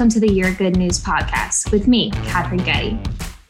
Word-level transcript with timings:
welcome 0.00 0.08
to 0.08 0.26
the 0.26 0.32
Your 0.32 0.54
Good 0.54 0.78
News 0.78 0.98
podcast 0.98 1.70
with 1.70 1.86
me, 1.86 2.10
Catherine 2.10 2.64
Getty. 2.64 2.98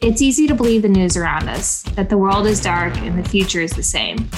It's 0.01 0.21
easy 0.21 0.47
to 0.47 0.53
believe 0.53 0.81
the 0.81 0.89
news 0.89 1.15
around 1.15 1.47
us, 1.47 1.83
that 1.95 2.09
the 2.09 2.17
world 2.17 2.45
is 2.45 2.59
dark 2.59 2.97
and 2.97 3.17
the 3.17 3.29
future 3.29 3.61
is 3.61 3.71
the 3.71 3.81
same. 3.81 4.29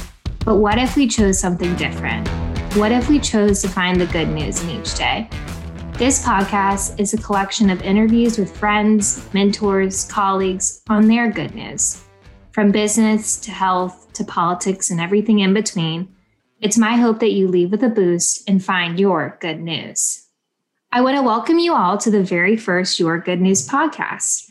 But 0.46 0.58
what 0.58 0.78
if 0.78 0.96
we 0.96 1.08
chose 1.08 1.40
something 1.40 1.76
different? 1.76 2.28
What 2.76 2.91
if 2.91 3.10
we 3.10 3.18
chose 3.18 3.64
to 3.64 3.68
find 3.68 4.00
the 4.00 4.05
good 4.05 4.28
news 4.28 4.62
in 4.62 4.70
each 4.70 4.94
day? 4.94 5.28
This 5.94 6.23
podcast 6.23 7.00
is 7.00 7.16
a 7.16 7.18
collection 7.18 7.72
of 7.72 7.82
interviews 7.82 8.38
with 8.38 8.55
friends, 8.55 9.27
mentors, 9.34 10.05
colleagues 10.05 10.84
on 10.90 11.08
their 11.08 11.32
good 11.32 11.55
news. 11.55 12.04
From 12.52 12.72
business 12.72 13.38
to 13.38 13.50
health 13.50 14.14
to 14.14 14.23
politics 14.23 14.91
and 14.91 15.02
everything 15.02 15.40
in 15.40 15.55
between, 15.55 16.14
it's 16.62 16.77
my 16.77 16.95
hope 16.95 17.20
that 17.22 17.32
you 17.32 17.48
leave 17.48 17.72
with 17.72 17.82
a 17.82 17.90
boost 17.90 18.48
and 18.48 18.64
find 18.64 19.00
your 19.00 19.36
good 19.41 19.59
news. 19.59 20.23
I 20.96 21.02
want 21.02 21.18
to 21.18 21.24
welcome 21.24 21.58
you 21.58 21.74
all 21.74 21.98
to 21.98 22.12
the 22.12 22.22
very 22.22 22.56
first 22.56 23.00
Your 23.00 23.18
Good 23.18 23.42
News 23.42 23.68
podcast. 23.68 24.44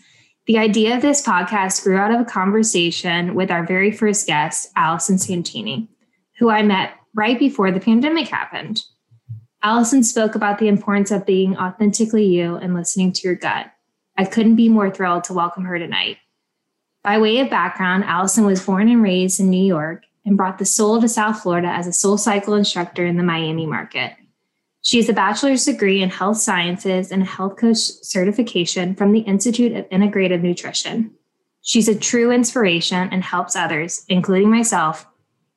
The 0.49 0.59
idea 0.59 0.97
of 0.97 1.01
this 1.01 1.25
podcast 1.25 1.85
grew 1.85 1.97
out 1.97 2.13
of 2.13 2.21
a 2.21 2.25
conversation 2.25 3.37
with 3.37 3.49
our 3.53 3.65
very 3.65 3.93
first 3.93 4.27
guest, 4.27 4.69
Allison 4.75 5.19
Santini, 5.19 5.89
who 6.41 6.51
I 6.51 6.63
met 6.63 6.95
right 7.15 7.39
before 7.39 7.71
the 7.71 7.79
pandemic 7.79 8.27
happened. 8.27 8.83
Allison 9.63 10.03
spoke 10.03 10.35
about 10.35 10.59
the 10.59 10.67
importance 10.67 11.13
of 11.13 11.25
being 11.25 11.57
authentically 11.57 12.27
you 12.27 12.57
and 12.57 12.75
listening 12.75 13.13
to 13.13 13.21
your 13.23 13.37
gut. 13.37 13.67
I 14.19 14.25
couldn't 14.25 14.57
be 14.57 14.69
more 14.69 14.91
thrilled 14.91 15.23
to 15.25 15.35
welcome 15.35 15.63
her 15.67 15.79
tonight. 15.79 16.17
By 17.05 17.19
way 17.19 17.39
of 17.39 17.51
background, 17.51 18.03
Allison 18.03 18.45
was 18.45 18.67
born 18.67 18.89
and 18.89 19.01
raised 19.01 19.39
in 19.39 19.49
New 19.49 19.65
York 19.65 20.03
and 20.27 20.37
brought 20.37 20.59
the 20.59 20.65
soul 20.65 21.01
to 21.03 21.09
South 21.09 21.41
Florida 21.41 21.69
as 21.69 21.87
a 21.87 21.93
soul 21.93 22.19
cycle 22.19 22.55
instructor 22.55 23.07
in 23.07 23.17
the 23.17 23.23
Miami 23.23 23.65
market. 23.65 24.15
She 24.83 24.97
has 24.97 25.09
a 25.09 25.13
bachelor's 25.13 25.65
degree 25.65 26.03
in 26.03 26.11
health 26.11 26.39
sciences 26.39 27.13
and 27.13 27.23
a 27.23 27.27
health 27.27 27.57
coach 27.57 27.77
certification 27.77 28.97
from 28.97 29.13
the 29.13 29.21
Institute 29.21 29.73
of 29.77 29.89
Integrative 29.91 30.43
Nutrition. 30.43 31.13
She's 31.63 31.87
a 31.87 31.99
true 31.99 32.33
inspiration 32.33 33.09
and 33.13 33.23
helps 33.23 33.55
others, 33.55 34.05
including 34.09 34.51
myself, 34.51 35.07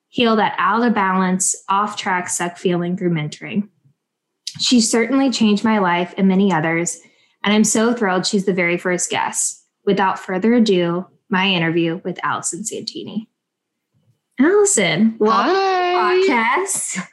heal 0.09 0.35
that 0.35 0.55
out 0.59 0.85
of 0.85 0.93
balance, 0.93 1.55
off 1.67 1.97
track 1.97 2.29
suck 2.29 2.57
feeling 2.57 2.95
through 2.95 3.09
mentoring. 3.09 3.67
She 4.59 4.79
certainly 4.79 5.31
changed 5.31 5.63
my 5.63 5.79
life 5.79 6.13
and 6.17 6.27
many 6.27 6.53
others, 6.53 6.99
and 7.43 7.51
I'm 7.51 7.63
so 7.63 7.95
thrilled 7.95 8.27
she's 8.27 8.45
the 8.45 8.53
very 8.53 8.77
first 8.77 9.09
guest. 9.09 9.65
Without 9.85 10.19
further 10.19 10.53
ado, 10.53 11.07
my 11.29 11.47
interview 11.47 11.99
with 12.03 12.19
Allison 12.23 12.63
Santini. 12.63 13.27
Allison, 14.39 15.15
welcome 15.17 15.55
Hi. 15.55 16.13
to 16.13 16.27
the 16.27 16.33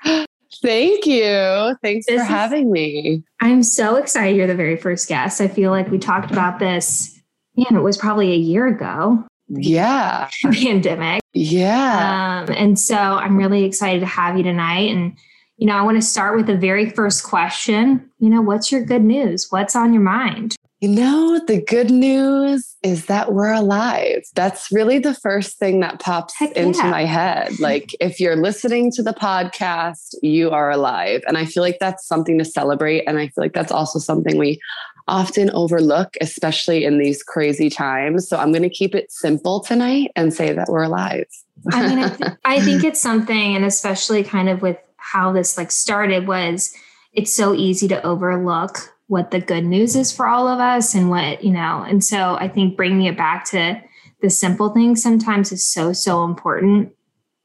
podcast. 0.05 0.27
Thank 0.61 1.07
you. 1.07 1.77
Thanks 1.83 2.07
this 2.07 2.21
for 2.21 2.25
having 2.25 2.67
is, 2.67 2.73
me. 2.73 3.23
I'm 3.41 3.63
so 3.63 3.97
excited 3.97 4.37
you're 4.37 4.47
the 4.47 4.55
very 4.55 4.77
first 4.77 5.09
guest. 5.09 5.41
I 5.41 5.49
feel 5.49 5.71
like 5.71 5.91
we 5.91 5.99
talked 5.99 6.31
about 6.31 6.59
this, 6.59 7.21
man, 7.57 7.77
it 7.77 7.83
was 7.83 7.97
probably 7.97 8.33
a 8.33 8.37
year 8.37 8.67
ago. 8.67 9.25
Yeah. 9.49 10.29
Pandemic. 10.43 11.23
Yeah. 11.33 12.45
Um, 12.47 12.55
and 12.57 12.79
so 12.79 12.97
I'm 12.97 13.37
really 13.37 13.65
excited 13.65 14.01
to 14.01 14.07
have 14.07 14.37
you 14.37 14.43
tonight. 14.43 14.91
And 14.91 15.17
you 15.59 15.67
know, 15.67 15.77
I 15.77 15.83
want 15.83 15.97
to 15.97 16.03
start 16.03 16.37
with 16.37 16.47
the 16.47 16.57
very 16.57 16.91
first 16.91 17.23
question. 17.23 18.11
You 18.19 18.31
know, 18.31 18.43
what's 18.43 18.73
your 18.73 18.85
good 18.85 19.05
news? 19.05 19.47
What's 19.51 19.77
on 19.77 19.93
your 19.93 20.03
mind? 20.03 20.57
You 20.83 20.89
know, 20.89 21.41
the 21.47 21.63
good 21.63 21.93
news 21.93 22.77
is 22.83 23.07
that 23.07 23.33
we're 23.33 23.53
alive. 23.53 24.25
That's 24.35 24.73
really 24.73 24.99
the 24.99 25.15
first 25.15 25.57
thing 25.57 25.79
that 25.79 26.01
pops 26.01 26.37
Heck 26.37 26.51
into 26.57 26.81
yeah. 26.81 26.91
my 26.91 27.05
head. 27.05 27.53
Like, 27.61 27.95
if 28.01 28.19
you're 28.19 28.35
listening 28.35 28.91
to 28.93 29.03
the 29.05 29.13
podcast, 29.13 30.17
you 30.21 30.51
are 30.51 30.73
alive. 30.73 31.23
And 31.29 31.39
I 31.39 31.45
feel 31.45 31.63
like 31.63 31.79
that's 31.79 32.05
something 32.05 32.37
to 32.39 32.45
celebrate. 32.45 33.05
And 33.05 33.21
I 33.21 33.29
feel 33.29 33.45
like 33.45 33.53
that's 33.53 33.71
also 33.71 34.01
something 34.01 34.37
we 34.37 34.59
often 35.07 35.51
overlook, 35.51 36.17
especially 36.21 36.85
in 36.85 36.99
these 36.99 37.23
crazy 37.23 37.71
times. 37.71 38.29
So 38.29 38.37
I'm 38.37 38.51
going 38.51 38.65
to 38.65 38.69
keep 38.69 38.97
it 38.97 39.13
simple 39.13 39.61
tonight 39.61 40.11
and 40.17 40.35
say 40.35 40.53
that 40.53 40.69
we're 40.69 40.83
alive. 40.83 41.27
I 41.73 41.89
mean, 41.89 41.99
I, 42.01 42.09
th- 42.17 42.31
I 42.45 42.61
think 42.61 42.83
it's 42.83 43.01
something, 43.01 43.55
and 43.55 43.65
especially 43.65 44.25
kind 44.25 44.49
of 44.49 44.61
with 44.61 44.79
how 44.97 45.31
this 45.31 45.57
like 45.57 45.71
started 45.71 46.27
was 46.27 46.75
it's 47.13 47.33
so 47.33 47.55
easy 47.55 47.87
to 47.87 48.05
overlook 48.05 48.93
what 49.13 49.31
the 49.31 49.41
good 49.41 49.67
news 49.67 49.95
is 49.95 50.11
for 50.11 50.27
all 50.27 50.49
of 50.49 50.59
us 50.59 50.95
and 50.95 51.11
what 51.11 51.45
you 51.45 51.53
know 51.53 51.85
and 51.87 52.03
so 52.03 52.35
i 52.37 52.49
think 52.49 52.79
bringing 52.79 53.05
it 53.05 53.15
back 53.15 53.45
to 53.45 53.79
the 54.23 54.31
simple 54.31 54.71
things 54.71 55.03
sometimes 55.03 55.53
is 55.53 55.63
so 55.63 55.93
so 55.93 56.25
important 56.25 56.91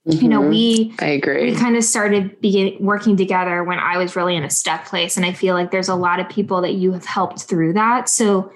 mm-hmm. 0.07 0.23
you 0.23 0.29
know 0.29 0.39
mm-hmm. 0.39 0.51
we 0.51 0.95
i 1.01 1.07
agree 1.07 1.51
we 1.51 1.57
kind 1.57 1.75
of 1.75 1.83
started 1.83 2.39
begin, 2.39 2.77
working 2.79 3.17
together 3.17 3.65
when 3.65 3.79
i 3.79 3.97
was 3.97 4.15
really 4.15 4.37
in 4.37 4.45
a 4.45 4.49
stuck 4.49 4.85
place 4.85 5.17
and 5.17 5.25
i 5.25 5.33
feel 5.33 5.55
like 5.55 5.69
there's 5.69 5.89
a 5.89 5.95
lot 5.95 6.21
of 6.21 6.29
people 6.29 6.61
that 6.61 6.75
you 6.75 6.93
have 6.93 7.03
helped 7.03 7.41
through 7.41 7.73
that 7.73 8.07
so 8.07 8.49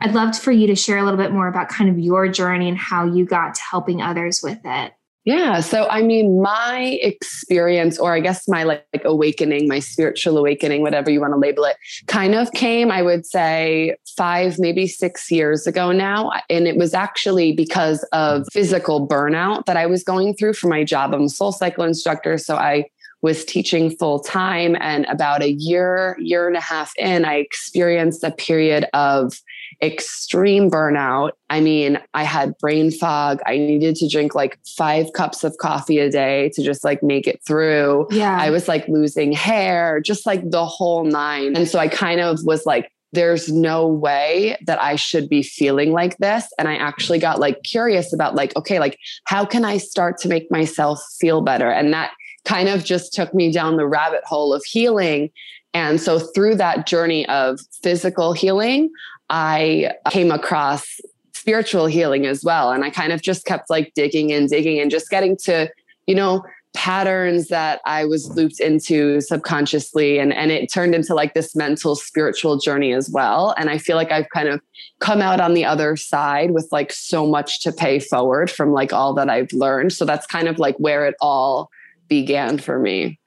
i'd 0.00 0.12
love 0.12 0.36
for 0.36 0.50
you 0.50 0.66
to 0.66 0.74
share 0.74 0.98
a 0.98 1.04
little 1.04 1.18
bit 1.18 1.30
more 1.30 1.46
about 1.46 1.68
kind 1.68 1.88
of 1.88 1.96
your 2.00 2.26
journey 2.26 2.68
and 2.68 2.78
how 2.78 3.04
you 3.04 3.24
got 3.24 3.54
to 3.54 3.60
helping 3.62 4.02
others 4.02 4.40
with 4.42 4.58
it 4.64 4.92
yeah. 5.26 5.58
So, 5.58 5.88
I 5.88 6.02
mean, 6.02 6.40
my 6.40 6.98
experience, 7.02 7.98
or 7.98 8.14
I 8.14 8.20
guess 8.20 8.46
my 8.46 8.62
like, 8.62 8.86
like, 8.92 9.04
awakening, 9.04 9.66
my 9.66 9.80
spiritual 9.80 10.38
awakening, 10.38 10.82
whatever 10.82 11.10
you 11.10 11.20
want 11.20 11.32
to 11.32 11.38
label 11.38 11.64
it, 11.64 11.76
kind 12.06 12.36
of 12.36 12.52
came, 12.52 12.92
I 12.92 13.02
would 13.02 13.26
say, 13.26 13.96
five, 14.16 14.60
maybe 14.60 14.86
six 14.86 15.28
years 15.28 15.66
ago 15.66 15.90
now. 15.90 16.30
And 16.48 16.68
it 16.68 16.76
was 16.76 16.94
actually 16.94 17.52
because 17.52 18.06
of 18.12 18.46
physical 18.52 19.06
burnout 19.06 19.64
that 19.66 19.76
I 19.76 19.86
was 19.86 20.04
going 20.04 20.34
through 20.36 20.52
for 20.52 20.68
my 20.68 20.84
job. 20.84 21.12
I'm 21.12 21.22
a 21.22 21.28
soul 21.28 21.50
cycle 21.50 21.82
instructor. 21.82 22.38
So, 22.38 22.54
I 22.54 22.84
was 23.22 23.44
teaching 23.44 23.90
full 23.96 24.20
time. 24.20 24.76
And 24.80 25.06
about 25.06 25.42
a 25.42 25.50
year, 25.50 26.16
year 26.20 26.46
and 26.46 26.56
a 26.56 26.60
half 26.60 26.92
in, 26.96 27.24
I 27.24 27.36
experienced 27.36 28.22
a 28.22 28.30
period 28.30 28.86
of 28.94 29.40
extreme 29.82 30.70
burnout. 30.70 31.32
I 31.50 31.60
mean, 31.60 31.98
I 32.14 32.24
had 32.24 32.56
brain 32.58 32.90
fog. 32.90 33.40
I 33.46 33.56
needed 33.56 33.96
to 33.96 34.08
drink 34.08 34.34
like 34.34 34.58
five 34.76 35.12
cups 35.12 35.44
of 35.44 35.56
coffee 35.58 35.98
a 35.98 36.10
day 36.10 36.50
to 36.54 36.62
just 36.62 36.84
like 36.84 37.02
make 37.02 37.26
it 37.26 37.40
through. 37.46 38.06
Yeah. 38.10 38.36
I 38.38 38.50
was 38.50 38.68
like 38.68 38.86
losing 38.88 39.32
hair, 39.32 40.00
just 40.00 40.26
like 40.26 40.50
the 40.50 40.64
whole 40.64 41.04
nine. 41.04 41.56
And 41.56 41.68
so 41.68 41.78
I 41.78 41.88
kind 41.88 42.20
of 42.20 42.40
was 42.44 42.66
like, 42.66 42.90
there's 43.12 43.50
no 43.50 43.86
way 43.86 44.56
that 44.66 44.82
I 44.82 44.96
should 44.96 45.28
be 45.28 45.42
feeling 45.42 45.92
like 45.92 46.18
this. 46.18 46.46
And 46.58 46.68
I 46.68 46.76
actually 46.76 47.18
got 47.18 47.38
like 47.38 47.62
curious 47.62 48.12
about 48.12 48.34
like, 48.34 48.54
okay, 48.56 48.78
like 48.78 48.98
how 49.24 49.44
can 49.44 49.64
I 49.64 49.78
start 49.78 50.18
to 50.18 50.28
make 50.28 50.50
myself 50.50 51.00
feel 51.18 51.40
better? 51.40 51.70
And 51.70 51.92
that 51.92 52.12
kind 52.44 52.68
of 52.68 52.84
just 52.84 53.12
took 53.12 53.32
me 53.32 53.52
down 53.52 53.76
the 53.76 53.86
rabbit 53.86 54.22
hole 54.24 54.52
of 54.52 54.64
healing. 54.64 55.30
And 55.72 56.00
so 56.00 56.18
through 56.18 56.56
that 56.56 56.86
journey 56.86 57.26
of 57.28 57.60
physical 57.82 58.32
healing, 58.32 58.90
I 59.30 59.92
came 60.10 60.30
across 60.30 61.00
spiritual 61.34 61.86
healing 61.86 62.26
as 62.26 62.42
well. 62.42 62.72
And 62.72 62.84
I 62.84 62.90
kind 62.90 63.12
of 63.12 63.22
just 63.22 63.44
kept 63.44 63.70
like 63.70 63.92
digging 63.94 64.32
and 64.32 64.48
digging 64.48 64.80
and 64.80 64.90
just 64.90 65.10
getting 65.10 65.36
to, 65.44 65.70
you 66.06 66.14
know, 66.14 66.44
patterns 66.74 67.48
that 67.48 67.80
I 67.86 68.04
was 68.04 68.28
looped 68.36 68.60
into 68.60 69.20
subconsciously. 69.20 70.18
And, 70.18 70.32
and 70.32 70.50
it 70.50 70.70
turned 70.70 70.94
into 70.94 71.14
like 71.14 71.34
this 71.34 71.56
mental 71.56 71.96
spiritual 71.96 72.58
journey 72.58 72.92
as 72.92 73.08
well. 73.10 73.54
And 73.56 73.70
I 73.70 73.78
feel 73.78 73.96
like 73.96 74.12
I've 74.12 74.28
kind 74.30 74.48
of 74.48 74.60
come 75.00 75.22
out 75.22 75.40
on 75.40 75.54
the 75.54 75.64
other 75.64 75.96
side 75.96 76.50
with 76.50 76.68
like 76.72 76.92
so 76.92 77.26
much 77.26 77.62
to 77.62 77.72
pay 77.72 77.98
forward 77.98 78.50
from 78.50 78.72
like 78.72 78.92
all 78.92 79.14
that 79.14 79.30
I've 79.30 79.52
learned. 79.52 79.92
So 79.92 80.04
that's 80.04 80.26
kind 80.26 80.48
of 80.48 80.58
like 80.58 80.76
where 80.76 81.06
it 81.06 81.14
all 81.20 81.70
began 82.08 82.58
for 82.58 82.78
me. 82.78 83.18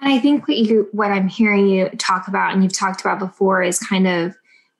And 0.00 0.12
I 0.12 0.18
think 0.18 0.48
what 0.48 0.56
you 0.56 0.88
what 0.92 1.10
I'm 1.10 1.28
hearing 1.28 1.68
you 1.68 1.88
talk 1.98 2.28
about 2.28 2.52
and 2.52 2.62
you've 2.62 2.72
talked 2.72 3.00
about 3.00 3.18
before 3.18 3.62
is 3.62 3.78
kind 3.78 4.06
of 4.06 4.34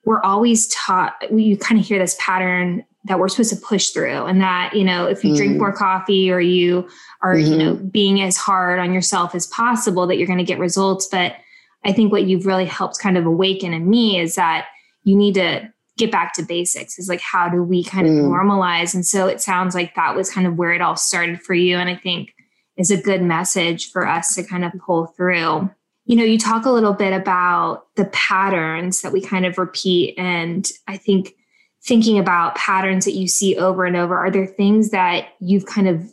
we're 0.07 0.21
always 0.21 0.67
taught 0.69 1.15
you 1.29 1.57
kind 1.57 1.77
of 1.77 1.85
hear 1.85 1.99
this 1.99 2.15
pattern 2.17 2.81
that 3.03 3.19
we're 3.19 3.27
supposed 3.27 3.49
to 3.49 3.57
push 3.57 3.89
through 3.89 4.25
and 4.25 4.39
that 4.39 4.71
you 4.73 4.83
know 4.83 5.05
if 5.05 5.21
you 5.21 5.33
mm. 5.33 5.37
drink 5.37 5.57
more 5.57 5.73
coffee 5.73 6.31
or 6.31 6.39
you 6.39 6.87
are 7.21 7.35
mm-hmm. 7.35 7.51
you 7.51 7.57
know 7.57 7.75
mm-hmm. 7.75 7.87
being 7.87 8.21
as 8.21 8.37
hard 8.37 8.79
on 8.79 8.93
yourself 8.93 9.35
as 9.35 9.47
possible 9.47 10.07
that 10.07 10.17
you're 10.17 10.25
going 10.25 10.39
to 10.39 10.45
get 10.45 10.59
results 10.59 11.07
but 11.07 11.35
i 11.83 11.91
think 11.91 12.09
what 12.09 12.23
you've 12.23 12.45
really 12.45 12.65
helped 12.65 12.99
kind 12.99 13.17
of 13.17 13.25
awaken 13.25 13.73
in 13.73 13.89
me 13.89 14.17
is 14.17 14.35
that 14.35 14.67
you 15.03 15.13
need 15.13 15.33
to 15.33 15.69
get 15.97 16.09
back 16.09 16.33
to 16.33 16.41
basics 16.41 16.97
is 16.97 17.09
like 17.09 17.21
how 17.21 17.49
do 17.49 17.61
we 17.61 17.83
kind 17.83 18.07
mm. 18.07 18.17
of 18.17 18.25
normalize 18.31 18.93
and 18.95 19.05
so 19.05 19.27
it 19.27 19.41
sounds 19.41 19.75
like 19.75 19.93
that 19.95 20.15
was 20.15 20.31
kind 20.31 20.47
of 20.47 20.55
where 20.55 20.71
it 20.71 20.81
all 20.81 20.95
started 20.95 21.41
for 21.41 21.53
you 21.53 21.75
and 21.75 21.89
i 21.89 21.95
think 21.95 22.33
is 22.77 22.91
a 22.91 23.01
good 23.01 23.21
message 23.21 23.91
for 23.91 24.07
us 24.07 24.35
to 24.35 24.43
kind 24.43 24.63
of 24.63 24.71
pull 24.79 25.07
through 25.07 25.69
you 26.07 26.15
know, 26.15 26.23
you 26.23 26.39
talk 26.39 26.65
a 26.65 26.71
little 26.71 26.93
bit 26.93 27.11
about 27.11 27.93
the 27.95 28.05
patterns 28.05 29.01
that 29.01 29.11
we 29.11 29.21
kind 29.21 29.45
of 29.45 29.57
repeat. 29.57 30.15
And 30.17 30.67
I 30.87 30.95
think 30.95 31.35
thinking 31.83 32.17
about 32.17 32.55
patterns 32.55 33.03
that 33.03 33.13
you 33.13 33.27
see 33.27 33.57
over 33.57 33.83
and 33.83 33.97
over, 33.97 34.17
are 34.17 34.31
there 34.31 34.47
things 34.47 34.91
that 34.91 35.27
you've 35.41 35.65
kind 35.65 35.87
of 35.87 36.09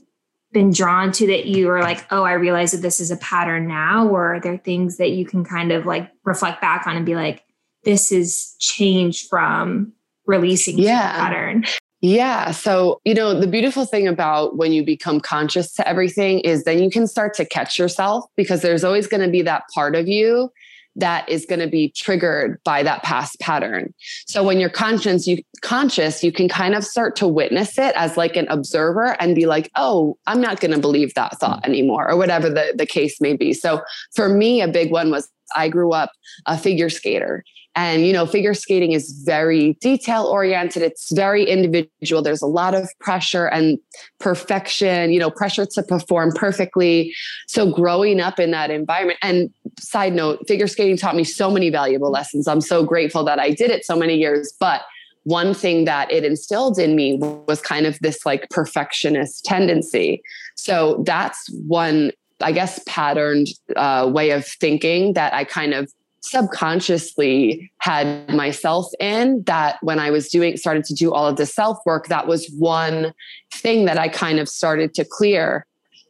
been 0.53 0.73
drawn 0.73 1.13
to 1.13 1.29
that 1.29 1.47
you 1.47 1.71
are 1.71 1.81
like, 1.81 2.05
oh, 2.11 2.25
I 2.25 2.33
realize 2.33 2.73
that 2.73 2.79
this 2.79 2.99
is 3.01 3.13
a 3.13 3.17
pattern 3.19 3.69
now? 3.69 4.09
Or 4.09 4.35
are 4.35 4.41
there 4.41 4.59
things 4.59 4.97
that 4.97 5.11
you 5.11 5.25
can 5.25 5.45
kind 5.45 5.71
of 5.71 5.87
like 5.87 6.11
reflect 6.25 6.61
back 6.61 6.89
on 6.89 6.97
and 6.97 7.07
be 7.07 7.15
like, 7.15 7.45
this 7.85 8.11
is 8.11 8.57
changed 8.59 9.29
from 9.29 9.93
releasing 10.27 10.77
yeah. 10.77 11.13
pattern? 11.13 11.67
Yeah. 12.07 12.51
So, 12.51 13.01
you 13.07 13.15
know, 13.15 13.41
the 13.41 13.47
beautiful 13.47 13.87
thing 13.87 14.07
about 14.07 14.59
when 14.59 14.75
you 14.75 14.85
become 14.85 15.21
conscious 15.21 15.73
to 15.73 15.89
everything 15.89 16.41
is 16.41 16.65
then 16.65 16.83
you 16.83 16.91
can 16.91 17.07
start 17.07 17.33
to 17.37 17.47
catch 17.47 17.79
yourself 17.79 18.27
because 18.37 18.61
there's 18.61 18.85
always 18.85 19.07
going 19.07 19.23
to 19.23 19.31
be 19.31 19.41
that 19.41 19.63
part 19.75 19.97
of 19.97 20.07
you 20.07 20.53
that 20.97 21.27
is 21.31 21.47
going 21.47 21.61
to 21.61 21.67
be 21.67 21.93
triggered 21.97 22.61
by 22.63 22.83
that 22.83 23.03
past 23.05 23.41
pattern. 23.41 23.95
So 24.27 24.45
when 24.45 24.61
you're 24.61 24.69
conscious, 24.69 25.27
you 25.27 25.43
conscious, 25.63 26.23
you 26.23 26.31
can 26.31 26.47
kind 26.47 26.75
of 26.75 26.85
start 26.85 27.17
to 27.17 27.27
witness 27.27 27.79
it 27.79 27.95
as 27.97 28.19
like 28.19 28.37
an 28.37 28.49
observer 28.49 29.17
and 29.19 29.35
be 29.35 29.47
like, 29.47 29.71
oh, 29.75 30.19
I'm 30.27 30.43
not 30.43 30.61
going 30.61 30.75
to 30.75 30.79
believe 30.79 31.15
that 31.15 31.39
thought 31.41 31.63
mm. 31.63 31.69
anymore, 31.71 32.11
or 32.11 32.19
whatever 32.19 32.51
the, 32.51 32.75
the 32.77 32.85
case 32.85 33.19
may 33.19 33.35
be. 33.35 33.55
So 33.55 33.81
for 34.15 34.29
me, 34.29 34.61
a 34.61 34.69
big 34.69 34.93
one 34.93 35.11
was 35.11 35.27
I 35.57 35.71
grew 35.71 35.93
up 35.93 36.13
a 36.45 36.59
figure 36.59 36.91
skater. 36.91 37.45
And, 37.77 38.07
you 38.07 38.13
know, 38.13 38.25
figure 38.25 38.55
skating 38.55 38.93
is 38.93 39.11
very 39.25 39.73
detail 39.81 40.25
oriented. 40.25 40.83
It's 40.83 41.11
very 41.13 41.45
individual. 41.45 42.23
There's 42.23 42.43
a 42.43 42.47
lot 42.47 42.75
of 42.75 42.89
pressure 43.01 43.47
and 43.47 43.79
perfection, 44.21 45.13
you 45.13 45.19
know, 45.19 45.31
pressure 45.31 45.67
to 45.67 45.83
perform 45.83 46.33
perfectly. 46.33 47.13
So 47.49 47.71
growing 47.73 48.21
up 48.21 48.39
in 48.39 48.53
that 48.53 48.71
environment 48.71 49.19
and 49.23 49.51
side 49.81 50.15
note, 50.15 50.47
figure 50.47 50.69
skating 50.69 50.97
taught 50.97 51.17
me 51.17 51.25
so 51.25 51.51
many 51.51 51.69
valuable 51.69 52.11
lessons. 52.11 52.47
I'm 52.47 52.61
so 52.61 52.85
grateful 52.85 53.25
that 53.25 53.41
I 53.41 53.51
did 53.51 53.71
it 53.71 53.85
so 53.85 53.97
many 53.97 54.15
years. 54.15 54.53
But 54.61 54.83
one 55.25 55.53
thing 55.55 55.87
that 55.87 56.13
it 56.13 56.25
instilled 56.25 56.79
in 56.79 56.95
me 56.95 57.19
was 57.19 57.61
kind 57.61 57.87
of 57.87 57.99
this 58.01 58.25
like 58.25 58.49
perfectionist 58.51 59.45
tendency. 59.45 60.23
So 60.55 61.03
that's 61.07 61.49
one, 61.67 62.13
I 62.41 62.53
guess, 62.53 62.79
patterned 62.87 63.49
uh, 63.75 64.09
way 64.13 64.31
of 64.31 64.47
thinking 64.47 65.15
that 65.15 65.35
I 65.35 65.45
kind 65.45 65.75
of 65.75 65.93
subconsciously 66.25 67.71
had 67.79 68.35
myself 68.35 68.87
in 68.99 69.43
that 69.45 69.77
when 69.83 69.99
I 69.99 70.11
was 70.11 70.31
doing 70.31 70.57
started 70.57 70.85
to 70.85 70.95
do 70.95 71.13
all 71.13 71.27
of 71.27 71.37
the 71.37 71.45
self 71.45 71.79
work 71.85 72.09
that 72.09 72.27
was 72.27 72.51
one 72.59 73.13
thing 73.53 73.85
that 73.85 73.99
I 73.99 74.09
kind 74.09 74.39
of 74.39 74.49
started 74.49 74.95
to 74.95 75.05
clear 75.05 75.67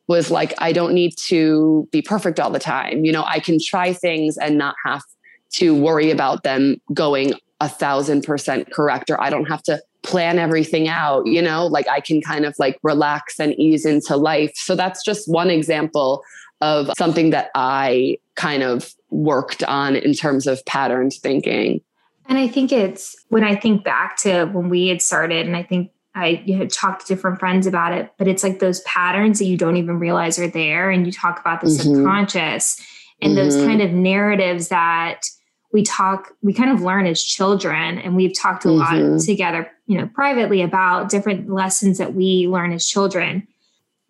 was 0.07 0.31
like 0.31 0.55
I 0.59 0.73
don't 0.73 0.95
need 0.95 1.15
to 1.27 1.89
be 1.91 2.01
perfect 2.01 2.39
all 2.39 2.51
the 2.51 2.61
time. 2.61 3.05
You 3.05 3.11
know 3.11 3.25
I 3.27 3.41
can 3.41 3.59
try 3.61 3.93
things 3.93 4.39
and 4.39 4.57
not 4.57 4.77
have 4.85 5.03
to 5.55 5.75
worry 5.75 6.13
about 6.13 6.45
them 6.45 6.77
going 6.93 7.35
a 7.61 7.69
thousand 7.69 8.23
percent 8.23 8.71
correct 8.73 9.11
or 9.11 9.21
I 9.21 9.31
don't 9.31 9.47
have 9.47 9.63
to 9.65 9.81
plan 10.05 10.39
everything 10.39 10.87
out 10.87 11.27
you 11.27 11.43
know? 11.43 11.67
Like 11.67 11.89
I 11.89 11.99
can 11.99 12.21
kind 12.21 12.45
of 12.45 12.55
like 12.57 12.79
relax 12.85 13.41
and 13.41 13.53
ease 13.55 13.85
into 13.85 14.17
life. 14.17 14.53
So 14.55 14.77
that's 14.77 15.05
just 15.05 15.29
one 15.29 15.51
example 15.51 16.23
of 16.61 16.91
something 16.97 17.31
that 17.31 17.51
I 17.55 18.19
kind 18.37 18.63
of 18.63 18.95
worked 19.11 19.63
on 19.65 19.97
in 19.97 20.15
terms 20.15 20.47
of 20.47 20.65
patterned 20.65 21.13
thinking. 21.13 21.81
And 22.27 22.39
I 22.39 22.49
think 22.49 22.73
it's 22.73 23.17
when 23.29 23.45
I 23.45 23.55
think 23.55 23.85
back 23.85 24.17
to 24.19 24.47
when 24.47 24.69
we 24.69 24.89
had 24.89 25.03
started, 25.03 25.47
and 25.47 25.57
I 25.57 25.63
think 25.63 25.91
I 26.15 26.43
you 26.45 26.57
know, 26.57 26.67
talked 26.67 27.07
to 27.07 27.15
different 27.15 27.41
friends 27.41 27.67
about 27.67 27.93
it, 27.93 28.11
but 28.19 28.29
it's 28.29 28.43
like 28.43 28.61
those 28.61 28.81
patterns 28.83 29.39
that 29.41 29.47
you 29.47 29.57
don't 29.57 29.77
even 29.77 29.99
realize 29.99 30.39
are 30.39 30.49
there. 30.49 30.91
And 30.91 31.07
you 31.07 31.13
talk 31.13 31.41
about 31.41 31.61
the 31.61 31.67
mm-hmm. 31.67 31.95
subconscious 31.95 32.81
and 33.21 33.33
mm-hmm. 33.33 33.37
those 33.37 33.57
kind 33.57 33.83
of 33.83 33.91
narratives 33.91 34.69
that 34.69 35.23
we 35.73 35.83
talk, 35.83 36.31
we 36.41 36.53
kind 36.53 36.71
of 36.71 36.83
learn 36.83 37.07
as 37.07 37.23
children. 37.23 37.99
And 37.99 38.15
we've 38.15 38.37
talked 38.37 38.65
a 38.65 38.69
mm-hmm. 38.69 39.13
lot 39.13 39.21
together, 39.23 39.71
you 39.87 39.99
know, 39.99 40.09
privately 40.15 40.63
about 40.63 41.09
different 41.09 41.51
lessons 41.51 41.99
that 41.99 42.15
we 42.15 42.47
learn 42.47 42.73
as 42.73 42.87
children 42.87 43.49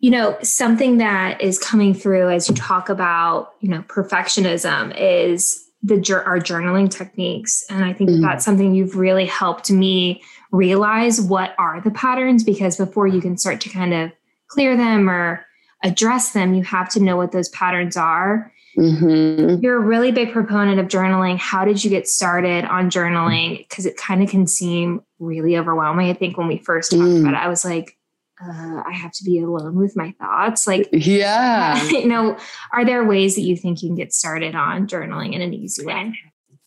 you 0.05 0.11
know 0.11 0.37
something 0.43 0.99
that 0.99 1.41
is 1.41 1.59
coming 1.59 1.95
through 1.95 2.29
as 2.29 2.47
you 2.47 2.55
talk 2.55 2.91
about 2.91 3.55
you 3.61 3.71
know 3.71 3.81
perfectionism 3.89 4.95
is 4.99 5.67
the 5.83 5.95
our 6.27 6.39
journaling 6.39 6.91
techniques 6.91 7.65
and 7.71 7.87
i 7.87 7.91
think 7.91 8.11
mm-hmm. 8.11 8.21
that's 8.21 8.45
something 8.45 8.75
you've 8.75 8.97
really 8.97 9.25
helped 9.25 9.71
me 9.71 10.23
realize 10.53 11.23
what 11.23 11.55
are 11.56 11.81
the 11.81 11.91
patterns 11.91 12.45
because 12.45 12.77
before 12.77 13.06
you 13.06 13.19
can 13.19 13.39
start 13.39 13.62
to 13.62 13.71
kind 13.71 13.95
of 13.95 14.12
clear 14.49 14.77
them 14.77 15.09
or 15.09 15.47
address 15.83 16.33
them 16.33 16.53
you 16.53 16.62
have 16.62 16.91
to 16.91 17.00
know 17.00 17.17
what 17.17 17.33
those 17.33 17.49
patterns 17.49 17.97
are 17.97 18.53
mm-hmm. 18.77 19.62
you're 19.62 19.79
a 19.79 19.87
really 19.87 20.12
big 20.12 20.31
proponent 20.35 20.79
of 20.79 20.87
journaling 20.87 21.39
how 21.39 21.65
did 21.65 21.83
you 21.83 21.89
get 21.89 22.07
started 22.07 22.67
on 22.67 22.91
journaling 22.91 23.57
because 23.57 23.87
it 23.87 23.97
kind 23.97 24.23
of 24.23 24.29
can 24.29 24.47
seem 24.47 25.00
really 25.19 25.57
overwhelming 25.57 26.11
i 26.11 26.12
think 26.12 26.37
when 26.37 26.47
we 26.47 26.59
first 26.59 26.91
talked 26.91 27.03
mm. 27.03 27.21
about 27.23 27.33
it 27.33 27.39
i 27.39 27.49
was 27.49 27.65
like 27.65 27.97
uh, 28.46 28.82
I 28.87 28.93
have 28.93 29.12
to 29.12 29.25
be 29.25 29.41
alone 29.41 29.76
with 29.76 29.96
my 29.96 30.14
thoughts. 30.19 30.67
Like, 30.67 30.88
yeah, 30.93 31.82
you 31.91 32.06
know, 32.06 32.37
are 32.73 32.85
there 32.85 33.05
ways 33.05 33.35
that 33.37 33.43
you 33.43 33.56
think 33.56 33.82
you 33.82 33.88
can 33.88 33.96
get 33.96 34.12
started 34.12 34.55
on 34.55 34.87
journaling 34.87 35.35
in 35.35 35.41
an 35.41 35.55
easy 35.55 35.85
way? 35.85 36.14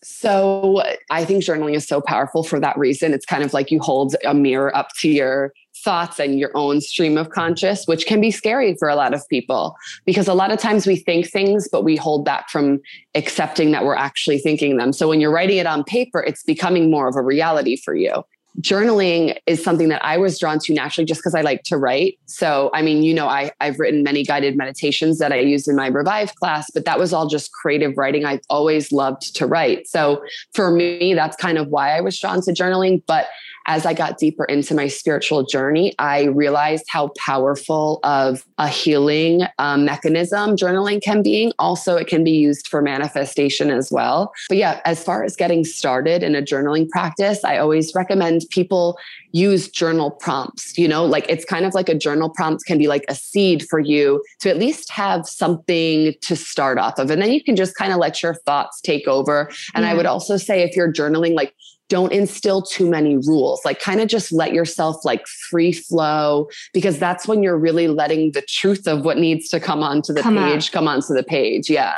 So 0.04 0.84
I 1.10 1.26
think 1.26 1.44
journaling 1.44 1.76
is 1.76 1.88
so 1.88 2.02
powerful 2.02 2.44
for 2.44 2.60
that 2.60 2.78
reason. 2.78 3.14
It's 3.14 3.26
kind 3.26 3.44
of 3.44 3.54
like 3.54 3.72
you 3.72 3.80
hold 3.80 4.16
a 4.24 4.34
mirror 4.34 4.76
up 4.76 4.90
to 5.02 5.10
your 5.10 5.54
thoughts 5.84 6.20
and 6.20 6.40
your 6.40 6.52
own 6.56 6.82
stream 6.82 7.18
of 7.18 7.30
conscious, 7.30 7.86
which 7.86 8.06
can 8.06 8.22
be 8.22 8.32
scary 8.32 8.76
for 8.78 8.90
a 8.90 8.96
lot 8.96 9.14
of 9.14 9.28
people 9.28 9.76
because 10.06 10.28
a 10.28 10.34
lot 10.34 10.52
of 10.52 10.60
times 10.60 10.88
we 10.88 10.96
think 10.96 11.30
things, 11.30 11.68
but 11.72 11.84
we 11.84 11.96
hold 11.96 12.26
back 12.26 12.50
from 12.50 12.80
accepting 13.16 13.72
that 13.72 13.84
we're 13.84 13.96
actually 13.96 14.40
thinking 14.40 14.78
them. 14.78 14.94
So 14.94 15.08
when 15.08 15.20
you're 15.20 15.32
writing 15.32 15.58
it 15.58 15.68
on 15.68 15.84
paper, 15.84 16.22
it's 16.22 16.44
becoming 16.44 16.90
more 16.92 17.08
of 17.08 17.16
a 17.16 17.22
reality 17.22 17.76
for 17.76 17.96
you 17.96 18.24
journaling 18.62 19.38
is 19.46 19.64
something 19.64 19.90
that 19.90 20.04
I 20.04 20.18
was 20.18 20.40
drawn 20.40 20.60
to 20.60 20.74
naturally 20.74 21.06
just 21.06 21.20
because 21.20 21.36
I 21.36 21.42
like 21.42 21.64
to 21.64 21.78
write. 21.78 22.18
So, 22.26 22.72
I 22.74 22.82
mean, 22.82 23.04
you 23.04 23.14
know, 23.14 23.28
I, 23.28 23.52
I've 23.62 23.80
written 23.80 24.04
many 24.04 24.24
guided 24.24 24.58
meditations 24.58 25.20
that 25.20 25.32
I 25.32 25.40
used 25.40 25.68
in 25.68 25.76
my 25.76 25.88
Revive 25.88 26.34
class, 26.36 26.70
but 26.72 26.86
that 26.86 26.98
was 26.98 27.14
all 27.14 27.28
just 27.28 27.52
creative 27.54 27.98
writing. 27.98 28.26
I've 28.26 28.42
always 28.50 28.92
loved 28.92 29.36
to 29.36 29.46
write. 29.46 29.88
So, 29.88 30.24
for 30.54 30.72
me, 30.72 31.14
that's 31.14 31.36
kind 31.38 31.58
of 31.58 31.68
why 31.68 31.96
I 31.96 32.02
was 32.02 32.20
drawn 32.20 32.42
to 32.42 32.52
journaling. 32.52 33.04
But 33.06 33.28
as 33.68 33.86
I 33.86 33.94
got 33.94 34.18
deeper 34.18 34.46
into 34.46 34.74
my 34.74 34.88
spiritual 34.88 35.44
journey, 35.44 35.94
I 36.00 36.26
realized 36.26 36.86
how 36.90 37.12
powerful 37.26 38.00
of 38.04 38.46
a 38.58 38.68
healing 38.68 39.44
um, 39.60 39.86
mechanism 39.86 40.56
journaling 40.56 41.02
can 41.02 41.22
be. 41.22 41.52
Also, 41.60 41.98
it 41.98 42.08
can 42.08 42.24
be 42.24 42.32
used 42.32 42.68
for 42.68 42.82
manifestation 42.82 43.70
as 43.70 43.92
well. 43.92 44.32
But 44.48 44.58
yeah, 44.58 44.82
as 44.86 45.04
far 45.04 45.24
as 45.24 45.36
getting 45.36 45.66
started 45.66 46.24
in 46.24 46.34
a 46.34 46.42
journaling 46.42 46.90
practice, 46.90 47.44
I 47.44 47.58
always 47.58 47.94
recommend 47.94 48.44
people 48.50 48.98
use 49.34 49.70
journal 49.70 50.12
prompts. 50.12 50.78
You 50.78 50.88
know, 50.88 51.06
like 51.06 51.26
it's 51.30 51.46
kind 51.46 51.66
of 51.66 51.74
like 51.74 51.90
a 51.90 51.96
journal 51.96 52.30
prompt 52.30 52.66
can 52.66 52.78
be 52.78 52.88
like 52.88 53.04
a 53.10 53.16
seed 53.16 53.68
for 53.70 53.80
you 53.80 54.24
to 54.40 54.50
at 54.50 54.58
least 54.58 54.90
have 54.92 55.28
something 55.28 56.14
to 56.22 56.36
start 56.36 56.78
off 56.78 56.98
of. 56.98 57.12
And 57.12 57.22
then 57.22 57.32
you 57.32 57.44
can 57.44 57.56
just 57.56 57.76
kind 57.76 57.92
of 57.92 58.00
let 58.00 58.24
your 58.24 58.34
thoughts 58.34 58.80
take 58.82 59.08
over. 59.08 59.50
And 59.76 59.84
yeah. 59.84 59.92
I 59.92 59.94
would 59.94 60.06
also 60.06 60.38
say 60.38 60.64
if 60.64 60.76
you're 60.76 60.92
journaling, 60.92 61.36
like 61.36 61.54
don't 61.90 62.12
instill 62.12 62.62
too 62.62 62.90
many 62.90 63.18
rules 63.18 63.64
like 63.64 63.80
kind 63.80 64.02
of 64.02 64.08
just 64.08 64.32
let 64.32 64.54
yourself 64.54 65.04
like 65.06 65.26
free 65.28 65.72
flow 65.72 66.48
because 66.74 67.00
that's 67.00 67.28
when 67.28 67.42
you're 67.42 67.58
really 67.58 67.88
letting 67.88 68.32
the 68.32 68.42
truth 68.42 68.88
of 68.88 69.06
what 69.06 69.18
needs 69.18 69.48
to 69.50 69.60
come 69.60 69.84
onto 69.84 70.14
the 70.14 70.22
come 70.22 70.36
page 70.36 70.68
up. 70.68 70.74
come 70.74 70.88
onto 70.88 71.14
the 71.14 71.24
page 71.24 71.70
yeah 71.70 71.96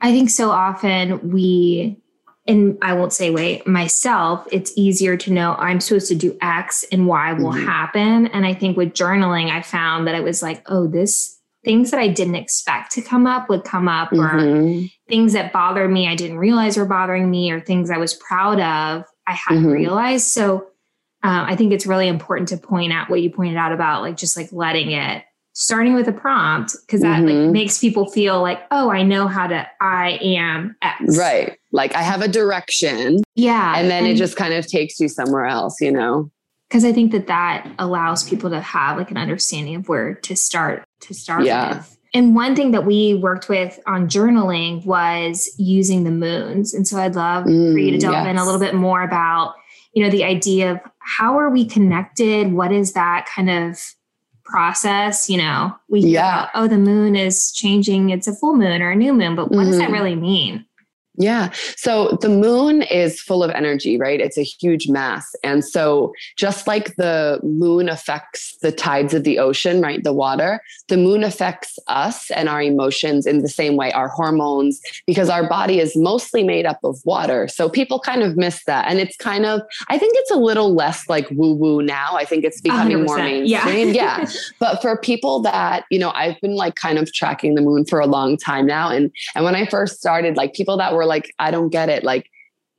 i 0.00 0.10
think 0.10 0.30
so 0.30 0.50
often 0.50 1.30
we 1.30 1.96
and 2.46 2.78
i 2.82 2.92
won't 2.92 3.12
say 3.12 3.30
wait 3.30 3.66
myself 3.66 4.46
it's 4.50 4.72
easier 4.76 5.16
to 5.16 5.32
know 5.32 5.54
i'm 5.58 5.80
supposed 5.80 6.08
to 6.08 6.14
do 6.14 6.36
x 6.40 6.84
and 6.90 7.06
y 7.06 7.32
will 7.32 7.52
mm-hmm. 7.52 7.66
happen 7.66 8.26
and 8.28 8.46
i 8.46 8.54
think 8.54 8.76
with 8.76 8.92
journaling 8.92 9.50
i 9.50 9.60
found 9.60 10.06
that 10.06 10.14
it 10.14 10.24
was 10.24 10.42
like 10.42 10.62
oh 10.70 10.86
this 10.86 11.36
things 11.64 11.90
that 11.90 12.00
I 12.00 12.08
didn't 12.08 12.36
expect 12.36 12.92
to 12.92 13.02
come 13.02 13.26
up 13.26 13.48
would 13.48 13.64
come 13.64 13.88
up, 13.88 14.10
mm-hmm. 14.10 14.84
or 14.84 14.88
things 15.08 15.34
that 15.34 15.52
bothered 15.52 15.90
me 15.90 16.08
I 16.08 16.14
didn't 16.14 16.38
realize 16.38 16.76
were 16.76 16.86
bothering 16.86 17.30
me, 17.30 17.50
or 17.50 17.60
things 17.60 17.90
I 17.90 17.98
was 17.98 18.14
proud 18.14 18.60
of 18.60 19.04
I 19.26 19.32
hadn't 19.32 19.64
mm-hmm. 19.64 19.72
realized. 19.72 20.28
So 20.28 20.68
uh, 21.22 21.44
I 21.48 21.56
think 21.56 21.72
it's 21.72 21.86
really 21.86 22.08
important 22.08 22.48
to 22.48 22.56
point 22.56 22.92
out 22.92 23.10
what 23.10 23.22
you 23.22 23.30
pointed 23.30 23.56
out 23.56 23.72
about 23.72 24.02
like 24.02 24.16
just 24.16 24.36
like 24.36 24.50
letting 24.52 24.92
it 24.92 25.24
starting 25.52 25.94
with 25.94 26.08
a 26.08 26.12
prompt 26.12 26.76
because 26.86 27.00
that 27.00 27.22
mm-hmm. 27.22 27.44
like 27.44 27.52
makes 27.52 27.78
people 27.78 28.08
feel 28.08 28.40
like 28.40 28.62
oh 28.70 28.90
i 28.90 29.02
know 29.02 29.26
how 29.26 29.46
to 29.46 29.66
i 29.80 30.18
am 30.22 30.76
x 30.80 31.18
right 31.18 31.58
like 31.72 31.94
i 31.96 32.02
have 32.02 32.22
a 32.22 32.28
direction 32.28 33.20
yeah 33.34 33.76
and 33.76 33.90
then 33.90 34.04
and, 34.04 34.12
it 34.12 34.16
just 34.16 34.36
kind 34.36 34.54
of 34.54 34.66
takes 34.66 35.00
you 35.00 35.08
somewhere 35.08 35.46
else 35.46 35.80
you 35.80 35.90
know 35.90 36.30
because 36.68 36.84
i 36.84 36.92
think 36.92 37.10
that 37.10 37.26
that 37.26 37.68
allows 37.80 38.28
people 38.28 38.48
to 38.48 38.60
have 38.60 38.96
like 38.96 39.10
an 39.10 39.16
understanding 39.16 39.74
of 39.74 39.88
where 39.88 40.14
to 40.14 40.36
start 40.36 40.84
to 41.00 41.12
start 41.12 41.44
yeah. 41.44 41.78
with 41.78 41.98
and 42.12 42.34
one 42.34 42.56
thing 42.56 42.72
that 42.72 42.84
we 42.84 43.14
worked 43.14 43.48
with 43.48 43.78
on 43.86 44.08
journaling 44.08 44.84
was 44.84 45.52
using 45.58 46.04
the 46.04 46.10
moons. 46.10 46.74
And 46.74 46.86
so 46.86 46.98
I'd 46.98 47.14
love 47.14 47.44
mm, 47.44 47.72
for 47.72 47.78
you 47.78 47.92
to 47.92 47.96
mm, 47.98 48.00
delve 48.00 48.14
yes. 48.14 48.26
in 48.26 48.36
a 48.36 48.44
little 48.44 48.60
bit 48.60 48.74
more 48.74 49.02
about, 49.02 49.54
you 49.92 50.02
know, 50.02 50.10
the 50.10 50.24
idea 50.24 50.72
of 50.72 50.80
how 50.98 51.38
are 51.38 51.50
we 51.50 51.64
connected? 51.64 52.52
What 52.52 52.72
is 52.72 52.94
that 52.94 53.26
kind 53.26 53.48
of 53.48 53.78
process? 54.44 55.30
You 55.30 55.38
know, 55.38 55.76
we 55.88 56.00
yeah. 56.00 56.44
About, 56.44 56.50
oh, 56.54 56.68
the 56.68 56.78
moon 56.78 57.14
is 57.14 57.52
changing. 57.52 58.10
It's 58.10 58.26
a 58.26 58.34
full 58.34 58.56
moon 58.56 58.82
or 58.82 58.90
a 58.90 58.96
new 58.96 59.12
moon, 59.12 59.36
but 59.36 59.50
what 59.50 59.58
mm-hmm. 59.58 59.66
does 59.66 59.78
that 59.78 59.84
mm-hmm. 59.84 59.92
really 59.92 60.16
mean? 60.16 60.66
Yeah. 61.20 61.50
So 61.76 62.18
the 62.22 62.30
moon 62.30 62.82
is 62.82 63.20
full 63.20 63.44
of 63.44 63.50
energy, 63.50 63.98
right? 63.98 64.20
It's 64.20 64.38
a 64.38 64.42
huge 64.42 64.88
mass. 64.88 65.30
And 65.44 65.62
so 65.62 66.12
just 66.36 66.66
like 66.66 66.96
the 66.96 67.38
moon 67.42 67.90
affects 67.90 68.56
the 68.62 68.72
tides 68.72 69.12
of 69.12 69.24
the 69.24 69.38
ocean, 69.38 69.82
right? 69.82 70.02
The 70.02 70.14
water, 70.14 70.62
the 70.88 70.96
moon 70.96 71.22
affects 71.22 71.78
us 71.88 72.30
and 72.30 72.48
our 72.48 72.62
emotions 72.62 73.26
in 73.26 73.42
the 73.42 73.48
same 73.48 73.76
way, 73.76 73.92
our 73.92 74.08
hormones, 74.08 74.80
because 75.06 75.28
our 75.28 75.46
body 75.46 75.78
is 75.78 75.94
mostly 75.94 76.42
made 76.42 76.64
up 76.64 76.80
of 76.84 76.98
water. 77.04 77.48
So 77.48 77.68
people 77.68 78.00
kind 78.00 78.22
of 78.22 78.38
miss 78.38 78.64
that. 78.64 78.86
And 78.88 78.98
it's 78.98 79.16
kind 79.16 79.44
of, 79.44 79.60
I 79.88 79.98
think 79.98 80.14
it's 80.16 80.30
a 80.30 80.38
little 80.38 80.74
less 80.74 81.06
like 81.06 81.28
woo 81.30 81.52
woo 81.52 81.82
now. 81.82 82.16
I 82.16 82.24
think 82.24 82.44
it's 82.44 82.62
becoming 82.62 83.04
more 83.04 83.16
mainstream. 83.16 83.94
Yeah. 83.94 84.20
yeah. 84.20 84.30
But 84.58 84.80
for 84.80 84.96
people 84.96 85.40
that, 85.40 85.84
you 85.90 85.98
know, 85.98 86.12
I've 86.14 86.40
been 86.40 86.54
like 86.54 86.76
kind 86.76 86.98
of 86.98 87.12
tracking 87.12 87.54
the 87.54 87.62
moon 87.62 87.84
for 87.84 88.00
a 88.00 88.06
long 88.06 88.36
time 88.36 88.66
now. 88.66 88.90
And 88.90 89.10
and 89.34 89.44
when 89.44 89.54
I 89.54 89.66
first 89.66 89.98
started, 89.98 90.36
like 90.36 90.54
people 90.54 90.76
that 90.78 90.94
were 90.94 91.06
like, 91.10 91.34
I 91.38 91.50
don't 91.50 91.68
get 91.68 91.90
it. 91.90 92.04
Like, 92.04 92.30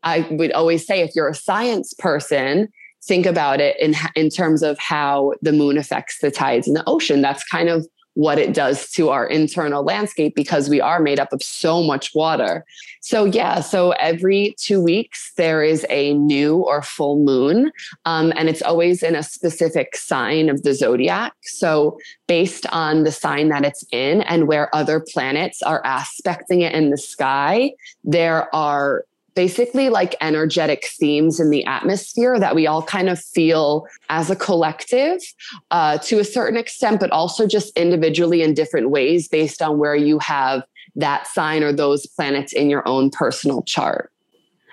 I 0.01 0.27
would 0.31 0.51
always 0.53 0.87
say, 0.87 1.01
if 1.01 1.11
you're 1.15 1.29
a 1.29 1.35
science 1.35 1.93
person, 1.93 2.69
think 3.03 3.25
about 3.25 3.61
it 3.61 3.79
in 3.79 3.95
in 4.15 4.29
terms 4.29 4.63
of 4.63 4.79
how 4.79 5.33
the 5.41 5.51
moon 5.51 5.77
affects 5.77 6.19
the 6.21 6.31
tides 6.31 6.67
in 6.67 6.73
the 6.73 6.83
ocean. 6.87 7.21
That's 7.21 7.43
kind 7.43 7.69
of 7.69 7.87
what 8.13 8.37
it 8.37 8.53
does 8.53 8.89
to 8.91 9.09
our 9.09 9.25
internal 9.25 9.83
landscape 9.83 10.35
because 10.35 10.69
we 10.69 10.81
are 10.81 10.99
made 10.99 11.19
up 11.19 11.31
of 11.31 11.41
so 11.41 11.81
much 11.81 12.13
water. 12.13 12.65
So, 13.01 13.25
yeah, 13.25 13.61
so 13.61 13.91
every 13.91 14.53
two 14.57 14.81
weeks 14.81 15.31
there 15.37 15.63
is 15.63 15.85
a 15.89 16.13
new 16.15 16.57
or 16.57 16.81
full 16.81 17.23
moon, 17.23 17.71
um, 18.05 18.33
and 18.35 18.49
it's 18.49 18.61
always 18.61 19.01
in 19.01 19.15
a 19.15 19.23
specific 19.23 19.95
sign 19.95 20.49
of 20.49 20.63
the 20.63 20.73
zodiac. 20.73 21.33
So, 21.41 21.97
based 22.27 22.65
on 22.67 23.03
the 23.03 23.11
sign 23.11 23.49
that 23.49 23.65
it's 23.65 23.83
in 23.91 24.21
and 24.21 24.47
where 24.47 24.73
other 24.75 25.03
planets 25.13 25.61
are 25.61 25.81
aspecting 25.85 26.61
it 26.61 26.73
in 26.73 26.89
the 26.89 26.97
sky, 26.97 27.73
there 28.03 28.53
are 28.53 29.05
basically 29.33 29.89
like 29.89 30.15
energetic 30.21 30.85
themes 30.99 31.39
in 31.39 31.49
the 31.49 31.65
atmosphere 31.65 32.39
that 32.39 32.53
we 32.53 32.67
all 32.67 32.83
kind 32.83 33.09
of 33.09 33.19
feel 33.19 33.87
as 34.09 34.29
a 34.29 34.35
collective 34.35 35.21
uh, 35.71 35.97
to 35.99 36.19
a 36.19 36.23
certain 36.23 36.57
extent, 36.57 36.99
but 36.99 37.11
also 37.11 37.47
just 37.47 37.75
individually 37.77 38.41
in 38.41 38.53
different 38.53 38.89
ways 38.89 39.27
based 39.27 39.61
on 39.61 39.77
where 39.77 39.95
you 39.95 40.19
have 40.19 40.63
that 40.95 41.27
sign 41.27 41.63
or 41.63 41.71
those 41.71 42.05
planets 42.05 42.51
in 42.51 42.69
your 42.69 42.85
own 42.87 43.09
personal 43.09 43.61
chart. 43.63 44.11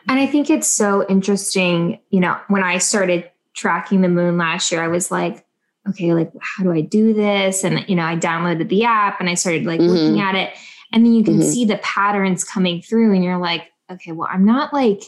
And 0.08 0.18
I 0.18 0.26
think 0.26 0.50
it's 0.50 0.66
so 0.68 1.06
interesting. 1.08 2.00
You 2.10 2.20
know, 2.20 2.36
when 2.48 2.64
I 2.64 2.78
started 2.78 3.30
tracking 3.54 4.00
the 4.00 4.08
moon 4.08 4.38
last 4.38 4.72
year, 4.72 4.82
I 4.82 4.88
was 4.88 5.10
like, 5.10 5.44
okay, 5.88 6.12
like, 6.12 6.32
how 6.40 6.64
do 6.64 6.72
I 6.72 6.80
do 6.80 7.14
this? 7.14 7.62
And, 7.62 7.84
you 7.88 7.94
know, 7.94 8.04
I 8.04 8.16
downloaded 8.16 8.68
the 8.68 8.84
app 8.84 9.20
and 9.20 9.28
I 9.28 9.34
started 9.34 9.64
like 9.64 9.80
mm-hmm. 9.80 9.90
looking 9.90 10.20
at 10.20 10.34
it. 10.34 10.54
And 10.92 11.04
then 11.04 11.12
you 11.12 11.22
can 11.22 11.34
mm-hmm. 11.34 11.48
see 11.48 11.64
the 11.66 11.76
patterns 11.78 12.44
coming 12.44 12.80
through, 12.80 13.12
and 13.14 13.22
you're 13.22 13.36
like, 13.36 13.70
okay, 13.90 14.12
well, 14.12 14.28
I'm 14.30 14.44
not 14.44 14.72
like, 14.72 15.02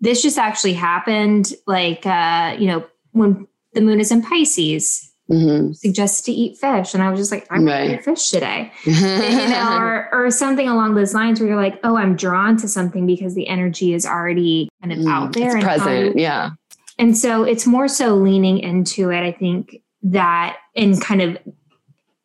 this 0.00 0.22
just 0.22 0.38
actually 0.38 0.74
happened. 0.74 1.52
Like, 1.66 2.04
uh, 2.04 2.56
you 2.58 2.66
know, 2.66 2.84
when 3.12 3.46
the 3.72 3.80
moon 3.80 4.00
is 4.00 4.10
in 4.10 4.22
Pisces, 4.22 5.12
mm-hmm. 5.30 5.72
suggests 5.72 6.22
to 6.22 6.32
eat 6.32 6.58
fish. 6.58 6.94
And 6.94 7.02
I 7.02 7.10
was 7.10 7.20
just 7.20 7.30
like, 7.30 7.46
I'm 7.50 7.64
right. 7.64 7.78
going 7.78 7.90
to 7.90 7.94
eat 7.96 8.04
fish 8.04 8.28
today. 8.28 8.72
you 8.84 8.92
know, 9.00 9.78
or, 9.78 10.08
or 10.12 10.30
something 10.30 10.68
along 10.68 10.94
those 10.94 11.14
lines 11.14 11.40
where 11.40 11.48
you're 11.48 11.60
like, 11.60 11.80
oh, 11.84 11.96
I'm 11.96 12.16
drawn 12.16 12.56
to 12.58 12.68
something 12.68 13.06
because 13.06 13.34
the 13.34 13.48
energy 13.48 13.94
is 13.94 14.04
already 14.04 14.68
kind 14.80 14.92
of 14.92 14.98
mm, 14.98 15.10
out 15.10 15.32
there. 15.32 15.56
It's 15.56 15.64
present. 15.64 16.18
yeah. 16.18 16.50
And 16.98 17.16
so 17.16 17.44
it's 17.44 17.66
more 17.66 17.88
so 17.88 18.14
leaning 18.14 18.58
into 18.58 19.10
it. 19.10 19.22
I 19.22 19.32
think 19.32 19.76
that 20.02 20.58
in 20.74 20.98
kind 21.00 21.22
of 21.22 21.38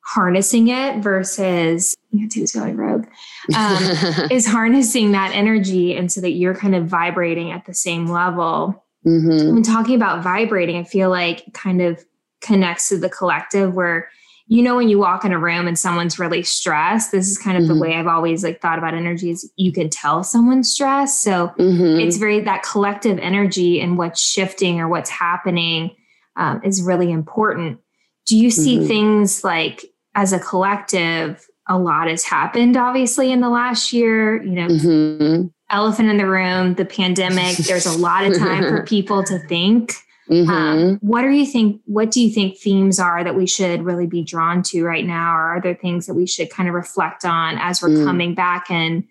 harnessing 0.08 0.70
it 0.70 1.04
versus 1.04 1.94
who's 2.34 2.54
going 2.54 2.78
rogue 2.78 3.06
um, 3.54 3.78
is 4.32 4.48
harnessing 4.48 5.12
that 5.12 5.32
energy 5.34 5.98
and 5.98 6.10
so 6.10 6.22
that 6.22 6.32
you're 6.32 6.56
kind 6.56 6.76
of 6.76 6.86
vibrating 6.86 7.52
at 7.52 7.66
the 7.66 7.74
same 7.74 8.08
level 8.08 8.86
mm-hmm. 9.06 9.54
when 9.54 9.64
talking 9.64 9.96
about 9.96 10.24
vibrating 10.24 10.78
i 10.78 10.84
feel 10.86 11.10
like 11.10 11.44
kind 11.54 11.82
of 11.82 12.06
connects 12.40 12.88
to 12.88 12.98
the 12.98 13.10
collective 13.10 13.76
where 13.76 14.10
you 14.48 14.64
know 14.64 14.78
when 14.78 14.88
you 14.88 14.98
walk 14.98 15.26
in 15.26 15.34
a 15.34 15.38
room 15.38 15.68
and 15.68 15.78
someone's 15.78 16.18
really 16.18 16.42
stressed 16.42 17.12
this 17.12 17.28
is 17.28 17.38
kind 17.38 17.58
of 17.58 17.64
mm-hmm. 17.64 17.74
the 17.74 17.80
way 17.82 17.96
i've 17.96 18.08
always 18.08 18.46
like 18.46 18.62
thought 18.62 18.78
about 18.78 18.94
energy 18.94 19.30
is 19.30 19.52
you 19.58 19.74
can 19.74 19.90
tell 19.90 20.24
someone's 20.24 20.72
stressed 20.72 21.22
so 21.22 21.50
mm-hmm. 21.60 22.00
it's 22.00 22.16
very 22.16 22.40
that 22.40 22.64
collective 22.64 23.20
energy 23.20 23.82
and 23.82 23.98
what's 23.98 24.22
shifting 24.22 24.80
or 24.80 24.88
what's 24.88 25.10
happening 25.10 25.94
um, 26.38 26.62
is 26.64 26.82
really 26.82 27.12
important 27.12 27.78
do 28.26 28.38
you 28.38 28.50
see 28.50 28.78
mm-hmm. 28.78 28.88
things 28.88 29.44
like 29.44 29.84
as 30.18 30.34
a 30.34 30.40
collective, 30.40 31.48
a 31.70 31.78
lot 31.78 32.10
has 32.10 32.24
happened, 32.24 32.76
obviously, 32.76 33.32
in 33.32 33.40
the 33.40 33.50
last 33.50 33.94
year. 33.94 34.42
You 34.44 34.52
know, 34.52 34.68
mm-hmm. 34.68 35.48
elephant 35.70 36.10
in 36.10 36.18
the 36.18 36.26
room, 36.26 36.74
the 36.74 36.86
pandemic. 36.86 37.56
There's 37.58 37.86
a 37.86 37.98
lot 37.98 38.26
of 38.26 38.38
time 38.38 38.64
for 38.64 38.84
people 38.86 39.24
to 39.24 39.40
think. 39.48 39.94
Mm-hmm. 40.30 40.50
Um, 40.50 40.98
what 41.02 41.22
do 41.22 41.30
you 41.30 41.46
think? 41.46 41.82
What 41.86 42.10
do 42.12 42.20
you 42.20 42.34
think 42.34 42.58
themes 42.58 43.00
are 43.00 43.24
that 43.24 43.36
we 43.36 43.46
should 43.46 43.84
really 43.84 44.08
be 44.08 44.24
drawn 44.24 44.64
to 44.64 44.84
right 44.84 45.06
now, 45.06 45.38
or 45.38 45.42
are 45.42 45.62
there 45.62 45.76
things 45.76 46.08
that 46.08 46.16
we 46.16 46.26
should 46.26 46.50
kind 46.50 46.68
of 46.68 46.74
reflect 46.74 47.24
on 47.24 47.58
as 47.60 47.82
we're 47.82 47.90
mm. 47.90 48.04
coming 48.04 48.34
back 48.34 48.72
and 48.72 49.04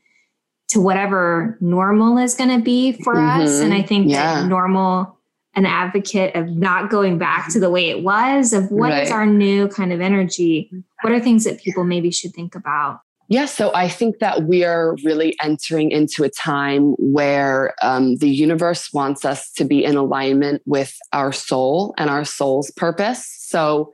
to 0.69 0.81
whatever 0.81 1.57
normal 1.61 2.19
is 2.19 2.35
going 2.35 2.51
to 2.51 2.63
be 2.63 2.93
for 2.93 3.15
mm-hmm. 3.15 3.43
us? 3.43 3.61
And 3.61 3.73
I 3.73 3.83
think 3.83 4.11
yeah. 4.11 4.41
that 4.41 4.49
normal 4.49 5.16
an 5.57 5.67
advocate 5.67 6.35
of 6.37 6.49
not 6.51 6.91
going 6.91 7.19
back 7.19 7.51
to 7.53 7.59
the 7.59 7.71
way 7.71 7.89
it 7.89 8.03
was 8.03 8.53
of 8.53 8.71
what 8.71 8.91
right. 8.91 9.03
is 9.05 9.11
our 9.11 9.27
new 9.27 9.67
kind 9.69 9.93
of 9.93 10.01
energy 10.01 10.71
what 11.03 11.13
are 11.13 11.21
things 11.21 11.45
that 11.45 11.61
people 11.61 11.85
maybe 11.85 12.11
should 12.11 12.33
think 12.33 12.55
about 12.55 13.01
yeah, 13.29 13.47
so 13.47 13.75
I 13.75 13.89
think 13.89 14.21
that 14.21 14.45
we 14.45 14.65
are 14.65 14.95
really 15.03 15.37
entering 15.43 15.91
into 15.91 16.23
a 16.23 16.29
time 16.29 16.93
where 16.93 17.75
um, 17.83 18.17
the 18.19 18.31
universe 18.31 18.93
wants 18.93 19.25
us 19.25 19.51
to 19.55 19.65
be 19.65 19.85
in 19.85 19.97
alignment 19.97 20.63
with 20.65 20.97
our 21.13 21.33
soul 21.33 21.93
and 21.99 22.09
our 22.09 22.25
soul's 22.25 22.71
purpose. 22.71 23.27
So 23.41 23.93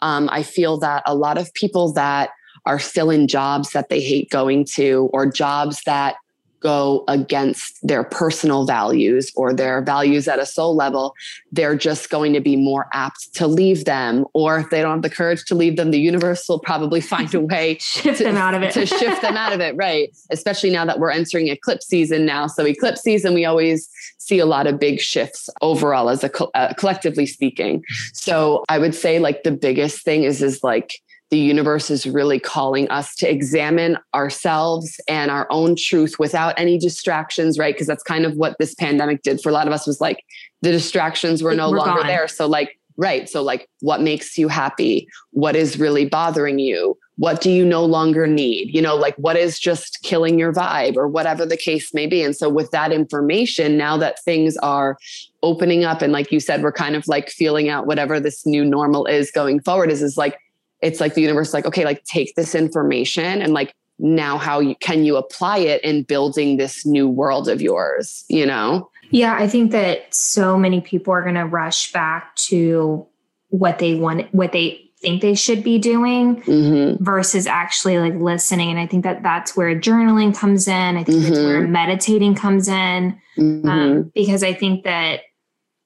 um, 0.00 0.30
I 0.32 0.42
feel 0.42 0.78
that 0.78 1.02
a 1.04 1.14
lot 1.14 1.36
of 1.36 1.52
people 1.52 1.92
that 1.92 2.30
are 2.64 2.78
still 2.78 3.10
in 3.10 3.28
jobs 3.28 3.72
that 3.72 3.90
they 3.90 4.00
hate 4.00 4.30
going 4.30 4.64
to, 4.64 5.10
or 5.12 5.26
jobs 5.26 5.82
that 5.84 6.16
go 6.64 7.04
against 7.08 7.78
their 7.86 8.02
personal 8.02 8.64
values 8.64 9.30
or 9.36 9.52
their 9.52 9.82
values 9.82 10.26
at 10.26 10.38
a 10.38 10.46
soul 10.46 10.74
level, 10.74 11.14
they're 11.52 11.76
just 11.76 12.08
going 12.08 12.32
to 12.32 12.40
be 12.40 12.56
more 12.56 12.88
apt 12.92 13.34
to 13.34 13.46
leave 13.46 13.84
them. 13.84 14.24
Or 14.32 14.58
if 14.58 14.70
they 14.70 14.80
don't 14.80 14.92
have 14.92 15.02
the 15.02 15.10
courage 15.10 15.44
to 15.44 15.54
leave 15.54 15.76
them, 15.76 15.90
the 15.90 16.00
universe 16.00 16.48
will 16.48 16.58
probably 16.58 17.00
find 17.14 17.32
a 17.34 17.40
way 17.40 17.76
shift 17.80 18.18
to, 18.18 18.24
them 18.24 18.36
out 18.36 18.54
of 18.54 18.62
it. 18.62 18.72
to 18.72 18.86
shift 18.86 19.20
them 19.20 19.36
out 19.36 19.52
of 19.52 19.60
it. 19.60 19.76
Right. 19.76 20.10
Especially 20.30 20.70
now 20.70 20.86
that 20.86 20.98
we're 20.98 21.10
entering 21.10 21.48
eclipse 21.48 21.86
season 21.86 22.24
now. 22.24 22.46
So 22.46 22.66
eclipse 22.66 23.02
season, 23.02 23.34
we 23.34 23.44
always 23.44 23.88
see 24.18 24.38
a 24.38 24.46
lot 24.46 24.66
of 24.66 24.80
big 24.80 25.00
shifts 25.00 25.50
overall 25.60 26.08
as 26.08 26.24
a 26.24 26.30
uh, 26.56 26.72
collectively 26.74 27.26
speaking. 27.26 27.84
So 28.14 28.64
I 28.70 28.78
would 28.78 28.94
say 28.94 29.18
like 29.18 29.42
the 29.42 29.52
biggest 29.52 30.02
thing 30.02 30.24
is, 30.24 30.42
is 30.42 30.64
like, 30.64 30.94
the 31.34 31.40
universe 31.40 31.90
is 31.90 32.06
really 32.06 32.38
calling 32.38 32.88
us 32.90 33.16
to 33.16 33.28
examine 33.28 33.98
ourselves 34.14 35.00
and 35.08 35.32
our 35.32 35.48
own 35.50 35.74
truth 35.74 36.16
without 36.16 36.54
any 36.56 36.78
distractions, 36.78 37.58
right? 37.58 37.74
Because 37.74 37.88
that's 37.88 38.04
kind 38.04 38.24
of 38.24 38.36
what 38.36 38.54
this 38.60 38.72
pandemic 38.76 39.20
did 39.22 39.40
for 39.40 39.48
a 39.48 39.52
lot 39.52 39.66
of 39.66 39.72
us 39.72 39.84
was 39.84 40.00
like 40.00 40.24
the 40.62 40.70
distractions 40.70 41.42
were 41.42 41.52
no 41.52 41.72
we're 41.72 41.78
longer 41.78 42.02
gone. 42.02 42.06
there. 42.06 42.28
So, 42.28 42.46
like, 42.46 42.78
right. 42.96 43.28
So, 43.28 43.42
like, 43.42 43.68
what 43.80 44.00
makes 44.00 44.38
you 44.38 44.46
happy? 44.46 45.08
What 45.32 45.56
is 45.56 45.76
really 45.76 46.06
bothering 46.08 46.60
you? 46.60 46.96
What 47.16 47.40
do 47.40 47.50
you 47.50 47.64
no 47.64 47.84
longer 47.84 48.28
need? 48.28 48.72
You 48.72 48.82
know, 48.82 48.94
like, 48.94 49.16
what 49.16 49.36
is 49.36 49.58
just 49.58 50.04
killing 50.04 50.38
your 50.38 50.52
vibe 50.52 50.96
or 50.96 51.08
whatever 51.08 51.44
the 51.44 51.56
case 51.56 51.92
may 51.92 52.06
be. 52.06 52.22
And 52.22 52.36
so, 52.36 52.48
with 52.48 52.70
that 52.70 52.92
information, 52.92 53.76
now 53.76 53.96
that 53.96 54.22
things 54.22 54.56
are 54.58 54.96
opening 55.42 55.84
up, 55.84 56.00
and 56.00 56.12
like 56.12 56.30
you 56.30 56.38
said, 56.38 56.62
we're 56.62 56.70
kind 56.70 56.94
of 56.94 57.08
like 57.08 57.28
feeling 57.28 57.68
out 57.68 57.88
whatever 57.88 58.20
this 58.20 58.46
new 58.46 58.64
normal 58.64 59.06
is 59.06 59.32
going 59.32 59.60
forward, 59.62 59.90
is, 59.90 60.00
is 60.00 60.16
like, 60.16 60.38
it's 60.84 61.00
like 61.00 61.14
the 61.14 61.22
universe 61.22 61.54
like 61.54 61.66
okay 61.66 61.84
like 61.84 62.04
take 62.04 62.34
this 62.34 62.54
information 62.54 63.42
and 63.42 63.52
like 63.52 63.74
now 63.98 64.38
how 64.38 64.58
you, 64.58 64.74
can 64.76 65.04
you 65.04 65.16
apply 65.16 65.58
it 65.58 65.82
in 65.84 66.02
building 66.02 66.56
this 66.56 66.84
new 66.84 67.08
world 67.08 67.48
of 67.48 67.62
yours 67.62 68.24
you 68.28 68.44
know 68.44 68.90
yeah 69.10 69.36
i 69.38 69.48
think 69.48 69.72
that 69.72 70.12
so 70.14 70.56
many 70.56 70.80
people 70.80 71.12
are 71.12 71.22
going 71.22 71.34
to 71.34 71.46
rush 71.46 71.92
back 71.92 72.34
to 72.36 73.06
what 73.48 73.78
they 73.78 73.94
want 73.94 74.32
what 74.34 74.52
they 74.52 74.80
think 74.98 75.20
they 75.20 75.34
should 75.34 75.62
be 75.62 75.78
doing 75.78 76.42
mm-hmm. 76.42 77.02
versus 77.02 77.46
actually 77.46 77.98
like 77.98 78.14
listening 78.14 78.70
and 78.70 78.78
i 78.78 78.86
think 78.86 79.04
that 79.04 79.22
that's 79.22 79.56
where 79.56 79.78
journaling 79.78 80.36
comes 80.36 80.66
in 80.66 80.96
i 80.96 81.04
think 81.04 81.18
mm-hmm. 81.18 81.28
that's 81.28 81.44
where 81.44 81.62
mm-hmm. 81.62 81.72
meditating 81.72 82.34
comes 82.34 82.68
in 82.68 83.18
mm-hmm. 83.36 83.68
um, 83.68 84.12
because 84.14 84.42
i 84.42 84.52
think 84.52 84.84
that 84.84 85.20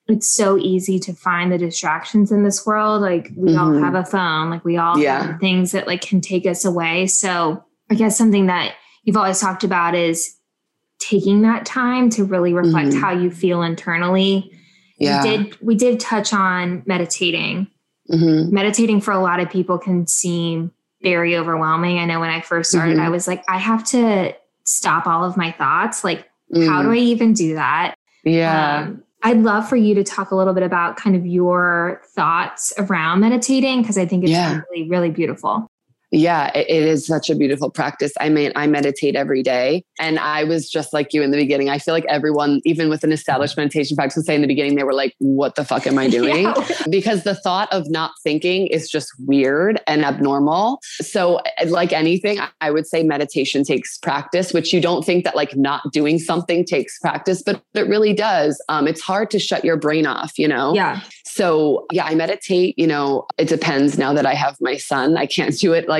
it's 0.09 0.31
so 0.31 0.57
easy 0.57 0.99
to 0.99 1.13
find 1.13 1.53
the 1.53 1.59
distractions 1.59 2.33
in 2.33 2.43
this 2.43 2.65
world. 2.65 3.03
Like 3.03 3.31
we 3.37 3.51
mm-hmm. 3.51 3.59
all 3.59 3.73
have 3.75 3.95
a 3.95 4.05
phone, 4.05 4.51
like 4.51 4.65
we 4.65 4.79
all 4.79 4.99
yeah. 4.99 5.23
have 5.23 5.41
things 5.41 5.73
that 5.73 5.87
like 5.87 6.01
can 6.01 6.21
take 6.21 6.47
us 6.47 6.65
away. 6.65 7.07
So 7.07 7.63
I 7.91 7.95
guess 7.95 8.17
something 8.17 8.47
that 8.47 8.75
you've 9.05 9.17
always 9.17 9.39
talked 9.39 9.65
about 9.65 9.95
is 9.95 10.35
taking 10.99 11.43
that 11.43 11.67
time 11.67 12.09
to 12.11 12.25
really 12.25 12.55
reflect 12.55 12.91
mm-hmm. 12.91 13.01
how 13.01 13.13
you 13.13 13.31
feel 13.31 13.63
internally. 13.63 14.51
Yeah. 14.99 15.23
We 15.23 15.29
did 15.29 15.61
we 15.61 15.75
did 15.75 16.01
touch 16.01 16.33
on 16.33 16.83
meditating. 16.87 17.69
Mm-hmm. 18.11 18.55
Meditating 18.55 19.03
for 19.03 19.13
a 19.13 19.21
lot 19.21 19.41
of 19.41 19.51
people 19.51 19.79
can 19.79 20.07
seem 20.07 20.73
very 21.03 21.37
overwhelming. 21.37 21.99
I 21.99 22.07
know 22.07 22.19
when 22.19 22.31
I 22.31 22.41
first 22.41 22.71
started, 22.71 22.97
mm-hmm. 22.97 23.07
I 23.07 23.11
was 23.11 23.29
like, 23.29 23.45
I 23.47 23.59
have 23.59 23.85
to 23.91 24.35
stop 24.65 25.07
all 25.07 25.25
of 25.25 25.37
my 25.37 25.53
thoughts. 25.53 26.03
Like, 26.03 26.27
how 26.53 26.83
do 26.83 26.89
mm. 26.89 26.95
I 26.95 26.97
even 26.97 27.35
do 27.35 27.55
that? 27.55 27.95
Yeah. 28.25 28.87
Um, 28.87 29.05
I'd 29.23 29.39
love 29.39 29.69
for 29.69 29.77
you 29.77 29.95
to 29.95 30.05
talk 30.05 30.31
a 30.31 30.37
little 30.37 30.55
bit 30.55 30.63
about 30.63 30.97
kind 30.97 31.17
of 31.17 31.27
your 31.27 32.03
thoughts 32.15 32.73
around 32.79 33.21
meditating 33.21 33.83
because 33.83 33.99
I 33.99 34.07
think 34.07 34.25
it's 34.25 34.31
yeah. 34.31 34.61
really, 34.71 34.89
really 34.89 35.11
beautiful. 35.11 35.67
Yeah, 36.11 36.51
it, 36.55 36.69
is 36.69 37.07
such 37.07 37.29
a 37.29 37.35
beautiful 37.35 37.71
practice. 37.71 38.13
I 38.19 38.31
mean, 38.31 38.53
I 38.57 38.67
meditate 38.67 39.15
every 39.15 39.43
day. 39.43 39.85
And 40.01 40.19
I 40.19 40.45
was 40.45 40.71
just 40.71 40.95
like 40.95 41.13
you 41.13 41.23
in 41.23 41.31
the 41.31 41.37
beginning. 41.37 41.69
I 41.69 41.79
feel 41.79 41.93
like 41.93 42.07
everyone, 42.09 42.63
even 42.65 42.89
with 42.89 43.05
an 43.05 43.13
established 43.13 43.57
meditation 43.57 43.95
practice, 43.95 44.17
would 44.17 44.27
say 44.27 44.35
in 44.35 44.41
the 44.41 44.47
beginning, 44.47 44.77
they 44.77 44.85
were 44.85 44.95
like, 44.95 45.15
what 45.19 45.55
the 45.55 45.65
fuck 45.65 45.87
am 45.87 45.99
I 45.99 46.09
doing? 46.19 46.45
yeah. 46.45 46.55
Because 46.89 47.25
the 47.25 47.35
thought 47.35 47.71
of 47.73 47.91
not 47.91 48.13
thinking 48.23 48.69
is 48.69 48.89
just 48.89 49.13
weird 49.27 49.81
and 49.87 50.05
abnormal. 50.05 50.81
So, 51.01 51.41
like 51.67 51.93
anything, 51.93 52.39
I 52.61 52.71
would 52.71 52.87
say 52.87 53.03
meditation 53.03 53.65
takes 53.65 53.99
practice, 53.99 54.53
which 54.53 54.73
you 54.73 54.81
don't 54.81 55.05
think 55.05 55.25
that 55.25 55.37
like 55.37 55.57
not 55.57 55.83
doing 55.93 56.19
something 56.19 56.65
takes 56.65 56.99
practice, 57.01 57.43
but 57.43 57.63
it 57.75 57.87
really 57.87 58.15
does. 58.15 58.63
Um, 58.69 58.87
it's 58.89 59.03
hard 59.03 59.31
to 59.33 59.39
shut 59.39 59.65
your 59.65 59.77
brain 59.77 60.07
off, 60.07 60.39
you 60.39 60.49
know? 60.49 60.75
Yeah. 60.75 61.01
So, 61.27 61.87
yeah, 61.93 62.05
I 62.05 62.15
meditate. 62.15 62.79
You 62.79 62.87
know, 62.87 63.27
it 63.37 63.49
depends 63.49 63.99
now 63.99 64.13
that 64.13 64.27
I 64.27 64.35
have 64.35 64.57
my 64.61 64.77
son. 64.77 65.17
I 65.17 65.27
can't 65.27 65.57
do 65.59 65.73
it 65.73 65.89
like 65.89 65.98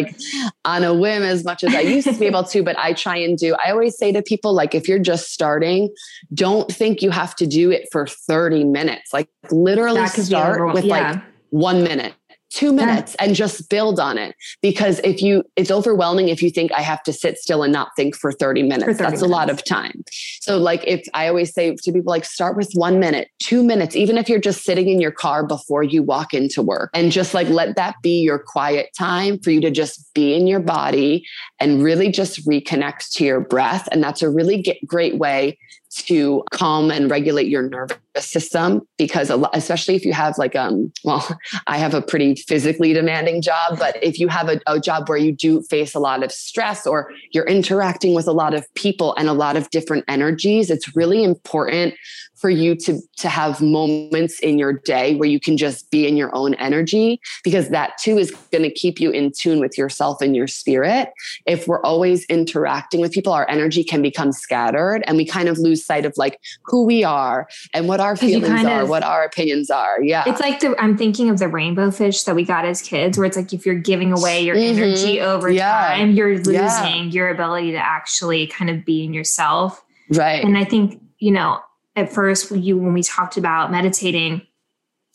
on 0.65 0.85
a 0.85 0.95
whim 0.95 1.23
as 1.23 1.45
much 1.45 1.65
as 1.65 1.75
I 1.75 1.81
used 1.81 2.09
to 2.09 2.19
be 2.19 2.27
able 2.27 2.45
to, 2.45 2.63
but 2.63 2.79
I 2.79 2.93
try 2.93 3.17
and 3.17 3.37
do. 3.37 3.55
I 3.65 3.71
always 3.71 3.97
say 3.97 4.13
to 4.13 4.23
people, 4.23 4.53
like, 4.53 4.75
if 4.75 4.89
you're 4.89 4.99
just 4.99 5.33
starting, 5.33 5.95
don't 6.35 6.71
think 6.71 7.03
you 7.03 7.11
have 7.11 7.35
to 7.37 7.47
do 7.47 7.71
it 7.71 7.89
for 7.93 8.07
30 8.07 8.65
minutes. 8.65 9.13
Like, 9.13 9.29
literally 9.51 10.07
start 10.09 10.75
with 10.75 10.85
yeah. 10.85 11.13
like 11.13 11.23
one 11.51 11.83
minute 11.83 12.15
two 12.51 12.73
minutes 12.73 13.15
and 13.17 13.35
just 13.35 13.69
build 13.69 14.01
on 14.01 14.19
it. 14.19 14.35
Because 14.63 15.01
if 15.05 15.23
you 15.23 15.45
it's 15.57 15.71
overwhelming 15.71 16.29
if 16.29 16.43
you 16.43 16.51
think 16.51 16.73
i 16.73 16.81
have 16.81 17.03
to 17.03 17.13
sit 17.13 17.39
still 17.39 17.63
and 17.63 17.73
not 17.73 17.91
think 17.97 18.17
for 18.17 18.33
30 18.33 18.63
minutes. 18.63 18.85
For 18.85 18.93
30 18.95 18.99
that's 18.99 19.11
minutes. 19.11 19.23
a 19.23 19.27
lot 19.27 19.51
of 19.51 19.65
time. 19.65 20.05
So 20.41 20.59
like 20.59 20.85
if 20.87 21.07
i 21.15 21.29
always 21.29 21.53
say 21.53 21.75
to 21.75 21.93
people 21.93 22.11
like 22.11 22.25
start 22.25 22.57
with 22.57 22.71
one 22.75 22.99
minute 22.99 23.29
two 23.39 23.63
minutes 23.63 23.97
even 23.97 24.17
if 24.17 24.29
you're 24.29 24.41
just 24.41 24.65
sitting 24.65 24.89
in 24.89 25.01
your 25.01 25.11
car 25.11 25.47
before 25.47 25.83
you 25.83 26.03
walk 26.03 26.35
into 26.35 26.63
work. 26.63 26.91
And 26.95 27.13
just 27.13 27.35
like 27.35 27.49
let 27.49 27.77
that 27.77 27.97
be 28.03 28.21
your 28.21 28.39
quiet 28.39 28.91
time 28.97 29.39
for 29.39 29.51
you 29.51 29.61
to 29.61 29.71
just 29.71 30.13
be 30.15 30.35
in 30.35 30.47
your 30.47 30.61
body 30.61 31.25
and 31.61 31.83
really 31.83 32.11
just 32.11 32.47
reconnect 32.47 33.11
to 33.13 33.25
your 33.25 33.41
breath. 33.41 33.89
And 33.93 34.03
that's 34.03 34.23
a 34.23 34.31
really 34.31 34.65
great 34.87 35.19
way 35.19 35.59
to 35.91 36.45
calm 36.53 36.91
and 36.91 37.11
regulate 37.11 37.49
your 37.49 37.63
nervous 37.63 37.99
system 38.19 38.83
because 38.99 39.31
especially 39.53 39.95
if 39.95 40.05
you 40.05 40.13
have 40.13 40.37
like 40.39 40.55
um 40.57 40.93
well 41.05 41.39
i 41.67 41.79
have 41.79 41.95
a 41.95 42.03
pretty 42.03 42.35
physically 42.35 42.93
demanding 42.93 43.41
job 43.41 43.79
but 43.79 44.03
if 44.03 44.19
you 44.19 44.29
have 44.29 44.49
a, 44.49 44.61
a, 44.67 44.79
job 44.79 45.09
where 45.09 45.19
you 45.19 45.33
do 45.33 45.63
face 45.63 45.95
a 45.95 45.99
lot 45.99 46.23
of 46.23 46.33
stress 46.33 46.87
or 46.87 47.11
you're 47.33 47.47
interacting 47.47 48.15
with 48.15 48.27
a 48.27 48.33
lot 48.33 48.55
of 48.55 48.67
people 48.75 49.15
and 49.17 49.29
a 49.29 49.33
lot 49.33 49.57
of 49.57 49.71
different 49.71 50.05
energies 50.09 50.71
it's 50.71 50.95
really 50.97 51.25
important 51.25 51.95
for 52.39 52.51
you 52.51 52.75
to 52.77 53.01
to 53.17 53.29
have 53.29 53.61
moments 53.61 54.39
in 54.41 54.59
your 54.59 54.73
day 54.73 55.17
where 55.17 55.29
you 55.29 55.41
can 55.41 55.57
just 55.57 55.91
be 55.91 56.07
in 56.07 56.17
your 56.17 56.35
own 56.35 56.55
energy 56.55 57.21
because 57.43 57.69
that 57.71 57.99
too 57.99 58.17
is 58.17 58.31
going 58.53 58.63
to 58.63 58.71
keep 58.71 59.01
you 59.01 59.11
in 59.11 59.33
tune 59.37 59.61
with 59.61 59.77
yourself 59.77 60.23
and 60.23 60.37
your 60.37 60.47
spirit 60.47 61.11
if 61.47 61.67
we're 61.67 61.83
always 61.83 62.25
interacting 62.27 63.01
with 63.01 63.13
people 63.13 63.33
our 63.33 63.49
energy 63.51 63.83
can 63.83 64.01
become 64.01 64.33
scattered 64.33 65.03
and 65.07 65.17
we 65.17 65.25
kind 65.25 65.49
of 65.49 65.59
lose 65.59 65.85
sight 65.85 66.07
of 66.07 66.15
like 66.17 66.41
who 66.65 66.85
we 66.85 67.03
are 67.03 67.49
and 67.75 67.89
what 67.89 68.01
our 68.01 68.17
feelings 68.17 68.65
are 68.65 68.83
of, 68.83 68.89
what 68.89 69.03
our 69.03 69.25
opinions 69.25 69.71
are 69.71 70.03
yeah 70.03 70.25
it's 70.27 70.41
like 70.41 70.61
the 70.61 70.75
i'm 70.81 70.97
thinking 70.97 71.29
of 71.29 71.39
the 71.39 71.49
rainbow 71.49 71.91
fish 71.91 72.23
that 72.23 72.35
we 72.35 72.45
got 72.45 72.65
as 72.65 72.81
kids 72.81 73.19
where 73.19 73.27
it's 73.27 73.37
like 73.37 73.53
if 73.53 73.67
you're 73.67 73.75
giving 73.75 74.13
away 74.13 74.41
your 74.41 74.55
mm-hmm. 74.55 74.83
energy 74.83 75.21
over 75.21 75.51
yeah. 75.51 75.89
time 75.89 76.13
you're 76.13 76.37
losing 76.37 76.53
yeah. 76.53 77.03
your 77.03 77.29
ability 77.29 77.73
to 77.73 77.79
actually 77.79 78.47
kind 78.47 78.71
of 78.71 78.85
be 78.85 79.05
in 79.05 79.13
yourself 79.13 79.85
right 80.11 80.45
and 80.45 80.57
i 80.57 80.65
think 80.65 81.01
you 81.19 81.33
know 81.33 81.61
at 81.99 82.13
first 82.13 82.51
you 82.53 82.79
when 82.79 82.95
we 82.95 83.03
talked 83.03 83.37
about 83.37 83.71
meditating 83.73 84.43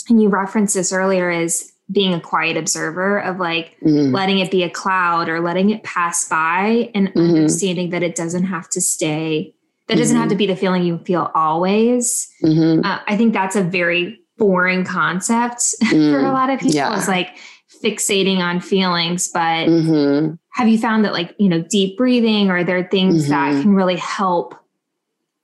and 0.10 0.22
you 0.22 0.28
referenced 0.30 0.76
this 0.76 0.92
earlier 0.92 1.32
is 1.32 1.72
being 1.92 2.14
a 2.14 2.20
quiet 2.20 2.58
observer 2.58 3.20
of 3.20 3.40
like 3.40 3.78
mm-hmm. 3.82 4.14
letting 4.14 4.40
it 4.40 4.52
be 4.52 4.64
a 4.64 4.70
cloud 4.70 5.30
or 5.30 5.40
letting 5.40 5.70
it 5.70 5.84
pass 5.84 6.28
by 6.28 6.92
and 6.94 7.08
mm-hmm. 7.10 7.36
understanding 7.36 7.90
that 7.92 8.04
it 8.04 8.16
doesn't 8.16 8.46
have 8.46 8.70
to 8.70 8.82
stay 8.82 9.56
that 9.88 9.98
doesn't 9.98 10.18
have 10.18 10.30
to 10.30 10.36
mm-hmm. 10.36 10.40
be 10.40 10.48
the 10.48 10.56
feeling 10.56 10.84
you 10.84 10.98
feel 11.00 11.32
always 11.34 12.30
mm-hmm. 12.44 12.86
uh, 12.86 13.00
i 13.08 13.16
think 13.16 13.34
that's 13.34 13.56
a 13.56 13.64
very 13.64 14.20
boring 14.38 14.84
concept 14.84 15.62
for 15.90 16.20
a 16.20 16.24
mm. 16.24 16.34
lot 16.34 16.50
of 16.50 16.60
people 16.60 16.76
yeah. 16.76 16.98
it's 16.98 17.08
like 17.08 17.38
fixating 17.84 18.40
on 18.40 18.60
feelings 18.60 19.30
but 19.30 19.68
mm-hmm. 19.68 20.34
have 20.54 20.68
you 20.68 20.78
found 20.78 21.06
that 21.06 21.14
like 21.14 21.36
you 21.38 21.50
know 21.50 21.62
deep 21.62 21.98
breathing 21.98 22.50
or 22.50 22.58
are 22.58 22.64
there 22.64 22.88
things 22.90 23.28
that 23.28 23.52
mm-hmm. 23.52 23.62
can 23.62 23.76
really 23.76 23.98
help 23.98 24.56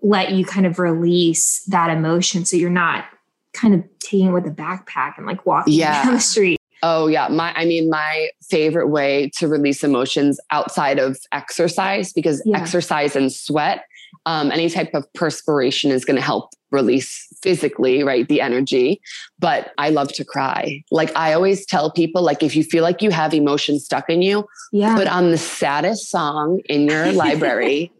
let 0.01 0.31
you 0.31 0.45
kind 0.45 0.65
of 0.65 0.79
release 0.79 1.63
that 1.65 1.89
emotion 1.89 2.45
so 2.45 2.55
you're 2.55 2.69
not 2.69 3.05
kind 3.53 3.73
of 3.73 3.83
taking 3.99 4.27
it 4.27 4.31
with 4.31 4.45
a 4.45 4.51
backpack 4.51 5.17
and 5.17 5.25
like 5.25 5.45
walking 5.45 5.73
yeah. 5.73 6.03
down 6.03 6.13
the 6.13 6.19
street. 6.19 6.57
Oh 6.81 7.07
yeah, 7.07 7.27
my 7.27 7.53
I 7.55 7.65
mean 7.65 7.89
my 7.89 8.29
favorite 8.49 8.87
way 8.87 9.29
to 9.37 9.47
release 9.47 9.83
emotions 9.83 10.39
outside 10.51 10.97
of 10.97 11.17
exercise 11.33 12.13
because 12.13 12.41
yeah. 12.45 12.57
exercise 12.57 13.17
and 13.17 13.31
sweat 13.31 13.83
um, 14.25 14.51
any 14.51 14.69
type 14.69 14.93
of 14.93 15.11
perspiration 15.13 15.91
is 15.91 16.05
going 16.05 16.15
to 16.15 16.21
help 16.21 16.51
release 16.71 17.27
physically 17.41 18.03
right 18.03 18.27
the 18.27 18.41
energy 18.41 19.01
but 19.39 19.71
i 19.79 19.89
love 19.89 20.09
to 20.09 20.23
cry 20.23 20.83
like 20.91 21.15
i 21.15 21.33
always 21.33 21.65
tell 21.65 21.89
people 21.89 22.21
like 22.21 22.43
if 22.43 22.55
you 22.55 22.63
feel 22.63 22.83
like 22.83 23.01
you 23.01 23.09
have 23.09 23.33
emotion 23.33 23.79
stuck 23.79 24.07
in 24.07 24.21
you 24.21 24.45
yeah. 24.71 24.95
put 24.95 25.07
on 25.07 25.31
the 25.31 25.37
saddest 25.37 26.11
song 26.11 26.61
in 26.65 26.87
your 26.87 27.11
library 27.11 27.91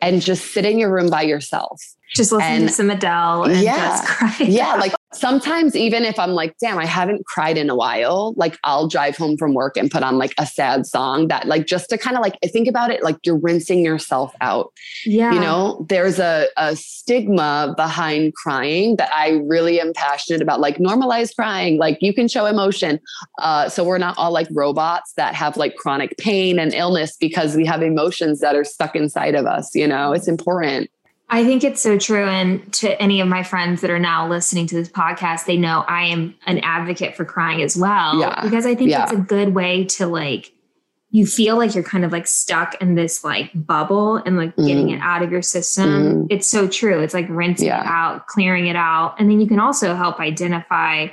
and 0.00 0.20
just 0.20 0.52
sit 0.52 0.64
in 0.64 0.78
your 0.78 0.92
room 0.92 1.08
by 1.08 1.22
yourself. 1.22 1.80
Just 2.14 2.32
listen 2.32 2.50
and, 2.50 2.68
to 2.68 2.72
some 2.72 2.90
Adele 2.90 3.44
and 3.44 3.60
yeah, 3.60 3.76
just 3.76 4.04
cry. 4.06 4.36
Yeah. 4.40 4.74
Like 4.74 4.94
sometimes 5.12 5.74
even 5.74 6.04
if 6.04 6.18
I'm 6.18 6.32
like, 6.32 6.54
damn, 6.60 6.78
I 6.78 6.86
haven't 6.86 7.26
cried 7.26 7.58
in 7.58 7.70
a 7.70 7.74
while, 7.74 8.34
like 8.36 8.58
I'll 8.64 8.86
drive 8.86 9.16
home 9.16 9.36
from 9.36 9.54
work 9.54 9.76
and 9.76 9.90
put 9.90 10.02
on 10.02 10.18
like 10.18 10.34
a 10.38 10.46
sad 10.46 10.86
song 10.86 11.28
that 11.28 11.46
like 11.46 11.66
just 11.66 11.88
to 11.90 11.98
kind 11.98 12.16
of 12.16 12.22
like 12.22 12.38
think 12.44 12.68
about 12.68 12.90
it, 12.90 13.02
like 13.02 13.16
you're 13.24 13.38
rinsing 13.38 13.84
yourself 13.84 14.34
out. 14.40 14.72
Yeah. 15.04 15.32
You 15.32 15.40
know, 15.40 15.84
there's 15.88 16.18
a, 16.18 16.48
a 16.56 16.76
stigma 16.76 17.74
behind 17.76 18.34
crying 18.34 18.96
that 18.96 19.10
I 19.14 19.42
really 19.44 19.80
am 19.80 19.92
passionate 19.94 20.42
about. 20.42 20.60
Like 20.60 20.78
normalize 20.78 21.34
crying, 21.34 21.78
like 21.78 21.98
you 22.00 22.14
can 22.14 22.28
show 22.28 22.46
emotion. 22.46 23.00
Uh, 23.38 23.68
so 23.68 23.84
we're 23.84 23.98
not 23.98 24.16
all 24.18 24.32
like 24.32 24.48
robots 24.52 25.12
that 25.16 25.34
have 25.34 25.56
like 25.56 25.76
chronic 25.76 26.16
pain 26.18 26.58
and 26.58 26.72
illness 26.74 27.16
because 27.18 27.56
we 27.56 27.64
have 27.66 27.82
emotions 27.82 28.40
that 28.40 28.54
are 28.54 28.64
stuck 28.64 28.94
inside 28.94 29.34
of 29.34 29.46
us. 29.46 29.74
You 29.74 29.86
know, 29.86 30.12
it's 30.12 30.28
important. 30.28 30.90
I 31.28 31.44
think 31.44 31.64
it's 31.64 31.80
so 31.80 31.98
true. 31.98 32.24
And 32.24 32.72
to 32.74 33.00
any 33.02 33.20
of 33.20 33.26
my 33.26 33.42
friends 33.42 33.80
that 33.80 33.90
are 33.90 33.98
now 33.98 34.28
listening 34.28 34.66
to 34.68 34.76
this 34.76 34.88
podcast, 34.88 35.46
they 35.46 35.56
know 35.56 35.84
I 35.88 36.04
am 36.04 36.36
an 36.46 36.60
advocate 36.60 37.16
for 37.16 37.24
crying 37.24 37.62
as 37.62 37.76
well. 37.76 38.20
Yeah. 38.20 38.40
Because 38.42 38.64
I 38.64 38.76
think 38.76 38.90
yeah. 38.90 39.02
it's 39.02 39.12
a 39.12 39.16
good 39.16 39.54
way 39.54 39.84
to 39.84 40.06
like, 40.06 40.52
you 41.10 41.26
feel 41.26 41.56
like 41.56 41.74
you're 41.74 41.82
kind 41.82 42.04
of 42.04 42.12
like 42.12 42.28
stuck 42.28 42.80
in 42.80 42.94
this 42.94 43.24
like 43.24 43.50
bubble 43.54 44.16
and 44.18 44.36
like 44.36 44.54
mm. 44.54 44.66
getting 44.66 44.90
it 44.90 45.00
out 45.00 45.22
of 45.22 45.32
your 45.32 45.42
system. 45.42 45.88
Mm. 45.88 46.26
It's 46.30 46.46
so 46.46 46.68
true. 46.68 47.00
It's 47.00 47.14
like 47.14 47.26
rinsing 47.28 47.66
yeah. 47.66 47.80
it 47.80 47.86
out, 47.86 48.28
clearing 48.28 48.68
it 48.68 48.76
out. 48.76 49.16
And 49.18 49.28
then 49.28 49.40
you 49.40 49.48
can 49.48 49.58
also 49.58 49.96
help 49.96 50.20
identify, 50.20 51.08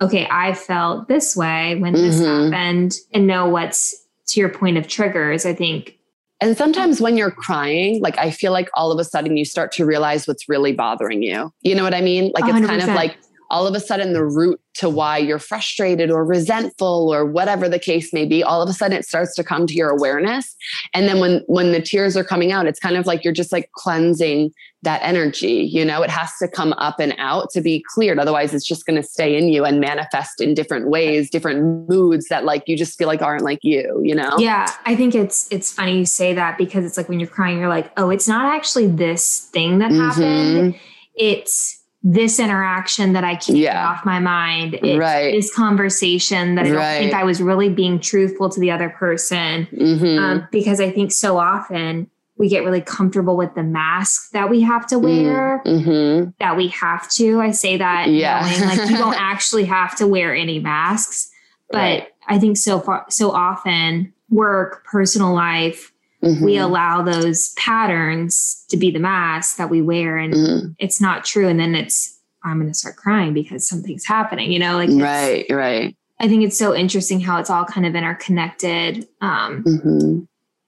okay, 0.00 0.26
I 0.30 0.54
felt 0.54 1.08
this 1.08 1.36
way 1.36 1.74
when 1.76 1.94
mm-hmm. 1.94 2.06
this 2.06 2.20
happened 2.20 2.96
and 3.12 3.26
know 3.26 3.48
what's 3.48 4.06
to 4.28 4.40
your 4.40 4.48
point 4.48 4.78
of 4.78 4.88
triggers. 4.88 5.44
I 5.44 5.54
think 5.54 5.97
and 6.40 6.56
sometimes 6.56 7.00
when 7.00 7.16
you're 7.16 7.30
crying, 7.30 8.00
like 8.00 8.16
I 8.18 8.30
feel 8.30 8.52
like 8.52 8.68
all 8.74 8.92
of 8.92 8.98
a 8.98 9.04
sudden 9.04 9.36
you 9.36 9.44
start 9.44 9.72
to 9.72 9.84
realize 9.84 10.28
what's 10.28 10.48
really 10.48 10.72
bothering 10.72 11.22
you. 11.22 11.52
You 11.62 11.74
know 11.74 11.82
what 11.82 11.94
I 11.94 12.00
mean? 12.00 12.30
Like 12.34 12.44
it's 12.44 12.58
100%. 12.58 12.66
kind 12.66 12.82
of 12.82 12.88
like 12.88 13.18
all 13.50 13.66
of 13.66 13.74
a 13.74 13.80
sudden 13.80 14.12
the 14.12 14.24
root 14.24 14.60
to 14.78 14.88
why 14.88 15.18
you're 15.18 15.38
frustrated 15.40 16.10
or 16.10 16.24
resentful 16.24 17.12
or 17.12 17.24
whatever 17.24 17.68
the 17.68 17.78
case 17.78 18.12
may 18.12 18.24
be 18.24 18.44
all 18.44 18.62
of 18.62 18.68
a 18.68 18.72
sudden 18.72 18.96
it 18.96 19.04
starts 19.04 19.34
to 19.34 19.42
come 19.42 19.66
to 19.66 19.74
your 19.74 19.90
awareness. 19.90 20.56
And 20.94 21.08
then 21.08 21.18
when 21.20 21.42
when 21.46 21.72
the 21.72 21.82
tears 21.82 22.16
are 22.16 22.24
coming 22.24 22.52
out 22.52 22.66
it's 22.66 22.80
kind 22.80 22.96
of 22.96 23.04
like 23.04 23.24
you're 23.24 23.32
just 23.32 23.52
like 23.52 23.70
cleansing 23.72 24.52
that 24.82 25.00
energy 25.02 25.68
you 25.72 25.84
know? 25.84 26.02
It 26.02 26.10
has 26.10 26.36
to 26.38 26.46
come 26.46 26.72
up 26.74 27.00
and 27.00 27.14
out 27.18 27.50
to 27.50 27.60
be 27.60 27.84
cleared. 27.92 28.18
Otherwise 28.18 28.54
it's 28.54 28.66
just 28.66 28.86
going 28.86 28.96
to 28.96 29.02
stay 29.02 29.36
in 29.36 29.48
you 29.48 29.64
and 29.64 29.80
manifest 29.80 30.40
in 30.40 30.54
different 30.54 30.88
ways 30.88 31.28
different 31.28 31.88
moods 31.88 32.28
that 32.28 32.44
like 32.44 32.62
you 32.66 32.76
just 32.76 32.96
feel 32.96 33.08
like 33.08 33.20
aren't 33.20 33.42
like 33.42 33.60
you 33.62 34.00
you 34.04 34.14
know? 34.14 34.38
Yeah 34.38 34.72
i 34.84 34.94
think 34.94 35.14
it's 35.14 35.50
it's 35.50 35.72
funny 35.72 35.98
you 35.98 36.06
say 36.06 36.34
that 36.34 36.56
because 36.56 36.84
it's 36.84 36.96
like 36.96 37.08
when 37.08 37.18
you're 37.18 37.28
crying 37.28 37.58
you're 37.58 37.68
like 37.68 37.90
oh 37.96 38.10
it's 38.10 38.28
not 38.28 38.54
actually 38.54 38.86
this 38.86 39.48
thing 39.52 39.78
that 39.78 39.90
mm-hmm. 39.90 40.00
happened 40.00 40.78
it's 41.14 41.77
this 42.02 42.38
interaction 42.38 43.12
that 43.14 43.24
I 43.24 43.34
can't 43.34 43.58
yeah. 43.58 43.72
get 43.72 43.76
off 43.76 44.04
my 44.04 44.20
mind. 44.20 44.78
Right. 44.82 45.32
This 45.32 45.54
conversation 45.54 46.54
that 46.54 46.66
I 46.66 46.68
don't 46.68 46.76
right. 46.76 46.98
think 46.98 47.14
I 47.14 47.24
was 47.24 47.42
really 47.42 47.68
being 47.68 47.98
truthful 47.98 48.48
to 48.50 48.60
the 48.60 48.70
other 48.70 48.88
person. 48.88 49.66
Mm-hmm. 49.72 50.18
Um, 50.18 50.48
because 50.52 50.80
I 50.80 50.90
think 50.90 51.10
so 51.10 51.38
often 51.38 52.08
we 52.36 52.48
get 52.48 52.64
really 52.64 52.80
comfortable 52.80 53.36
with 53.36 53.54
the 53.56 53.64
mask 53.64 54.30
that 54.30 54.48
we 54.48 54.60
have 54.60 54.86
to 54.86 54.94
mm, 54.94 55.02
wear, 55.02 55.62
mm-hmm. 55.66 56.30
that 56.38 56.56
we 56.56 56.68
have 56.68 57.10
to. 57.10 57.40
I 57.40 57.50
say 57.50 57.76
that 57.76 58.08
yeah. 58.08 58.40
knowing 58.40 58.78
like 58.78 58.90
you 58.90 58.96
don't 58.96 59.14
actually 59.18 59.64
have 59.64 59.96
to 59.96 60.06
wear 60.06 60.34
any 60.34 60.60
masks. 60.60 61.30
But 61.70 61.78
right. 61.78 62.08
I 62.28 62.38
think 62.38 62.56
so 62.56 62.78
far, 62.78 63.06
so 63.10 63.32
often 63.32 64.14
work, 64.30 64.84
personal 64.84 65.34
life, 65.34 65.92
Mm-hmm. 66.22 66.44
we 66.44 66.56
allow 66.58 67.00
those 67.02 67.52
patterns 67.54 68.64
to 68.70 68.76
be 68.76 68.90
the 68.90 68.98
mask 68.98 69.56
that 69.56 69.70
we 69.70 69.80
wear 69.80 70.16
and 70.16 70.34
mm-hmm. 70.34 70.66
it's 70.78 71.00
not 71.00 71.24
true 71.24 71.46
and 71.46 71.60
then 71.60 71.76
it's 71.76 72.18
i'm 72.42 72.58
going 72.58 72.68
to 72.68 72.74
start 72.74 72.96
crying 72.96 73.32
because 73.32 73.68
something's 73.68 74.04
happening 74.04 74.50
you 74.50 74.58
know 74.58 74.76
like 74.76 74.90
right 74.92 75.46
right 75.48 75.96
I 76.20 76.28
think 76.28 76.44
it's 76.44 76.58
so 76.58 76.74
interesting 76.74 77.20
how 77.20 77.38
it's 77.38 77.50
all 77.50 77.64
kind 77.64 77.86
of 77.86 77.94
interconnected. 77.94 79.06
Um, 79.20 79.62
mm-hmm. 79.62 80.20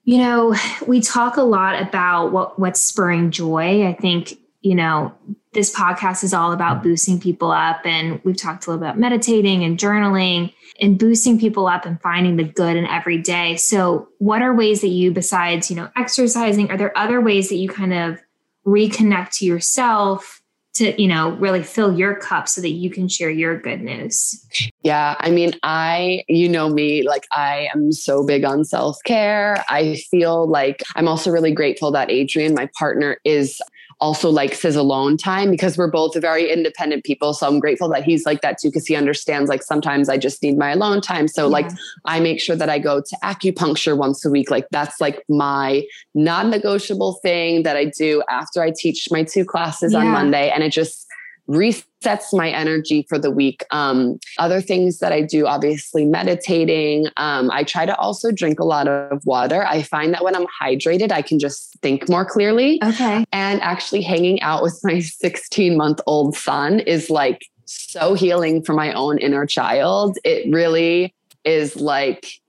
You 0.03 0.17
know, 0.17 0.55
we 0.87 1.01
talk 1.01 1.37
a 1.37 1.43
lot 1.43 1.81
about 1.81 2.31
what 2.31 2.59
what's 2.59 2.79
spurring 2.79 3.31
joy. 3.31 3.87
I 3.87 3.93
think 3.93 4.37
you 4.61 4.75
know 4.75 5.13
this 5.53 5.73
podcast 5.73 6.23
is 6.23 6.33
all 6.33 6.53
about 6.53 6.81
boosting 6.81 7.19
people 7.19 7.51
up, 7.51 7.81
and 7.85 8.21
we've 8.23 8.37
talked 8.37 8.65
a 8.65 8.69
little 8.69 8.83
about 8.83 8.97
meditating 8.97 9.63
and 9.63 9.77
journaling 9.77 10.53
and 10.79 10.97
boosting 10.97 11.39
people 11.39 11.67
up 11.67 11.85
and 11.85 12.01
finding 12.01 12.37
the 12.37 12.43
good 12.43 12.77
in 12.77 12.85
every 12.85 13.17
day. 13.17 13.57
So, 13.57 14.07
what 14.19 14.41
are 14.41 14.55
ways 14.55 14.81
that 14.81 14.89
you, 14.89 15.11
besides 15.11 15.69
you 15.69 15.75
know 15.75 15.89
exercising, 15.97 16.71
are 16.71 16.77
there 16.77 16.97
other 16.97 17.19
ways 17.19 17.49
that 17.49 17.55
you 17.55 17.67
kind 17.69 17.93
of 17.93 18.19
reconnect 18.65 19.37
to 19.39 19.45
yourself? 19.45 20.41
to 20.73 20.99
you 21.01 21.07
know 21.07 21.31
really 21.31 21.61
fill 21.61 21.97
your 21.97 22.15
cup 22.15 22.47
so 22.47 22.61
that 22.61 22.69
you 22.69 22.89
can 22.89 23.07
share 23.07 23.29
your 23.29 23.59
good 23.59 23.81
news 23.81 24.45
yeah 24.83 25.15
i 25.19 25.29
mean 25.29 25.51
i 25.63 26.23
you 26.29 26.47
know 26.47 26.69
me 26.69 27.05
like 27.05 27.27
i 27.33 27.67
am 27.73 27.91
so 27.91 28.25
big 28.25 28.45
on 28.45 28.63
self-care 28.63 29.63
i 29.69 29.95
feel 30.09 30.47
like 30.47 30.81
i'm 30.95 31.07
also 31.07 31.29
really 31.29 31.51
grateful 31.51 31.91
that 31.91 32.09
adrian 32.09 32.53
my 32.53 32.69
partner 32.77 33.17
is 33.25 33.59
also 34.01 34.29
likes 34.29 34.61
his 34.61 34.75
alone 34.75 35.15
time 35.15 35.51
because 35.51 35.77
we're 35.77 35.89
both 35.89 36.19
very 36.19 36.51
independent 36.51 37.03
people. 37.03 37.33
So 37.33 37.47
I'm 37.47 37.59
grateful 37.59 37.87
that 37.89 38.03
he's 38.03 38.25
like 38.25 38.41
that 38.41 38.57
too, 38.59 38.69
because 38.69 38.87
he 38.87 38.95
understands 38.95 39.47
like 39.47 39.61
sometimes 39.61 40.09
I 40.09 40.17
just 40.17 40.41
need 40.41 40.57
my 40.57 40.71
alone 40.71 41.01
time. 41.01 41.27
So 41.27 41.43
yeah. 41.43 41.53
like 41.53 41.71
I 42.05 42.19
make 42.19 42.41
sure 42.41 42.55
that 42.55 42.69
I 42.69 42.79
go 42.79 42.99
to 42.99 43.17
acupuncture 43.23 43.95
once 43.95 44.25
a 44.25 44.29
week. 44.29 44.49
Like 44.49 44.67
that's 44.71 44.99
like 44.99 45.23
my 45.29 45.85
non-negotiable 46.15 47.19
thing 47.21 47.63
that 47.63 47.77
I 47.77 47.85
do 47.85 48.23
after 48.29 48.63
I 48.63 48.71
teach 48.75 49.07
my 49.11 49.23
two 49.23 49.45
classes 49.45 49.93
yeah. 49.93 49.99
on 49.99 50.07
Monday. 50.07 50.49
And 50.49 50.63
it 50.63 50.71
just 50.71 51.07
resets 51.49 52.33
my 52.33 52.49
energy 52.49 53.05
for 53.09 53.17
the 53.17 53.31
week. 53.31 53.63
Um, 53.71 54.19
other 54.37 54.61
things 54.61 54.99
that 54.99 55.11
I 55.11 55.21
do, 55.21 55.47
obviously 55.47 56.05
meditating. 56.05 57.07
Um, 57.17 57.51
I 57.51 57.63
try 57.63 57.85
to 57.85 57.95
also 57.97 58.31
drink 58.31 58.59
a 58.59 58.63
lot 58.63 58.87
of 58.87 59.25
water. 59.25 59.65
I 59.65 59.81
find 59.83 60.13
that 60.13 60.23
when 60.23 60.35
I'm 60.35 60.45
hydrated, 60.61 61.11
I 61.11 61.21
can 61.21 61.39
just 61.39 61.77
think 61.81 62.09
more 62.09 62.25
clearly. 62.25 62.79
Okay. 62.83 63.25
And 63.31 63.61
actually 63.61 64.01
hanging 64.01 64.41
out 64.41 64.63
with 64.63 64.79
my 64.83 64.99
16 64.99 65.75
month 65.77 65.99
old 66.07 66.35
son 66.35 66.79
is 66.81 67.09
like 67.09 67.41
so 67.65 68.13
healing 68.13 68.63
for 68.63 68.73
my 68.73 68.93
own 68.93 69.17
inner 69.17 69.45
child. 69.45 70.17
It 70.23 70.51
really 70.51 71.13
is 71.43 71.75
like 71.75 72.40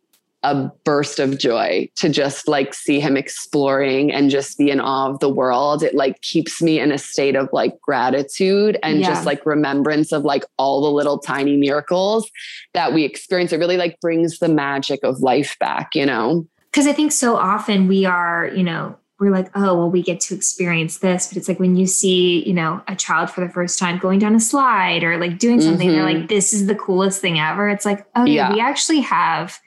a 0.43 0.71
burst 0.85 1.21
of 1.21 1.39
joy 1.39 1.89
to 1.97 2.09
just 2.09 2.49
like 2.49 2.75
see 2.75 2.99
him 2.99 3.17
exploring 3.17 4.13
and 4.13 4.31
just 4.31 4.59
be 4.59 4.71
in 4.71 4.81
awe 4.81 5.11
of 5.11 5.21
the 5.21 5.29
world. 5.29 5.83
It 5.83 5.95
like 5.95 6.21
keeps 6.23 6.61
me 6.61 6.81
in 6.81 6.91
a 6.91 6.99
state 6.99 7.37
of 7.37 7.49
like 7.53 7.81
gratitude 7.81 8.79
and 8.83 9.01
yeah. 9.01 9.09
just 9.09 9.25
like 9.25 9.47
remembrance 9.47 10.13
of 10.13 10.25
like 10.25 10.45
all 10.59 10.83
the 10.83 10.91
little 10.91 11.19
tiny 11.19 11.57
miracles 11.57 12.31
that 12.75 12.93
we 12.93 13.05
experience. 13.05 13.53
It 13.53 13.59
really 13.59 13.77
like 13.77 14.01
brings 14.01 14.39
the 14.39 14.49
magic 14.49 15.01
of 15.05 15.21
life 15.21 15.57
back, 15.61 15.91
you 15.95 16.07
know? 16.07 16.47
Because 16.71 16.87
I 16.87 16.93
think 16.93 17.13
so 17.13 17.37
often 17.37 17.87
we 17.87 18.05
are, 18.05 18.51
you 18.55 18.63
know, 18.63 18.97
we're 19.21 19.31
like, 19.31 19.51
oh, 19.55 19.77
well, 19.77 19.91
we 19.91 20.03
get 20.03 20.19
to 20.21 20.35
experience 20.35 20.99
this. 20.99 21.29
But 21.29 21.37
it's 21.37 21.47
like 21.47 21.61
when 21.61 21.77
you 21.77 21.87
see, 21.87 22.45
you 22.45 22.53
know, 22.53 22.83
a 22.89 22.97
child 22.97 23.31
for 23.31 23.41
the 23.41 23.53
first 23.53 23.79
time 23.79 23.99
going 23.99 24.19
down 24.19 24.35
a 24.35 24.41
slide 24.41 25.05
or 25.05 25.17
like 25.19 25.39
doing 25.39 25.61
something, 25.61 25.89
mm-hmm. 25.89 25.97
they're 25.97 26.21
like, 26.21 26.29
this 26.29 26.53
is 26.53 26.67
the 26.67 26.75
coolest 26.75 27.21
thing 27.21 27.39
ever. 27.39 27.69
It's 27.69 27.85
like, 27.85 28.05
oh, 28.17 28.25
yeah, 28.25 28.53
we 28.53 28.61
actually 28.61 29.01
have 29.01 29.61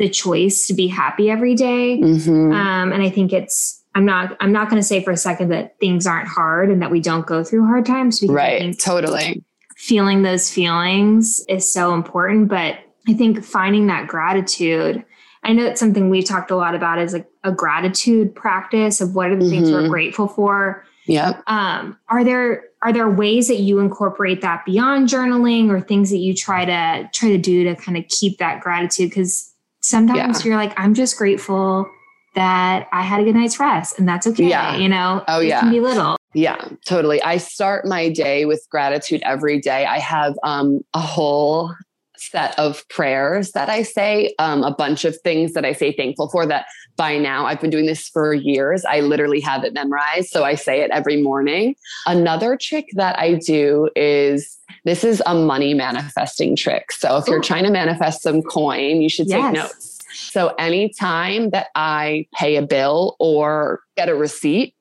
the 0.00 0.08
choice 0.08 0.66
to 0.66 0.74
be 0.74 0.88
happy 0.88 1.30
every 1.30 1.54
day. 1.54 1.98
Mm-hmm. 1.98 2.52
Um, 2.52 2.90
and 2.90 3.02
I 3.02 3.10
think 3.10 3.34
it's 3.34 3.84
I'm 3.94 4.06
not 4.06 4.34
I'm 4.40 4.50
not 4.50 4.70
going 4.70 4.80
to 4.80 4.86
say 4.86 5.04
for 5.04 5.10
a 5.10 5.16
second 5.16 5.50
that 5.50 5.78
things 5.78 6.06
aren't 6.06 6.26
hard 6.26 6.70
and 6.70 6.80
that 6.80 6.90
we 6.90 7.00
don't 7.00 7.26
go 7.26 7.44
through 7.44 7.66
hard 7.66 7.84
times. 7.84 8.22
Right. 8.22 8.76
Totally. 8.80 9.44
Feeling 9.76 10.22
those 10.22 10.50
feelings 10.50 11.44
is 11.48 11.70
so 11.70 11.94
important, 11.94 12.48
but 12.48 12.78
I 13.08 13.12
think 13.12 13.44
finding 13.44 13.86
that 13.88 14.08
gratitude. 14.08 15.04
I 15.42 15.52
know 15.52 15.66
it's 15.66 15.80
something 15.80 16.10
we've 16.10 16.24
talked 16.24 16.50
a 16.50 16.56
lot 16.56 16.74
about 16.74 16.98
is 16.98 17.12
like 17.12 17.26
a 17.44 17.52
gratitude 17.52 18.34
practice 18.34 19.00
of 19.00 19.14
what 19.14 19.30
are 19.30 19.36
the 19.36 19.42
mm-hmm. 19.42 19.50
things 19.50 19.70
we're 19.70 19.82
mm-hmm. 19.82 19.90
grateful 19.90 20.28
for. 20.28 20.84
Yeah. 21.06 21.40
Um, 21.46 21.98
are 22.08 22.24
there 22.24 22.64
are 22.82 22.92
there 22.92 23.10
ways 23.10 23.48
that 23.48 23.60
you 23.60 23.80
incorporate 23.80 24.40
that 24.40 24.64
beyond 24.64 25.08
journaling 25.08 25.68
or 25.68 25.80
things 25.80 26.10
that 26.10 26.18
you 26.18 26.34
try 26.34 26.64
to 26.64 27.10
try 27.12 27.28
to 27.28 27.38
do 27.38 27.64
to 27.64 27.74
kind 27.76 27.98
of 27.98 28.08
keep 28.08 28.38
that 28.38 28.60
gratitude? 28.60 29.10
Because 29.10 29.49
sometimes 29.80 30.44
yeah. 30.44 30.48
you're 30.48 30.56
like, 30.56 30.72
I'm 30.78 30.94
just 30.94 31.16
grateful 31.16 31.88
that 32.34 32.88
I 32.92 33.02
had 33.02 33.20
a 33.20 33.24
good 33.24 33.34
night's 33.34 33.58
rest 33.58 33.98
and 33.98 34.08
that's 34.08 34.26
okay. 34.26 34.48
Yeah. 34.48 34.76
You 34.76 34.88
know, 34.88 35.24
oh, 35.28 35.40
yeah. 35.40 35.60
can 35.60 35.70
be 35.70 35.80
little. 35.80 36.16
Yeah, 36.32 36.68
totally. 36.86 37.20
I 37.22 37.38
start 37.38 37.86
my 37.86 38.08
day 38.08 38.44
with 38.44 38.64
gratitude 38.70 39.20
every 39.24 39.58
day. 39.58 39.84
I 39.84 39.98
have 39.98 40.38
um, 40.44 40.82
a 40.94 41.00
whole 41.00 41.74
set 42.20 42.58
of 42.58 42.86
prayers 42.88 43.52
that 43.52 43.68
I 43.68 43.82
say, 43.82 44.34
um, 44.38 44.62
a 44.62 44.74
bunch 44.74 45.04
of 45.04 45.18
things 45.22 45.54
that 45.54 45.64
I 45.64 45.72
say 45.72 45.92
thankful 45.92 46.28
for 46.28 46.46
that 46.46 46.66
by 46.96 47.16
now 47.16 47.46
I've 47.46 47.60
been 47.60 47.70
doing 47.70 47.86
this 47.86 48.08
for 48.08 48.34
years. 48.34 48.84
I 48.84 49.00
literally 49.00 49.40
have 49.40 49.64
it 49.64 49.72
memorized. 49.72 50.28
So 50.30 50.44
I 50.44 50.54
say 50.54 50.82
it 50.82 50.90
every 50.90 51.22
morning. 51.22 51.74
Another 52.06 52.56
trick 52.60 52.88
that 52.94 53.18
I 53.18 53.34
do 53.34 53.88
is 53.96 54.58
this 54.84 55.02
is 55.04 55.22
a 55.26 55.34
money 55.34 55.74
manifesting 55.74 56.56
trick. 56.56 56.92
So 56.92 57.16
if 57.16 57.26
Ooh. 57.26 57.32
you're 57.32 57.42
trying 57.42 57.64
to 57.64 57.70
manifest 57.70 58.22
some 58.22 58.42
coin, 58.42 59.00
you 59.00 59.08
should 59.08 59.28
take 59.28 59.42
yes. 59.42 59.54
notes. 59.54 59.98
So 60.12 60.48
anytime 60.58 61.50
that 61.50 61.68
I 61.74 62.26
pay 62.34 62.56
a 62.56 62.62
bill 62.62 63.16
or 63.18 63.80
get 63.96 64.08
a 64.08 64.14
receipt, 64.14 64.74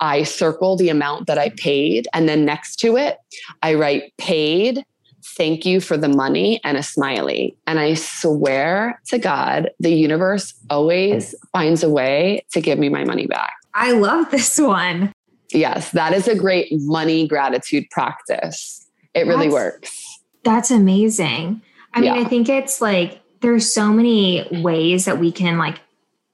I 0.00 0.22
circle 0.22 0.76
the 0.76 0.88
amount 0.88 1.26
that 1.26 1.38
I 1.38 1.50
paid. 1.50 2.08
And 2.14 2.28
then 2.28 2.44
next 2.44 2.76
to 2.76 2.96
it, 2.96 3.18
I 3.62 3.74
write 3.74 4.12
paid, 4.16 4.84
thank 5.36 5.64
you 5.64 5.80
for 5.80 5.96
the 5.96 6.08
money, 6.08 6.60
and 6.64 6.76
a 6.76 6.82
smiley. 6.82 7.56
And 7.66 7.78
I 7.78 7.94
swear 7.94 9.00
to 9.06 9.18
God, 9.18 9.70
the 9.80 9.92
universe 9.92 10.54
always 10.70 11.34
finds 11.52 11.82
a 11.82 11.90
way 11.90 12.44
to 12.52 12.60
give 12.60 12.78
me 12.78 12.88
my 12.88 13.04
money 13.04 13.26
back. 13.26 13.52
I 13.74 13.92
love 13.92 14.30
this 14.30 14.58
one. 14.58 15.12
Yes, 15.50 15.92
that 15.92 16.12
is 16.12 16.28
a 16.28 16.34
great 16.34 16.68
money 16.70 17.26
gratitude 17.26 17.84
practice. 17.90 18.86
It 19.14 19.26
really 19.26 19.46
that's, 19.46 19.54
works. 19.54 20.20
That's 20.44 20.70
amazing. 20.70 21.62
I 21.94 22.00
mean, 22.00 22.14
yeah. 22.14 22.20
I 22.20 22.24
think 22.24 22.48
it's 22.48 22.80
like 22.80 23.20
there's 23.40 23.72
so 23.72 23.92
many 23.92 24.46
ways 24.62 25.04
that 25.06 25.18
we 25.18 25.32
can 25.32 25.58
like 25.58 25.80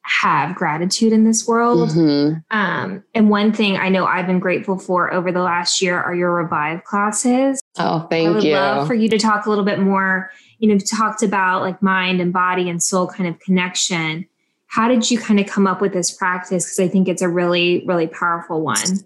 have 0.05 0.55
gratitude 0.55 1.13
in 1.13 1.25
this 1.25 1.47
world. 1.47 1.91
Mm-hmm. 1.91 2.39
Um, 2.57 3.03
and 3.15 3.31
one 3.31 3.53
thing 3.53 3.77
I 3.77 3.89
know 3.89 4.05
I've 4.05 4.27
been 4.27 4.39
grateful 4.39 4.79
for 4.79 5.13
over 5.13 5.33
the 5.33 5.41
last 5.41 5.81
year 5.81 5.99
are 5.99 6.15
your 6.15 6.33
revive 6.33 6.85
classes. 6.85 7.61
Oh, 7.79 8.07
thank 8.11 8.25
you. 8.25 8.31
I 8.31 8.35
would 8.35 8.45
you. 8.45 8.53
love 8.53 8.87
for 8.87 8.95
you 8.95 9.09
to 9.09 9.19
talk 9.19 9.47
a 9.47 9.49
little 9.49 9.65
bit 9.65 9.79
more. 9.79 10.31
You 10.59 10.69
know, 10.69 10.79
talked 10.79 11.23
about 11.23 11.63
like 11.63 11.83
mind 11.83 12.21
and 12.21 12.33
body 12.33 12.69
and 12.69 12.83
soul 12.83 13.07
kind 13.07 13.29
of 13.29 13.39
connection. 13.41 14.27
How 14.67 14.89
did 14.89 15.11
you 15.11 15.19
kind 15.19 15.39
of 15.39 15.47
come 15.47 15.67
up 15.67 15.81
with 15.81 15.93
this 15.93 16.11
practice? 16.11 16.65
Because 16.65 16.81
I 16.81 16.89
think 16.89 17.09
it's 17.09 17.23
a 17.23 17.29
really, 17.29 17.85
really 17.87 18.09
powerful 18.09 18.61
one. 18.61 19.05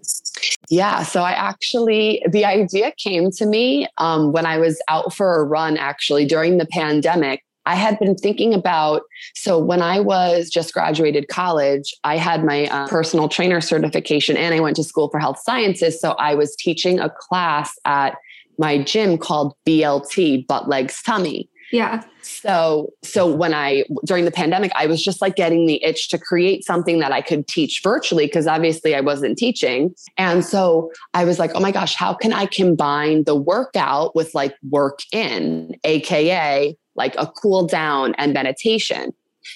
Yeah. 0.69 1.03
So 1.03 1.21
I 1.21 1.31
actually, 1.31 2.23
the 2.27 2.43
idea 2.43 2.91
came 2.97 3.29
to 3.31 3.45
me 3.45 3.87
um, 3.99 4.31
when 4.31 4.45
I 4.45 4.57
was 4.57 4.81
out 4.87 5.13
for 5.13 5.39
a 5.39 5.43
run, 5.43 5.77
actually, 5.77 6.25
during 6.25 6.57
the 6.57 6.65
pandemic. 6.65 7.43
I 7.69 7.75
had 7.75 7.99
been 7.99 8.15
thinking 8.15 8.55
about, 8.55 9.03
so 9.35 9.59
when 9.59 9.83
I 9.83 9.99
was 9.99 10.49
just 10.49 10.73
graduated 10.73 11.27
college, 11.27 11.93
I 12.03 12.17
had 12.17 12.43
my 12.43 12.65
uh, 12.65 12.87
personal 12.87 13.29
trainer 13.29 13.61
certification 13.61 14.35
and 14.37 14.55
I 14.55 14.59
went 14.59 14.75
to 14.77 14.83
school 14.83 15.07
for 15.09 15.19
health 15.19 15.39
sciences. 15.43 16.01
So 16.01 16.13
I 16.13 16.33
was 16.33 16.55
teaching 16.55 16.99
a 16.99 17.11
class 17.11 17.77
at 17.85 18.15
my 18.57 18.81
gym 18.81 19.19
called 19.19 19.53
BLT, 19.67 20.47
butt, 20.47 20.67
legs, 20.67 20.99
tummy. 21.03 21.47
Yeah. 21.71 22.03
So, 22.23 22.91
so 23.03 23.31
when 23.31 23.53
I, 23.53 23.83
during 24.03 24.25
the 24.25 24.31
pandemic, 24.31 24.71
I 24.75 24.87
was 24.87 25.03
just 25.03 25.21
like 25.21 25.35
getting 25.35 25.67
the 25.67 25.83
itch 25.83 26.09
to 26.09 26.17
create 26.17 26.65
something 26.65 26.97
that 27.01 27.11
I 27.11 27.21
could 27.21 27.47
teach 27.47 27.81
virtually 27.83 28.25
because 28.25 28.47
obviously 28.47 28.95
I 28.95 29.01
wasn't 29.01 29.37
teaching. 29.37 29.93
And 30.17 30.43
so 30.43 30.91
I 31.13 31.23
was 31.23 31.37
like, 31.37 31.51
oh 31.53 31.59
my 31.59 31.71
gosh, 31.71 31.93
how 31.93 32.15
can 32.15 32.33
I 32.33 32.47
combine 32.47 33.25
the 33.25 33.35
workout 33.35 34.15
with 34.15 34.33
like 34.33 34.55
work 34.71 35.01
in, 35.13 35.75
AKA 35.83 36.75
like 36.99 37.15
a 37.15 37.25
cool 37.25 37.65
down 37.65 38.13
and 38.19 38.31
meditation? 38.33 39.11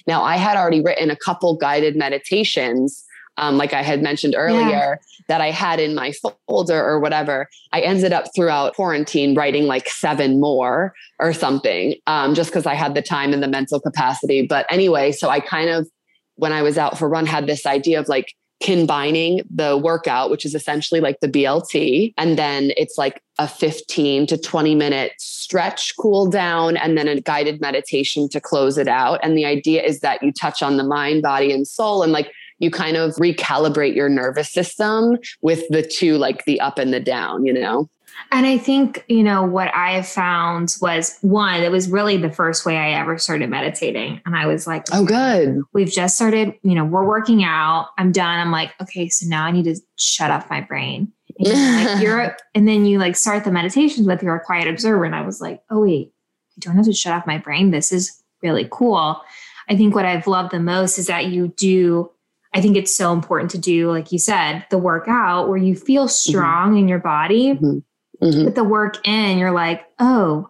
Now, 0.07 0.23
I 0.23 0.37
had 0.37 0.57
already 0.57 0.81
written 0.81 1.11
a 1.11 1.15
couple 1.15 1.55
guided 1.55 1.95
meditations 1.95 3.05
um, 3.37 3.57
like 3.57 3.73
I 3.73 3.81
had 3.81 4.01
mentioned 4.01 4.35
earlier, 4.37 4.69
yeah. 4.69 4.95
that 5.27 5.41
I 5.41 5.51
had 5.51 5.79
in 5.79 5.95
my 5.95 6.13
folder 6.47 6.83
or 6.83 6.99
whatever. 6.99 7.49
I 7.71 7.81
ended 7.81 8.13
up 8.13 8.25
throughout 8.35 8.75
quarantine 8.75 9.35
writing 9.35 9.65
like 9.65 9.89
seven 9.89 10.39
more 10.39 10.93
or 11.19 11.33
something, 11.33 11.95
um, 12.05 12.35
just 12.35 12.51
because 12.51 12.65
I 12.65 12.75
had 12.75 12.93
the 12.93 13.01
time 13.01 13.33
and 13.33 13.41
the 13.41 13.47
mental 13.47 13.79
capacity. 13.79 14.45
But 14.45 14.65
anyway, 14.69 15.11
so 15.11 15.29
I 15.29 15.39
kind 15.39 15.69
of, 15.69 15.89
when 16.35 16.51
I 16.51 16.61
was 16.61 16.77
out 16.77 16.97
for 16.97 17.09
run, 17.09 17.25
had 17.25 17.47
this 17.47 17.65
idea 17.65 17.99
of 17.99 18.07
like 18.07 18.35
combining 18.61 19.41
the 19.49 19.77
workout, 19.77 20.29
which 20.29 20.45
is 20.45 20.55
essentially 20.55 21.01
like 21.01 21.19
the 21.19 21.27
BLT, 21.27 22.13
and 22.17 22.37
then 22.37 22.71
it's 22.77 22.97
like 22.97 23.21
a 23.39 23.47
15 23.47 24.27
to 24.27 24.37
20 24.37 24.75
minute 24.75 25.13
stretch, 25.17 25.95
cool 25.97 26.29
down, 26.29 26.77
and 26.77 26.97
then 26.97 27.07
a 27.07 27.19
guided 27.19 27.59
meditation 27.59 28.29
to 28.29 28.39
close 28.39 28.77
it 28.77 28.87
out. 28.87 29.19
And 29.23 29.37
the 29.37 29.45
idea 29.45 29.83
is 29.83 29.99
that 30.01 30.21
you 30.21 30.31
touch 30.31 30.61
on 30.61 30.77
the 30.77 30.83
mind, 30.83 31.23
body, 31.23 31.51
and 31.51 31.67
soul 31.67 32.03
and 32.03 32.11
like 32.11 32.31
you 32.63 32.71
kind 32.71 32.97
of 32.97 33.13
recalibrate 33.15 33.95
your 33.95 34.09
nervous 34.09 34.51
system 34.51 35.17
with 35.41 35.67
the 35.69 35.83
two, 35.83 36.17
like 36.17 36.45
the 36.45 36.59
up 36.59 36.79
and 36.79 36.93
the 36.93 36.99
down, 36.99 37.45
you 37.45 37.53
know? 37.53 37.89
And 38.31 38.45
I 38.45 38.57
think, 38.57 39.03
you 39.07 39.23
know, 39.23 39.43
what 39.43 39.73
I 39.75 39.91
have 39.91 40.07
found 40.07 40.75
was 40.81 41.17
one, 41.21 41.61
it 41.61 41.71
was 41.71 41.89
really 41.89 42.17
the 42.17 42.31
first 42.31 42.65
way 42.65 42.77
I 42.77 42.91
ever 42.91 43.17
started 43.17 43.49
meditating. 43.49 44.21
And 44.25 44.35
I 44.35 44.45
was 44.47 44.65
like, 44.65 44.85
oh, 44.91 45.05
good. 45.05 45.61
We've 45.73 45.91
just 45.91 46.15
started, 46.15 46.53
you 46.63 46.75
know, 46.75 46.85
we're 46.85 47.05
working 47.05 47.43
out. 47.43 47.89
I'm 47.97 48.11
done. 48.11 48.39
I'm 48.39 48.51
like, 48.51 48.73
okay, 48.81 49.09
so 49.09 49.27
now 49.27 49.45
I 49.45 49.51
need 49.51 49.65
to 49.65 49.75
shut 49.97 50.31
off 50.31 50.49
my 50.49 50.61
brain. 50.61 51.11
And, 51.39 51.85
like, 51.85 52.01
you're, 52.03 52.35
and 52.55 52.67
then 52.67 52.85
you 52.85 52.99
like 52.99 53.15
start 53.15 53.43
the 53.43 53.51
meditations 53.51 54.07
with 54.07 54.23
your 54.23 54.39
quiet 54.39 54.67
observer. 54.67 55.05
And 55.05 55.15
I 55.15 55.21
was 55.21 55.41
like, 55.41 55.61
oh, 55.69 55.81
wait, 55.81 56.11
I 56.55 56.59
don't 56.59 56.75
have 56.75 56.85
to 56.85 56.93
shut 56.93 57.13
off 57.13 57.27
my 57.27 57.37
brain. 57.37 57.71
This 57.71 57.91
is 57.91 58.21
really 58.41 58.67
cool. 58.71 59.21
I 59.69 59.75
think 59.75 59.95
what 59.95 60.05
I've 60.05 60.27
loved 60.27 60.51
the 60.51 60.59
most 60.59 60.97
is 60.97 61.07
that 61.07 61.25
you 61.27 61.49
do 61.49 62.11
I 62.53 62.61
think 62.61 62.77
it's 62.77 62.95
so 62.95 63.13
important 63.13 63.51
to 63.51 63.57
do, 63.57 63.91
like 63.91 64.11
you 64.11 64.19
said, 64.19 64.65
the 64.69 64.77
workout 64.77 65.49
where 65.49 65.57
you 65.57 65.75
feel 65.75 66.05
mm-hmm. 66.05 66.31
strong 66.31 66.69
mm-hmm. 66.69 66.77
in 66.77 66.87
your 66.87 66.99
body. 66.99 67.53
Mm-hmm 67.53 67.79
mm-hmm. 68.23 68.45
put 68.45 68.55
the 68.55 68.63
work 68.63 69.05
in, 69.07 69.37
you're 69.37 69.51
like, 69.51 69.85
oh, 69.99 70.49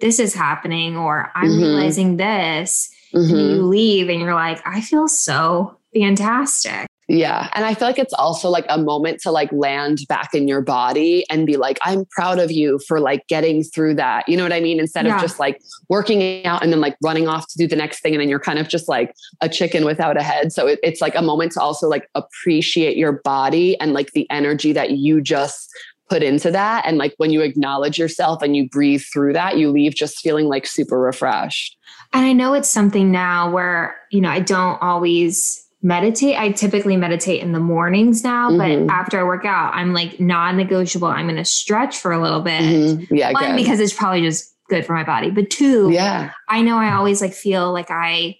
this 0.00 0.18
is 0.18 0.34
happening, 0.34 0.96
or 0.96 1.30
I'm 1.34 1.50
mm-hmm. 1.50 1.62
realizing 1.62 2.16
this. 2.16 2.90
Mm-hmm. 3.14 3.34
And 3.34 3.50
you 3.50 3.62
leave 3.62 4.08
and 4.08 4.20
you're 4.20 4.34
like, 4.34 4.60
I 4.66 4.80
feel 4.80 5.08
so 5.08 5.78
fantastic. 5.94 6.86
Yeah. 7.10 7.48
And 7.54 7.64
I 7.64 7.72
feel 7.72 7.88
like 7.88 7.98
it's 7.98 8.12
also 8.12 8.50
like 8.50 8.66
a 8.68 8.76
moment 8.76 9.20
to 9.22 9.30
like 9.30 9.50
land 9.50 10.00
back 10.10 10.34
in 10.34 10.46
your 10.46 10.60
body 10.60 11.24
and 11.30 11.46
be 11.46 11.56
like, 11.56 11.78
I'm 11.82 12.04
proud 12.04 12.38
of 12.38 12.52
you 12.52 12.78
for 12.86 13.00
like 13.00 13.26
getting 13.28 13.64
through 13.64 13.94
that. 13.94 14.28
You 14.28 14.36
know 14.36 14.42
what 14.42 14.52
I 14.52 14.60
mean? 14.60 14.78
Instead 14.78 15.06
yeah. 15.06 15.16
of 15.16 15.22
just 15.22 15.38
like 15.38 15.58
working 15.88 16.44
out 16.44 16.62
and 16.62 16.70
then 16.70 16.82
like 16.82 16.98
running 17.02 17.26
off 17.26 17.48
to 17.48 17.56
do 17.56 17.66
the 17.66 17.76
next 17.76 18.00
thing. 18.00 18.12
And 18.12 18.20
then 18.20 18.28
you're 18.28 18.38
kind 18.38 18.58
of 18.58 18.68
just 18.68 18.88
like 18.88 19.14
a 19.40 19.48
chicken 19.48 19.86
without 19.86 20.18
a 20.18 20.22
head. 20.22 20.52
So 20.52 20.66
it, 20.66 20.80
it's 20.82 21.00
like 21.00 21.14
a 21.14 21.22
moment 21.22 21.52
to 21.52 21.60
also 21.60 21.88
like 21.88 22.10
appreciate 22.14 22.98
your 22.98 23.12
body 23.12 23.80
and 23.80 23.94
like 23.94 24.12
the 24.12 24.30
energy 24.30 24.72
that 24.72 24.90
you 24.90 25.22
just 25.22 25.70
put 26.10 26.22
into 26.22 26.50
that. 26.50 26.84
And 26.84 26.98
like 26.98 27.14
when 27.16 27.30
you 27.30 27.40
acknowledge 27.40 27.98
yourself 27.98 28.42
and 28.42 28.54
you 28.54 28.68
breathe 28.68 29.02
through 29.10 29.32
that, 29.32 29.56
you 29.56 29.70
leave 29.70 29.94
just 29.94 30.18
feeling 30.18 30.46
like 30.46 30.66
super 30.66 30.98
refreshed. 30.98 31.78
And 32.12 32.26
I 32.26 32.34
know 32.34 32.52
it's 32.52 32.68
something 32.68 33.10
now 33.10 33.50
where, 33.50 33.96
you 34.10 34.20
know, 34.20 34.30
I 34.30 34.40
don't 34.40 34.80
always 34.82 35.67
meditate. 35.82 36.36
I 36.36 36.50
typically 36.50 36.96
meditate 36.96 37.42
in 37.42 37.52
the 37.52 37.60
mornings 37.60 38.24
now, 38.24 38.50
mm-hmm. 38.50 38.86
but 38.86 38.92
after 38.92 39.18
I 39.20 39.24
work 39.24 39.44
out, 39.44 39.74
I'm 39.74 39.92
like 39.92 40.18
non 40.18 40.56
negotiable. 40.56 41.08
I'm 41.08 41.26
going 41.26 41.36
to 41.36 41.44
stretch 41.44 41.98
for 41.98 42.12
a 42.12 42.20
little 42.20 42.40
bit. 42.40 42.60
Mm-hmm. 42.60 43.14
Yeah. 43.14 43.32
One, 43.32 43.56
because 43.56 43.80
it's 43.80 43.92
probably 43.92 44.22
just 44.22 44.54
good 44.68 44.84
for 44.84 44.94
my 44.94 45.04
body. 45.04 45.30
But 45.30 45.50
two, 45.50 45.90
yeah, 45.90 46.32
I 46.48 46.62
know 46.62 46.78
I 46.78 46.94
always 46.94 47.20
like 47.20 47.32
feel 47.32 47.72
like 47.72 47.90
I 47.90 48.38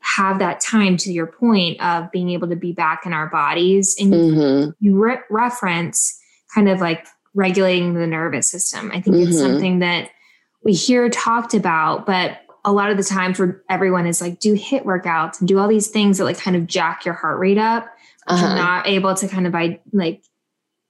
have 0.00 0.38
that 0.38 0.60
time 0.60 0.98
to 0.98 1.10
your 1.10 1.26
point 1.26 1.80
of 1.80 2.10
being 2.12 2.28
able 2.30 2.48
to 2.48 2.56
be 2.56 2.72
back 2.72 3.06
in 3.06 3.14
our 3.14 3.28
bodies 3.30 3.96
and 3.98 4.12
mm-hmm. 4.12 4.70
you 4.78 5.02
re- 5.02 5.16
reference 5.30 6.20
kind 6.54 6.68
of 6.68 6.78
like 6.78 7.06
regulating 7.32 7.94
the 7.94 8.06
nervous 8.06 8.48
system. 8.48 8.90
I 8.90 9.00
think 9.00 9.16
mm-hmm. 9.16 9.28
it's 9.28 9.38
something 9.38 9.78
that 9.78 10.10
we 10.62 10.74
hear 10.74 11.08
talked 11.08 11.54
about, 11.54 12.04
but 12.04 12.38
a 12.64 12.72
lot 12.72 12.90
of 12.90 12.96
the 12.96 13.04
time 13.04 13.34
for 13.34 13.62
everyone 13.68 14.06
is 14.06 14.20
like 14.20 14.40
do 14.40 14.54
HIIT 14.54 14.84
workouts 14.84 15.38
and 15.38 15.48
do 15.48 15.58
all 15.58 15.68
these 15.68 15.88
things 15.88 16.18
that 16.18 16.24
like 16.24 16.38
kind 16.38 16.56
of 16.56 16.66
jack 16.66 17.04
your 17.04 17.14
heart 17.14 17.38
rate 17.38 17.58
up. 17.58 17.86
Uh-huh. 18.26 18.46
You're 18.46 18.56
not 18.56 18.86
able 18.86 19.14
to 19.14 19.28
kind 19.28 19.46
of 19.46 19.54
like 19.92 20.24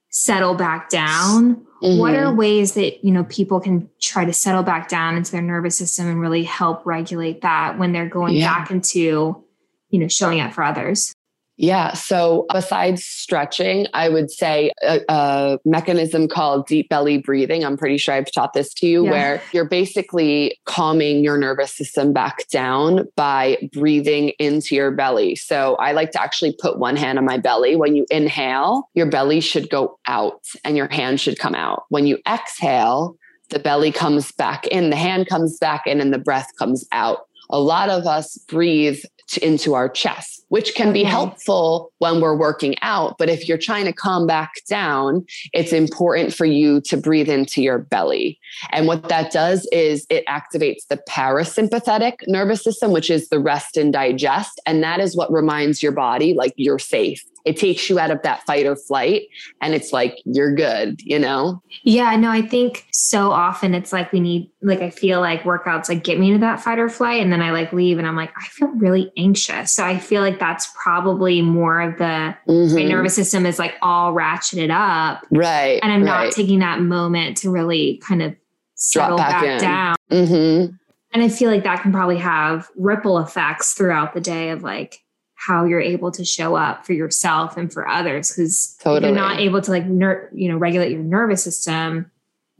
settle 0.09 0.55
back 0.55 0.89
down. 0.89 1.55
Mm-hmm. 1.83 1.99
What 1.99 2.15
are 2.15 2.33
ways 2.33 2.73
that 2.75 3.03
you 3.03 3.11
know 3.11 3.25
people 3.25 3.59
can 3.59 3.89
try 4.01 4.23
to 4.23 4.31
settle 4.33 4.63
back 4.63 4.87
down 4.87 5.17
into 5.17 5.31
their 5.31 5.41
nervous 5.41 5.77
system 5.77 6.07
and 6.07 6.21
really 6.21 6.43
help 6.43 6.85
regulate 6.85 7.41
that 7.41 7.77
when 7.77 7.91
they're 7.91 8.09
going 8.09 8.35
yeah. 8.35 8.53
back 8.53 8.71
into 8.71 9.43
you 9.89 9.99
know 9.99 10.07
showing 10.07 10.39
up 10.39 10.53
for 10.53 10.63
others? 10.63 11.13
Yeah. 11.57 11.93
So 11.93 12.45
besides 12.51 13.05
stretching, 13.05 13.87
I 13.93 14.09
would 14.09 14.29
say 14.29 14.71
a, 14.83 15.01
a, 15.07 15.59
mechanism 15.63 16.27
called 16.27 16.67
deep 16.67 16.89
belly 16.89 17.17
breathing. 17.17 17.63
I'm 17.63 17.77
pretty 17.77 17.97
sure 17.97 18.13
I've 18.13 18.31
taught 18.31 18.53
this 18.53 18.73
to 18.75 18.87
you, 18.87 19.05
yeah. 19.05 19.11
where 19.11 19.41
you're 19.53 19.69
basically 19.69 20.59
calming 20.65 21.23
your 21.23 21.37
nervous 21.37 21.71
system 21.71 22.11
back 22.11 22.47
down 22.49 23.07
by 23.15 23.57
breathing 23.71 24.29
into 24.37 24.75
your 24.75 24.91
belly. 24.91 25.35
So 25.35 25.75
I 25.75 25.93
like 25.93 26.11
to 26.11 26.21
actually 26.21 26.55
put 26.59 26.77
one 26.77 26.97
hand 26.97 27.17
on 27.17 27.25
my 27.25 27.37
belly. 27.37 27.75
When 27.75 27.95
you 27.95 28.05
inhale, 28.11 28.89
your 28.93 29.05
belly 29.05 29.39
should 29.39 29.69
go 29.69 29.97
out 30.07 30.43
and 30.65 30.75
your 30.75 30.89
hand 30.91 31.21
should 31.21 31.39
come 31.39 31.55
out. 31.55 31.83
When 31.89 32.05
you 32.05 32.17
exhale, 32.27 33.15
the 33.49 33.59
belly 33.59 33.91
comes 33.91 34.31
back 34.33 34.67
in, 34.67 34.89
the 34.89 34.95
hand 34.97 35.27
comes 35.27 35.57
back 35.59 35.87
in, 35.87 36.01
and 36.01 36.13
the 36.13 36.19
breath 36.19 36.49
comes 36.57 36.85
out. 36.91 37.19
A 37.49 37.59
lot 37.59 37.89
of 37.89 38.07
us 38.07 38.37
breathe 38.47 38.99
into 39.41 39.73
our 39.73 39.89
chest, 39.89 40.45
which 40.49 40.75
can 40.75 40.93
be 40.93 41.01
mm-hmm. 41.01 41.09
helpful 41.09 41.91
when 41.99 42.21
we're 42.21 42.35
working 42.35 42.75
out. 42.81 43.17
But 43.17 43.29
if 43.29 43.47
you're 43.47 43.57
trying 43.57 43.85
to 43.85 43.93
calm 43.93 44.27
back 44.27 44.51
down, 44.69 45.25
it's 45.53 45.73
important 45.73 46.33
for 46.33 46.45
you 46.45 46.81
to 46.81 46.97
breathe 46.97 47.29
into 47.29 47.61
your 47.61 47.79
belly. 47.79 48.39
And 48.71 48.87
what 48.87 49.09
that 49.09 49.31
does 49.31 49.67
is 49.71 50.05
it 50.09 50.25
activates 50.27 50.87
the 50.89 51.01
parasympathetic 51.09 52.15
nervous 52.27 52.63
system, 52.63 52.91
which 52.91 53.09
is 53.09 53.29
the 53.29 53.39
rest 53.39 53.77
and 53.77 53.91
digest. 53.91 54.61
And 54.65 54.83
that 54.83 54.99
is 54.99 55.15
what 55.15 55.31
reminds 55.31 55.81
your 55.81 55.91
body 55.91 56.33
like 56.33 56.53
you're 56.55 56.79
safe 56.79 57.23
it 57.45 57.57
takes 57.57 57.89
you 57.89 57.99
out 57.99 58.11
of 58.11 58.21
that 58.23 58.43
fight 58.45 58.65
or 58.65 58.75
flight 58.75 59.27
and 59.61 59.73
it's 59.73 59.93
like 59.93 60.19
you're 60.25 60.53
good 60.53 60.99
you 61.01 61.17
know 61.17 61.61
yeah 61.83 62.15
no 62.15 62.29
i 62.29 62.41
think 62.41 62.85
so 62.91 63.31
often 63.31 63.73
it's 63.73 63.93
like 63.93 64.11
we 64.11 64.19
need 64.19 64.49
like 64.61 64.81
i 64.81 64.89
feel 64.89 65.21
like 65.21 65.43
workouts 65.43 65.87
like 65.87 66.03
get 66.03 66.19
me 66.19 66.27
into 66.27 66.39
that 66.39 66.59
fight 66.59 66.79
or 66.79 66.89
flight 66.89 67.21
and 67.21 67.31
then 67.31 67.41
i 67.41 67.51
like 67.51 67.71
leave 67.71 67.97
and 67.97 68.07
i'm 68.07 68.15
like 68.15 68.31
i 68.37 68.45
feel 68.47 68.67
really 68.69 69.11
anxious 69.15 69.71
so 69.71 69.85
i 69.85 69.97
feel 69.97 70.21
like 70.21 70.39
that's 70.39 70.71
probably 70.81 71.41
more 71.41 71.79
of 71.79 71.97
the 71.97 72.35
mm-hmm. 72.47 72.75
my 72.75 72.83
nervous 72.83 73.15
system 73.15 73.45
is 73.45 73.59
like 73.59 73.75
all 73.81 74.13
ratcheted 74.13 74.71
up 74.71 75.23
right 75.31 75.79
and 75.83 75.91
i'm 75.91 76.03
right. 76.03 76.25
not 76.25 76.33
taking 76.33 76.59
that 76.59 76.81
moment 76.81 77.37
to 77.37 77.49
really 77.49 78.01
kind 78.05 78.21
of 78.21 78.35
settle 78.73 79.17
Drop 79.17 79.29
back, 79.29 79.41
back 79.41 79.61
down 79.61 79.95
mm-hmm. 80.11 80.75
and 81.13 81.23
i 81.23 81.29
feel 81.29 81.51
like 81.51 81.63
that 81.63 81.81
can 81.81 81.91
probably 81.91 82.17
have 82.17 82.69
ripple 82.75 83.19
effects 83.19 83.73
throughout 83.73 84.13
the 84.13 84.21
day 84.21 84.49
of 84.49 84.63
like 84.63 85.04
how 85.45 85.65
you're 85.65 85.81
able 85.81 86.11
to 86.11 86.25
show 86.25 86.55
up 86.55 86.85
for 86.85 86.93
yourself 86.93 87.57
and 87.57 87.71
for 87.71 87.87
others 87.87 88.31
because 88.31 88.77
totally. 88.81 89.11
you're 89.11 89.19
not 89.19 89.39
able 89.39 89.61
to 89.61 89.71
like 89.71 89.85
ner- 89.85 90.29
you 90.33 90.49
know 90.49 90.57
regulate 90.57 90.91
your 90.91 91.03
nervous 91.03 91.43
system 91.43 92.11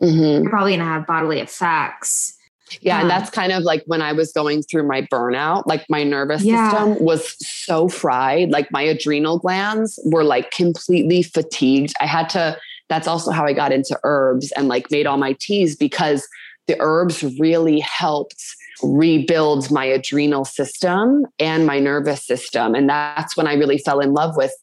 mm-hmm. 0.02 0.44
you're 0.44 0.50
probably 0.50 0.72
going 0.72 0.80
to 0.80 0.86
have 0.86 1.08
bodily 1.08 1.40
effects 1.40 2.36
yeah, 2.82 2.96
um, 2.96 3.02
and 3.02 3.10
that's 3.10 3.30
kind 3.30 3.52
of 3.52 3.64
like 3.64 3.84
when 3.86 4.02
I 4.02 4.14
was 4.14 4.32
going 4.32 4.64
through 4.64 4.88
my 4.88 5.04
burnout, 5.04 5.64
like 5.68 5.86
my 5.90 6.04
nervous 6.04 6.44
yeah. 6.44 6.72
system 6.72 7.04
was 7.04 7.36
so 7.40 7.88
fried. 7.88 8.50
Like 8.50 8.72
my 8.72 8.82
adrenal 8.82 9.38
glands 9.38 10.00
were 10.06 10.24
like 10.24 10.52
completely 10.52 11.22
fatigued. 11.22 11.94
I 12.02 12.08
had 12.08 12.28
to, 12.30 12.58
that's 12.90 13.08
also 13.08 13.32
how 13.32 13.46
I 13.46 13.54
got 13.54 13.72
into 13.72 14.00
herbs 14.04 14.52
and 14.54 14.68
like 14.68 14.90
made 14.90 15.06
all 15.06 15.18
my 15.18 15.36
teas 15.40 15.76
because 15.76 16.28
the 16.68 16.76
herbs 16.80 17.24
really 17.40 17.80
helped 17.82 18.44
rebuild 18.84 19.72
my 19.72 19.86
adrenal 19.86 20.46
system 20.46 21.26
and 21.40 21.66
my 21.66 21.80
nervous 21.80 22.26
system. 22.26 22.76
And 22.76 22.90
that's 22.90 23.38
when 23.38 23.48
I 23.48 23.54
really 23.54 23.78
fell 23.78 24.00
in 24.00 24.14
love 24.14 24.36
with 24.36 24.54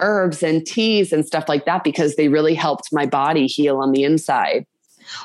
herbs 0.00 0.42
and 0.42 0.66
teas 0.66 1.12
and 1.12 1.24
stuff 1.24 1.48
like 1.48 1.64
that 1.64 1.84
because 1.84 2.16
they 2.16 2.28
really 2.28 2.54
helped 2.54 2.88
my 2.92 3.06
body 3.06 3.46
heal 3.46 3.78
on 3.78 3.92
the 3.92 4.04
inside. 4.04 4.66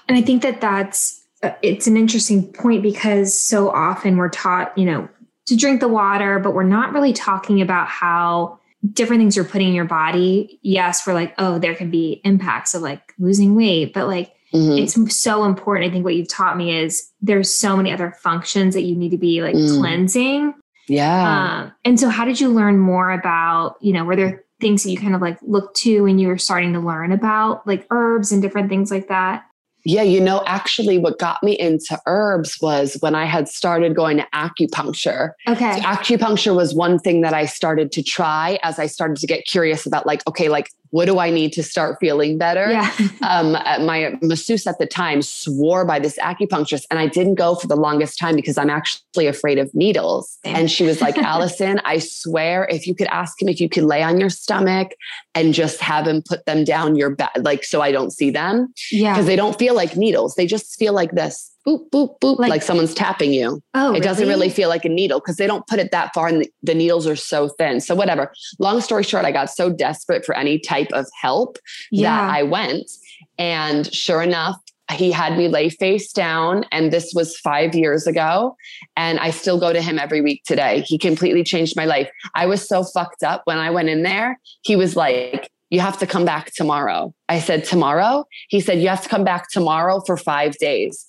And 0.07 0.17
I 0.17 0.21
think 0.21 0.41
that 0.43 0.61
that's 0.61 1.23
uh, 1.43 1.51
it's 1.61 1.87
an 1.87 1.97
interesting 1.97 2.51
point 2.51 2.81
because 2.81 3.39
so 3.39 3.69
often 3.69 4.17
we're 4.17 4.29
taught, 4.29 4.75
you 4.77 4.85
know, 4.85 5.07
to 5.45 5.55
drink 5.55 5.81
the 5.81 5.87
water, 5.87 6.39
but 6.39 6.53
we're 6.53 6.63
not 6.63 6.93
really 6.93 7.13
talking 7.13 7.61
about 7.61 7.87
how 7.87 8.59
different 8.93 9.21
things 9.21 9.35
you're 9.35 9.45
putting 9.45 9.69
in 9.69 9.73
your 9.73 9.85
body. 9.85 10.59
Yes, 10.61 11.05
we're 11.05 11.13
like, 11.13 11.33
oh, 11.37 11.59
there 11.59 11.75
can 11.75 11.91
be 11.91 12.21
impacts 12.23 12.73
of 12.73 12.81
like 12.81 13.13
losing 13.19 13.55
weight, 13.55 13.93
but 13.93 14.07
like 14.07 14.33
Mm-hmm. 14.53 14.83
It's 14.83 15.19
so 15.19 15.43
important. 15.43 15.89
I 15.89 15.91
think 15.91 16.05
what 16.05 16.15
you've 16.15 16.29
taught 16.29 16.57
me 16.57 16.77
is 16.77 17.11
there's 17.21 17.53
so 17.53 17.75
many 17.75 17.91
other 17.91 18.11
functions 18.11 18.73
that 18.75 18.83
you 18.83 18.95
need 18.95 19.09
to 19.09 19.17
be 19.17 19.41
like 19.41 19.55
mm. 19.55 19.79
cleansing. 19.79 20.53
Yeah. 20.87 21.63
Um, 21.63 21.73
and 21.83 21.99
so, 21.99 22.09
how 22.09 22.25
did 22.25 22.39
you 22.39 22.49
learn 22.49 22.79
more 22.79 23.11
about? 23.11 23.75
You 23.81 23.93
know, 23.93 24.05
were 24.05 24.15
there 24.15 24.45
things 24.59 24.83
that 24.83 24.91
you 24.91 24.97
kind 24.97 25.15
of 25.15 25.21
like 25.21 25.37
looked 25.41 25.75
to 25.77 26.01
when 26.01 26.17
you 26.17 26.29
were 26.29 26.37
starting 26.37 26.73
to 26.73 26.79
learn 26.79 27.11
about 27.11 27.67
like 27.67 27.85
herbs 27.91 28.31
and 28.31 28.41
different 28.41 28.69
things 28.69 28.89
like 28.89 29.09
that? 29.09 29.43
Yeah, 29.83 30.01
you 30.01 30.19
know, 30.19 30.43
actually, 30.45 30.97
what 30.97 31.17
got 31.17 31.41
me 31.41 31.57
into 31.57 31.97
herbs 32.07 32.57
was 32.61 32.97
when 32.99 33.15
I 33.15 33.23
had 33.23 33.47
started 33.47 33.95
going 33.95 34.17
to 34.17 34.27
acupuncture. 34.33 35.31
Okay. 35.47 35.75
So 35.75 35.79
acupuncture 35.79 36.55
was 36.55 36.75
one 36.75 36.99
thing 36.99 37.21
that 37.21 37.33
I 37.33 37.45
started 37.45 37.93
to 37.93 38.03
try 38.03 38.59
as 38.63 38.79
I 38.79 38.87
started 38.87 39.15
to 39.17 39.27
get 39.27 39.45
curious 39.45 39.85
about, 39.85 40.05
like, 40.05 40.27
okay, 40.27 40.49
like 40.49 40.69
what 40.91 41.05
do 41.05 41.19
I 41.19 41.29
need 41.29 41.53
to 41.53 41.63
start 41.63 41.97
feeling 41.99 42.37
better? 42.37 42.71
Yeah. 42.71 42.91
um, 43.21 43.51
my 43.85 44.17
masseuse 44.21 44.67
at 44.67 44.79
the 44.79 44.85
time 44.85 45.21
swore 45.21 45.85
by 45.85 45.99
this 45.99 46.17
acupuncturist, 46.19 46.85
and 46.89 46.99
I 46.99 47.07
didn't 47.07 47.35
go 47.35 47.55
for 47.55 47.67
the 47.67 47.75
longest 47.75 48.19
time 48.19 48.35
because 48.35 48.57
I'm 48.57 48.69
actually 48.69 49.27
afraid 49.27 49.59
of 49.59 49.73
needles. 49.73 50.37
And 50.43 50.69
she 50.69 50.83
was 50.83 51.01
like, 51.01 51.17
Allison, 51.17 51.79
I 51.83 51.99
swear, 51.99 52.67
if 52.69 52.87
you 52.87 52.95
could 52.95 53.07
ask 53.07 53.41
him 53.41 53.49
if 53.49 53.59
you 53.59 53.69
could 53.69 53.83
lay 53.83 54.03
on 54.03 54.19
your 54.19 54.29
stomach 54.29 54.93
and 55.35 55.53
just 55.53 55.79
have 55.81 56.07
him 56.07 56.21
put 56.27 56.45
them 56.45 56.63
down 56.63 56.95
your 56.95 57.09
back, 57.09 57.31
like 57.37 57.63
so 57.63 57.81
I 57.81 57.91
don't 57.91 58.11
see 58.11 58.29
them. 58.29 58.73
Yeah. 58.91 59.13
Because 59.13 59.25
they 59.25 59.35
don't 59.35 59.57
feel 59.57 59.75
like 59.75 59.95
needles, 59.95 60.35
they 60.35 60.47
just 60.47 60.77
feel 60.77 60.93
like 60.93 61.11
this 61.11 61.51
boop, 61.67 61.89
boop, 61.89 62.19
boop, 62.19 62.39
like, 62.39 62.49
like 62.49 62.61
someone's 62.63 62.93
tapping 62.93 63.33
you. 63.33 63.61
Oh, 63.73 63.89
it 63.89 63.89
really? 63.89 63.99
doesn't 63.99 64.27
really 64.27 64.49
feel 64.49 64.69
like 64.69 64.85
a 64.85 64.89
needle 64.89 65.19
because 65.19 65.35
they 65.35 65.47
don't 65.47 65.67
put 65.67 65.79
it 65.79 65.91
that 65.91 66.13
far 66.13 66.27
and 66.27 66.41
the, 66.41 66.51
the, 66.63 66.73
needles 66.73 67.05
are 67.05 67.15
so 67.15 67.49
thin. 67.49 67.81
So, 67.81 67.93
whatever. 67.93 68.31
Long 68.59 68.79
story 68.79 69.03
short, 69.03 69.25
I 69.25 69.31
got 69.31 69.49
so 69.49 69.69
desperate 69.69 70.25
for 70.25 70.35
any 70.35 70.59
type 70.59 70.87
of 70.93 71.05
help 71.19 71.57
yeah. 71.91 72.09
that 72.09 72.35
I 72.35 72.43
went. 72.43 72.89
And 73.37 73.91
sure 73.93 74.21
enough, 74.21 74.55
he 74.93 75.11
had 75.11 75.37
me 75.37 75.49
lay 75.49 75.67
face 75.69 76.13
down 76.13 76.63
and 76.71 76.93
this 76.93 77.11
was 77.13 77.37
five 77.39 77.75
years 77.75 78.07
ago 78.07 78.55
and 78.95 79.19
i 79.19 79.29
still 79.29 79.59
go 79.59 79.73
to 79.73 79.81
him 79.81 79.99
every 79.99 80.21
week 80.21 80.41
today 80.45 80.79
he 80.87 80.97
completely 80.97 81.43
changed 81.43 81.75
my 81.75 81.83
life 81.83 82.09
i 82.35 82.45
was 82.45 82.65
so 82.65 82.85
fucked 82.85 83.21
up 83.21 83.41
when 83.43 83.57
i 83.57 83.69
went 83.69 83.89
in 83.89 84.03
there 84.03 84.39
he 84.61 84.77
was 84.77 84.95
like 84.95 85.51
you 85.69 85.81
have 85.81 85.99
to 85.99 86.07
come 86.07 86.23
back 86.23 86.53
tomorrow 86.53 87.13
i 87.27 87.37
said 87.37 87.65
tomorrow 87.65 88.23
he 88.47 88.61
said 88.61 88.79
you 88.79 88.87
have 88.87 89.03
to 89.03 89.09
come 89.09 89.25
back 89.25 89.49
tomorrow 89.51 90.01
for 90.05 90.15
five 90.15 90.55
days 90.57 91.05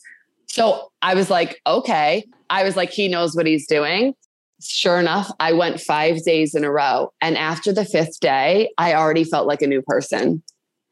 so 0.48 0.90
i 1.02 1.14
was 1.14 1.30
like 1.30 1.60
okay 1.66 2.24
i 2.50 2.62
was 2.64 2.76
like 2.76 2.90
he 2.90 3.08
knows 3.08 3.34
what 3.34 3.46
he's 3.46 3.66
doing 3.66 4.14
sure 4.60 4.98
enough 4.98 5.30
i 5.40 5.52
went 5.52 5.80
five 5.80 6.22
days 6.24 6.54
in 6.54 6.64
a 6.64 6.70
row 6.70 7.12
and 7.22 7.36
after 7.38 7.72
the 7.72 7.84
fifth 7.84 8.18
day 8.20 8.70
i 8.78 8.94
already 8.94 9.24
felt 9.24 9.46
like 9.46 9.62
a 9.62 9.66
new 9.66 9.82
person 9.82 10.42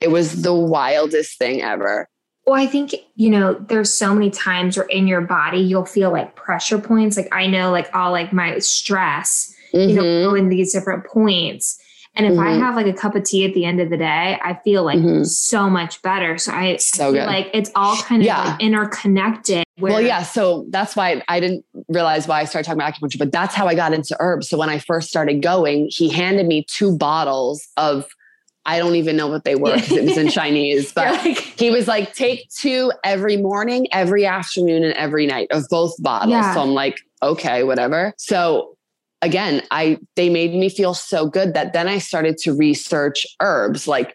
it 0.01 0.11
was 0.11 0.43
the 0.43 0.55
wildest 0.55 1.39
thing 1.39 1.63
ever 1.63 2.09
well, 2.47 2.61
I 2.61 2.67
think, 2.67 2.95
you 3.17 3.29
know, 3.29 3.55
there's 3.55 3.93
so 3.93 4.15
many 4.15 4.31
times 4.31 4.77
where 4.77 4.87
in 4.87 5.09
your 5.09 5.21
body 5.21 5.59
you'll 5.59 5.85
feel 5.85 6.13
like 6.13 6.37
pressure 6.37 6.79
points. 6.79 7.17
Like 7.17 7.29
I 7.33 7.49
know 7.49 7.73
like 7.73 7.93
all 7.93 8.13
like 8.13 8.33
my 8.33 8.61
stress, 8.61 9.53
mm-hmm. 9.75 9.91
you 9.91 9.97
know, 9.97 10.03
mm-hmm. 10.05 10.31
go 10.31 10.35
in 10.37 10.49
these 10.49 10.73
different 10.73 11.05
points. 11.07 11.77
And 12.17 12.27
if 12.27 12.33
mm-hmm. 12.33 12.41
I 12.41 12.53
have 12.55 12.75
like 12.75 12.87
a 12.87 12.95
cup 12.95 13.15
of 13.15 13.25
tea 13.25 13.45
at 13.45 13.53
the 13.53 13.67
end 13.67 13.81
of 13.81 13.91
the 13.91 13.97
day, 13.99 14.39
I 14.43 14.59
feel 14.65 14.85
like 14.85 14.99
mm-hmm. 14.99 15.25
so 15.25 15.69
much 15.69 16.01
better. 16.01 16.39
So 16.39 16.51
I, 16.51 16.77
so 16.77 17.11
I 17.11 17.13
feel 17.13 17.27
like 17.27 17.51
it's 17.53 17.71
all 17.75 17.97
kind 17.99 18.23
of 18.23 18.27
yeah. 18.27 18.53
like 18.53 18.61
interconnected. 18.61 19.65
Well, 19.79 20.01
yeah. 20.01 20.23
So 20.23 20.67
that's 20.71 20.97
why 20.97 21.23
I 21.29 21.41
didn't 21.41 21.67
realize 21.89 22.27
why 22.27 22.41
I 22.41 22.45
started 22.45 22.67
talking 22.67 22.81
about 22.81 22.95
acupuncture, 22.95 23.19
but 23.19 23.33
that's 23.33 23.55
how 23.55 23.67
I 23.67 23.75
got 23.75 23.93
into 23.93 24.17
herbs. 24.19 24.49
So 24.49 24.57
when 24.57 24.71
I 24.71 24.79
first 24.79 25.11
started 25.11 25.43
going, 25.43 25.89
he 25.91 26.09
handed 26.09 26.47
me 26.47 26.65
two 26.67 26.97
bottles 26.97 27.69
of 27.77 28.07
I 28.65 28.79
don't 28.79 28.97
even 28.97 29.17
know 29.17 29.29
what 29.29 29.45
they 29.45 29.55
were 29.55 29.75
because 29.75 29.93
it 29.93 30.05
was 30.05 30.19
in 30.19 30.29
Chinese, 30.31 30.93
but 30.93 31.25
like, 31.25 31.39
he 31.59 31.71
was 31.71 31.87
like, 31.87 32.15
take 32.15 32.49
two 32.51 32.93
every 33.05 33.37
morning, 33.37 33.87
every 33.93 34.27
afternoon, 34.27 34.83
and 34.83 34.93
every 34.95 35.27
night 35.27 35.49
of 35.53 35.65
both 35.71 35.95
bottles. 36.03 36.33
Yeah. 36.33 36.53
So 36.53 36.63
I'm 36.63 36.71
like, 36.71 36.99
okay, 37.23 37.63
whatever. 37.63 38.13
So 38.19 38.76
again, 39.23 39.63
I 39.71 39.99
they 40.15 40.29
made 40.29 40.55
me 40.55 40.69
feel 40.69 40.95
so 40.95 41.29
good 41.29 41.55
that 41.55 41.73
then 41.73 41.89
I 41.89 41.99
started 41.99 42.39
to 42.39 42.55
research 42.55 43.27
herbs 43.41 43.87
like 43.89 44.15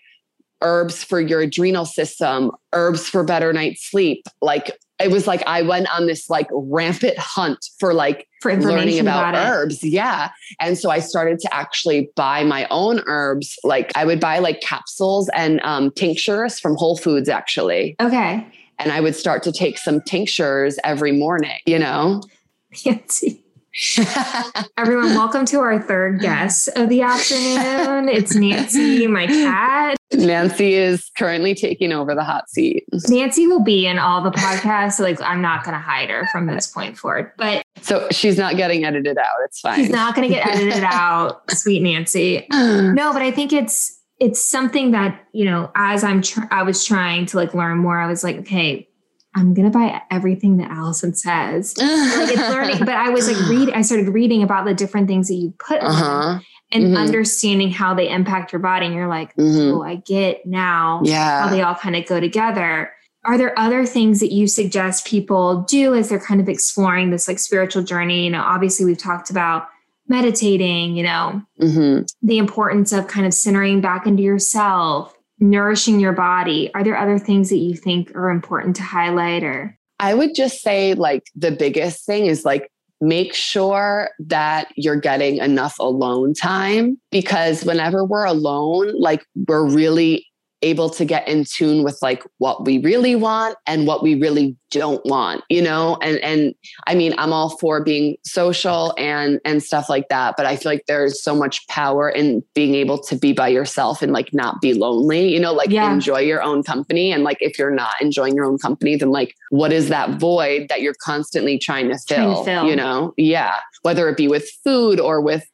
herbs 0.62 1.04
for 1.04 1.20
your 1.20 1.42
adrenal 1.42 1.86
system, 1.86 2.52
herbs 2.74 3.10
for 3.10 3.24
better 3.24 3.52
night's 3.52 3.90
sleep, 3.90 4.24
like 4.42 4.78
it 5.02 5.12
was 5.12 5.28
like 5.28 5.44
I 5.48 5.62
went 5.62 5.90
on 5.94 6.06
this 6.06 6.30
like 6.30 6.48
rampant 6.52 7.18
hunt 7.18 7.66
for 7.80 7.94
like 7.94 8.28
for 8.42 8.56
learning 8.56 9.00
about, 9.00 9.30
about 9.30 9.48
herbs. 9.48 9.84
Yeah. 9.84 10.30
And 10.60 10.78
so 10.78 10.90
I 10.90 11.00
started 11.00 11.40
to 11.40 11.54
actually 11.54 12.10
buy 12.16 12.44
my 12.44 12.68
own 12.70 13.02
herbs. 13.06 13.58
Like 13.64 13.92
I 13.96 14.06
would 14.06 14.20
buy 14.20 14.40
like 14.40 14.62
capsules 14.62 15.30
and 15.34 15.60
um, 15.62 15.92
tinctures 15.92 16.60
from 16.60 16.76
Whole 16.76 16.98
Foods 16.98 17.30
actually. 17.30 17.96
Okay. 18.00 18.46
And 18.80 18.92
I 18.92 19.00
would 19.00 19.16
start 19.16 19.44
to 19.44 19.52
take 19.52 19.78
some 19.78 20.02
tinctures 20.02 20.80
every 20.84 21.12
morning, 21.12 21.60
you 21.66 21.78
know? 21.78 22.22
Fancy. 22.74 23.44
Everyone, 24.78 25.16
welcome 25.16 25.46
to 25.46 25.60
our 25.60 25.82
third 25.82 26.20
guest 26.20 26.68
of 26.76 26.90
the 26.90 27.02
afternoon. 27.04 28.10
It's 28.10 28.36
Nancy, 28.36 29.08
my 29.08 29.28
cat. 29.28 29.96
Nancy 30.12 30.74
is 30.74 31.10
currently 31.18 31.56
taking 31.56 31.94
over 31.94 32.14
the 32.14 32.24
hot 32.24 32.50
seat. 32.50 32.84
Nancy 33.08 33.48
will 33.48 33.64
be 33.64 33.88
in 33.88 33.98
all 33.98 34.22
the 34.22 34.32
podcasts. 34.32 34.94
So 34.94 35.04
like, 35.04 35.22
I'm 35.22 35.42
not 35.42 35.64
going 35.64 35.74
to 35.74 35.80
hide 35.80 36.10
her 36.10 36.28
from 36.34 36.48
this 36.48 36.68
point 36.68 36.98
forward. 36.98 37.32
But 37.38 37.64
so 37.82 38.10
she's 38.12 38.38
not 38.38 38.58
getting 38.58 38.84
edited 38.84 39.18
out. 39.18 39.38
It's 39.46 39.62
fine. 39.62 39.78
She's 39.80 39.90
not 39.90 40.16
going 40.16 40.28
to 40.28 40.36
get 40.36 40.46
edited 40.48 40.84
out. 40.84 41.50
Sweet 41.52 41.82
Nancy. 41.82 42.48
No, 42.52 43.14
but 43.14 43.22
I 43.22 43.32
think 43.32 43.54
it's 43.54 44.02
it's 44.20 44.44
something 44.44 44.92
that 44.92 45.26
you 45.32 45.46
know. 45.46 45.72
As 45.76 46.04
I'm, 46.04 46.22
tr- 46.22 46.42
I 46.52 46.64
was 46.64 46.84
trying 46.84 47.26
to 47.28 47.38
like 47.38 47.54
learn 47.54 47.78
more. 47.78 47.98
I 47.98 48.08
was 48.08 48.22
like, 48.22 48.36
okay, 48.40 48.90
I'm 49.34 49.54
gonna 49.54 49.70
buy 49.70 50.02
everything 50.12 50.58
that 50.58 50.72
Allison 50.72 51.13
says. 51.13 51.78
like 51.80 52.32
it's 52.32 52.50
learning, 52.50 52.80
but 52.80 52.89
I 52.89 53.10
was 53.10 53.32
like 53.32 53.50
reading. 53.50 53.74
I 53.74 53.82
started 53.82 54.10
reading 54.10 54.44
about 54.44 54.65
the 54.65 54.74
different 54.74 55.08
things 55.08 55.28
that 55.30 55.36
you 55.36 55.54
put 55.58 55.82
uh-huh. 55.82 56.39
and 56.72 56.84
mm-hmm. 56.84 56.98
understanding 56.98 57.72
how 57.72 57.94
they 57.94 58.10
impact 58.10 58.52
your 58.52 58.60
body. 58.60 58.88
And 58.88 58.96
you're 58.96 59.08
like, 59.08 59.36
mm-hmm. 59.36 59.78
oh, 59.78 59.84
I 59.84 59.96
get 59.96 60.46
now 60.46 61.02
yeah. 61.04 61.44
how 61.44 61.50
they 61.50 61.62
all 61.62 61.76
kind 61.76 61.96
of 61.96 62.06
go 62.06 62.20
together. 62.20 62.91
Are 63.24 63.38
there 63.38 63.58
other 63.58 63.86
things 63.86 64.20
that 64.20 64.34
you 64.34 64.48
suggest 64.48 65.06
people 65.06 65.62
do 65.62 65.94
as 65.94 66.10
they're 66.10 66.20
kind 66.20 66.41
of 66.41 66.50
exploring 66.50 67.12
this 67.12 67.28
like 67.28 67.39
spiritual 67.39 67.84
journey? 67.84 68.26
You 68.26 68.32
know, 68.32 68.41
obviously 68.41 68.86
we've 68.86 68.98
talked 68.98 69.30
about 69.30 69.67
meditating. 70.08 70.98
You 70.98 71.04
know, 71.04 71.41
mm-hmm. 71.62 72.04
the 72.22 72.38
importance 72.38 72.91
of 72.91 73.08
kind 73.08 73.26
of 73.26 73.34
centering 73.34 73.80
back 73.80 74.06
into 74.08 74.24
yourself 74.24 75.15
nourishing 75.42 76.00
your 76.00 76.14
body. 76.14 76.72
Are 76.74 76.84
there 76.84 76.98
other 76.98 77.20
things 77.20 77.50
that 77.50 77.58
you 77.58 77.76
think 77.76 78.16
are 78.16 78.30
important 78.30 78.76
to 78.78 78.84
highlight 78.84 79.44
or? 79.44 79.78
I 80.00 80.14
would 80.14 80.36
just 80.36 80.62
say 80.62 80.94
like 80.94 81.24
the 81.36 81.52
biggest 81.52 82.06
thing 82.06 82.28
is 82.28 82.46
like 82.46 82.72
make 83.02 83.34
sure 83.34 84.12
that 84.20 84.68
you're 84.76 85.00
getting 85.00 85.38
enough 85.38 85.78
alone 85.80 86.34
time 86.34 87.00
because 87.12 87.64
whenever 87.66 88.06
we're 88.06 88.26
alone 88.26 88.94
like 89.00 89.26
we're 89.48 89.68
really 89.68 90.26
able 90.62 90.89
to 90.89 91.06
get 91.06 91.28
in 91.28 91.43
tune 91.43 91.84
with 91.84 91.97
like 92.02 92.24
what 92.38 92.65
we 92.65 92.80
really 92.80 93.15
want 93.15 93.58
and 93.65 93.88
what 93.88 94.04
we 94.04 94.15
really 94.15 94.56
don't 94.69 95.06
want 95.06 95.43
you 95.50 95.62
know 95.62 95.97
and 96.02 96.17
and 96.19 96.56
i 96.88 96.95
mean 96.95 97.13
i'm 97.17 97.34
all 97.34 97.58
for 97.58 97.84
being 97.84 98.15
social 98.24 98.93
and 98.97 99.39
and 99.43 99.62
stuff 99.62 99.89
like 99.89 100.08
that 100.08 100.36
but 100.38 100.45
i 100.45 100.56
feel 100.56 100.71
like 100.71 100.86
there's 100.88 101.21
so 101.21 101.36
much 101.36 101.67
power 101.67 102.10
in 102.10 102.41
being 102.56 102.74
able 102.74 102.97
to 102.97 103.15
be 103.15 103.34
by 103.34 103.50
yourself 103.50 104.02
and 104.02 104.13
like 104.13 104.34
not 104.34 104.62
be 104.62 104.74
lonely 104.74 105.28
you 105.28 105.39
know 105.39 105.52
like 105.52 105.69
yeah. 105.69 105.91
enjoy 105.91 106.19
your 106.19 106.41
own 106.41 106.63
company 106.63 107.12
and 107.12 107.24
like 107.24 107.38
if 107.41 107.60
you're 107.60 107.69
not 107.69 107.93
enjoying 108.02 108.34
your 108.34 108.45
own 108.45 108.58
company 108.58 108.95
then 108.95 109.10
like 109.10 109.36
what 109.50 109.74
is 109.74 109.89
that 109.89 110.19
void 110.19 110.67
that 110.69 110.82
you're 110.82 110.95
constantly 111.04 111.58
trying 111.58 111.89
to 111.89 111.97
fill, 112.08 112.17
trying 112.17 112.36
to 112.36 112.43
fill. 112.45 112.65
you 112.69 112.76
know 112.76 113.13
yeah 113.17 113.56
whether 113.82 114.08
it 114.08 114.15
be 114.15 114.28
with 114.28 114.50
food 114.63 115.00
or 115.00 115.19
with 115.19 115.45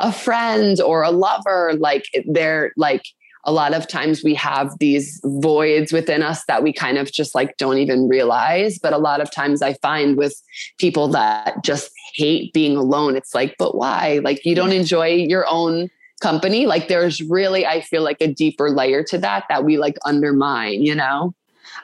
a 0.00 0.12
friend 0.12 0.80
or 0.82 1.02
a 1.02 1.10
lover 1.10 1.72
like 1.78 2.04
they're 2.26 2.72
like 2.76 3.02
a 3.46 3.52
lot 3.52 3.72
of 3.72 3.86
times 3.86 4.24
we 4.24 4.34
have 4.34 4.76
these 4.78 5.20
voids 5.24 5.92
within 5.92 6.22
us 6.22 6.44
that 6.46 6.64
we 6.64 6.72
kind 6.72 6.98
of 6.98 7.12
just 7.12 7.34
like 7.34 7.56
don't 7.56 7.78
even 7.78 8.08
realize. 8.08 8.78
But 8.78 8.92
a 8.92 8.98
lot 8.98 9.20
of 9.20 9.30
times 9.30 9.62
I 9.62 9.74
find 9.74 10.16
with 10.16 10.34
people 10.78 11.08
that 11.08 11.62
just 11.62 11.90
hate 12.14 12.52
being 12.52 12.76
alone, 12.76 13.16
it's 13.16 13.34
like, 13.34 13.54
but 13.56 13.76
why? 13.76 14.20
Like 14.22 14.44
you 14.44 14.56
don't 14.56 14.72
enjoy 14.72 15.06
your 15.06 15.46
own 15.48 15.88
company. 16.20 16.66
Like 16.66 16.88
there's 16.88 17.22
really, 17.22 17.64
I 17.64 17.82
feel 17.82 18.02
like 18.02 18.20
a 18.20 18.26
deeper 18.26 18.70
layer 18.70 19.04
to 19.04 19.18
that 19.18 19.44
that 19.48 19.64
we 19.64 19.78
like 19.78 19.96
undermine, 20.04 20.82
you 20.82 20.94
know? 20.94 21.32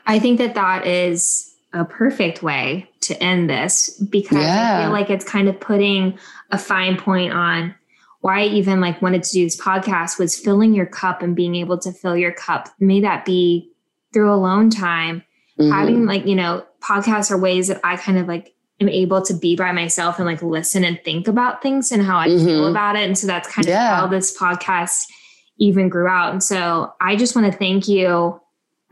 I 0.06 0.18
think 0.18 0.38
that 0.38 0.54
that 0.54 0.84
is 0.86 1.54
a 1.72 1.84
perfect 1.84 2.42
way 2.42 2.88
to 3.02 3.22
end 3.22 3.48
this 3.48 3.90
because 3.90 4.38
yeah. 4.38 4.80
I 4.80 4.82
feel 4.84 4.92
like 4.92 5.10
it's 5.10 5.24
kind 5.24 5.48
of 5.48 5.58
putting 5.60 6.18
a 6.50 6.58
fine 6.58 6.96
point 6.96 7.32
on 7.32 7.74
why 8.22 8.42
I 8.42 8.46
even 8.46 8.80
like 8.80 9.02
wanted 9.02 9.24
to 9.24 9.32
do 9.32 9.44
this 9.44 9.60
podcast 9.60 10.18
was 10.18 10.38
filling 10.38 10.72
your 10.74 10.86
cup 10.86 11.22
and 11.22 11.36
being 11.36 11.56
able 11.56 11.76
to 11.78 11.92
fill 11.92 12.16
your 12.16 12.32
cup. 12.32 12.68
May 12.78 13.00
that 13.00 13.24
be 13.24 13.70
through 14.12 14.32
alone 14.32 14.70
time, 14.70 15.24
mm-hmm. 15.58 15.70
having 15.70 16.06
like, 16.06 16.24
you 16.24 16.36
know, 16.36 16.64
podcasts 16.80 17.32
are 17.32 17.38
ways 17.38 17.66
that 17.66 17.80
I 17.82 17.96
kind 17.96 18.18
of 18.18 18.28
like 18.28 18.54
am 18.80 18.88
able 18.88 19.22
to 19.22 19.34
be 19.34 19.56
by 19.56 19.72
myself 19.72 20.18
and 20.18 20.26
like 20.26 20.40
listen 20.40 20.84
and 20.84 21.00
think 21.04 21.26
about 21.26 21.62
things 21.62 21.90
and 21.90 22.00
how 22.00 22.16
I 22.16 22.28
mm-hmm. 22.28 22.46
feel 22.46 22.68
about 22.68 22.94
it. 22.94 23.02
And 23.02 23.18
so 23.18 23.26
that's 23.26 23.52
kind 23.52 23.66
yeah. 23.66 23.92
of 23.92 23.98
how 23.98 24.06
this 24.06 24.36
podcast 24.36 25.02
even 25.58 25.88
grew 25.88 26.06
out. 26.06 26.30
And 26.30 26.42
so 26.42 26.94
I 27.00 27.16
just 27.16 27.34
want 27.34 27.50
to 27.52 27.58
thank 27.58 27.88
you 27.88 28.40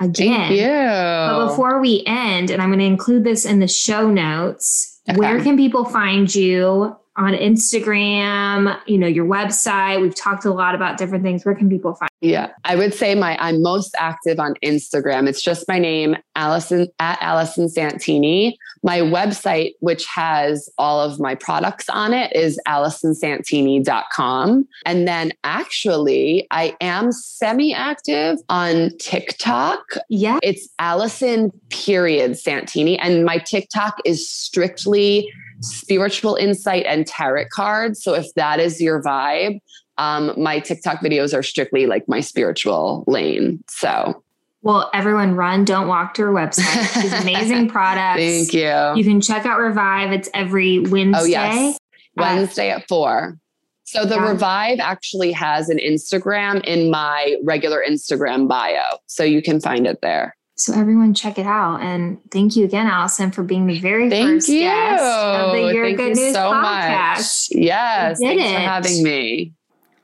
again. 0.00 0.48
Thank 0.48 0.60
you. 0.60 0.66
But 0.66 1.46
before 1.50 1.80
we 1.80 2.02
end, 2.04 2.50
and 2.50 2.60
I'm 2.60 2.70
going 2.70 2.80
to 2.80 2.84
include 2.84 3.22
this 3.22 3.44
in 3.44 3.60
the 3.60 3.68
show 3.68 4.10
notes, 4.10 5.00
okay. 5.08 5.16
where 5.16 5.40
can 5.40 5.56
people 5.56 5.84
find 5.84 6.34
you 6.34 6.96
on 7.20 7.34
Instagram, 7.34 8.80
you 8.86 8.96
know, 8.96 9.06
your 9.06 9.26
website. 9.26 10.00
We've 10.00 10.14
talked 10.14 10.46
a 10.46 10.52
lot 10.52 10.74
about 10.74 10.96
different 10.96 11.22
things. 11.22 11.44
Where 11.44 11.54
can 11.54 11.68
people 11.68 11.94
find? 11.94 12.08
Yeah, 12.22 12.48
I 12.64 12.76
would 12.76 12.94
say 12.94 13.14
my 13.14 13.36
I'm 13.38 13.62
most 13.62 13.94
active 13.98 14.40
on 14.40 14.54
Instagram. 14.64 15.28
It's 15.28 15.42
just 15.42 15.68
my 15.68 15.78
name, 15.78 16.16
Allison 16.34 16.88
at 16.98 17.18
Allison 17.20 17.68
Santini. 17.68 18.56
My 18.82 19.00
website, 19.00 19.72
which 19.80 20.06
has 20.06 20.70
all 20.78 21.00
of 21.00 21.20
my 21.20 21.34
products 21.34 21.90
on 21.90 22.14
it, 22.14 22.34
is 22.34 22.58
AllisonSantini.com. 22.66 24.66
And 24.86 25.06
then 25.06 25.32
actually, 25.44 26.46
I 26.50 26.74
am 26.80 27.12
semi-active 27.12 28.38
on 28.48 28.96
TikTok. 28.98 29.80
Yeah. 30.08 30.38
It's 30.42 30.70
Allison 30.78 31.52
period 31.68 32.38
Santini. 32.38 32.98
And 32.98 33.26
my 33.26 33.36
TikTok 33.36 33.98
is 34.06 34.26
strictly 34.28 35.30
spiritual 35.60 36.36
insight 36.36 36.84
and 36.86 37.06
tarot 37.06 37.46
cards. 37.52 38.02
So 38.02 38.14
if 38.14 38.32
that 38.34 38.60
is 38.60 38.80
your 38.80 39.02
vibe, 39.02 39.60
um, 39.98 40.32
my 40.36 40.60
TikTok 40.60 41.00
videos 41.00 41.36
are 41.36 41.42
strictly 41.42 41.86
like 41.86 42.08
my 42.08 42.20
spiritual 42.20 43.04
lane. 43.06 43.62
So 43.68 44.22
Well, 44.62 44.90
everyone 44.94 45.34
run, 45.34 45.64
don't 45.64 45.88
walk 45.88 46.14
to 46.14 46.22
her 46.22 46.32
website. 46.32 47.00
She's 47.00 47.12
amazing 47.22 47.68
products. 47.68 48.20
Thank 48.20 48.54
you. 48.54 48.92
You 48.96 49.04
can 49.04 49.20
check 49.20 49.44
out 49.44 49.58
Revive. 49.58 50.12
It's 50.12 50.28
every 50.34 50.78
Wednesday. 50.80 51.20
Oh, 51.20 51.24
yes. 51.24 51.78
Wednesday 52.16 52.70
at 52.70 52.88
four. 52.88 53.38
So 53.84 54.04
the 54.04 54.14
Yeah. 54.14 54.30
Revive 54.30 54.78
actually 54.78 55.32
has 55.32 55.68
an 55.68 55.78
Instagram 55.78 56.64
in 56.64 56.90
my 56.90 57.36
regular 57.42 57.82
Instagram 57.86 58.46
bio. 58.46 58.82
So 59.06 59.24
you 59.24 59.42
can 59.42 59.60
find 59.60 59.86
it 59.86 59.98
there. 60.00 60.36
So 60.60 60.74
everyone 60.74 61.14
check 61.14 61.38
it 61.38 61.46
out. 61.46 61.80
And 61.80 62.18
thank 62.30 62.54
you 62.54 62.66
again, 62.66 62.86
Allison, 62.86 63.30
for 63.30 63.42
being 63.42 63.66
the 63.66 63.80
very 63.80 64.10
Thank 64.10 64.28
first 64.28 64.48
you. 64.50 64.60
guest 64.60 65.02
of 65.02 65.52
the 65.52 65.72
Your 65.72 65.86
Thank 65.86 65.96
Good 65.96 66.18
you 66.18 66.24
News 66.24 66.34
so 66.34 66.52
podcast. 66.52 67.50
much. 67.50 67.62
Yes. 67.62 68.18
Thanks 68.20 68.44
for 68.44 68.58
having 68.58 69.02
me. 69.02 69.54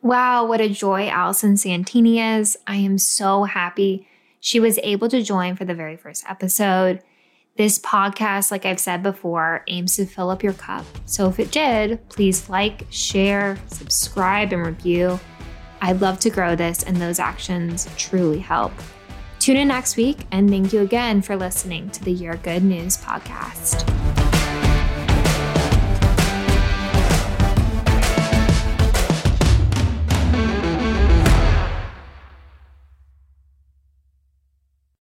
Wow, 0.01 0.47
what 0.47 0.63
a 0.63 0.71
joy 0.71 1.09
Allison 1.09 1.59
Santini 1.59 2.21
is. 2.21 2.57
I 2.67 2.77
am 2.77 2.97
so 2.97 3.45
happy 3.45 4.09
she 4.41 4.59
was 4.59 4.79
able 4.83 5.11
to 5.11 5.23
join 5.23 5.57
for 5.57 5.67
the 5.67 5.75
very 5.75 5.99
first 5.99 6.25
episode. 6.27 7.03
This 7.59 7.79
podcast, 7.79 8.51
like 8.51 8.65
I've 8.65 8.81
said 8.81 9.03
before, 9.03 9.63
aims 9.67 9.97
to 9.97 10.07
fill 10.07 10.31
up 10.31 10.43
your 10.43 10.55
cup. 10.55 10.87
So 11.05 11.29
if 11.29 11.39
it 11.39 11.51
did, 11.51 12.09
please 12.09 12.49
like, 12.49 12.87
share, 12.89 13.59
subscribe, 13.67 14.55
and 14.55 14.65
review. 14.65 15.21
I'd 15.83 16.01
love 16.01 16.19
to 16.21 16.31
grow 16.31 16.57
this, 16.57 16.83
and 16.83 16.97
those 16.97 17.19
actions 17.19 17.87
truly 17.99 18.39
help. 18.39 18.73
Tune 19.47 19.59
in 19.59 19.69
next 19.69 19.97
week, 19.97 20.19
and 20.33 20.51
thank 20.51 20.73
you 20.73 20.81
again 20.81 21.23
for 21.23 21.37
listening 21.37 21.89
to 21.91 22.03
the 22.03 22.11
Your 22.11 22.35
Good 22.35 22.65
News 22.65 22.97
podcast. 22.97 24.36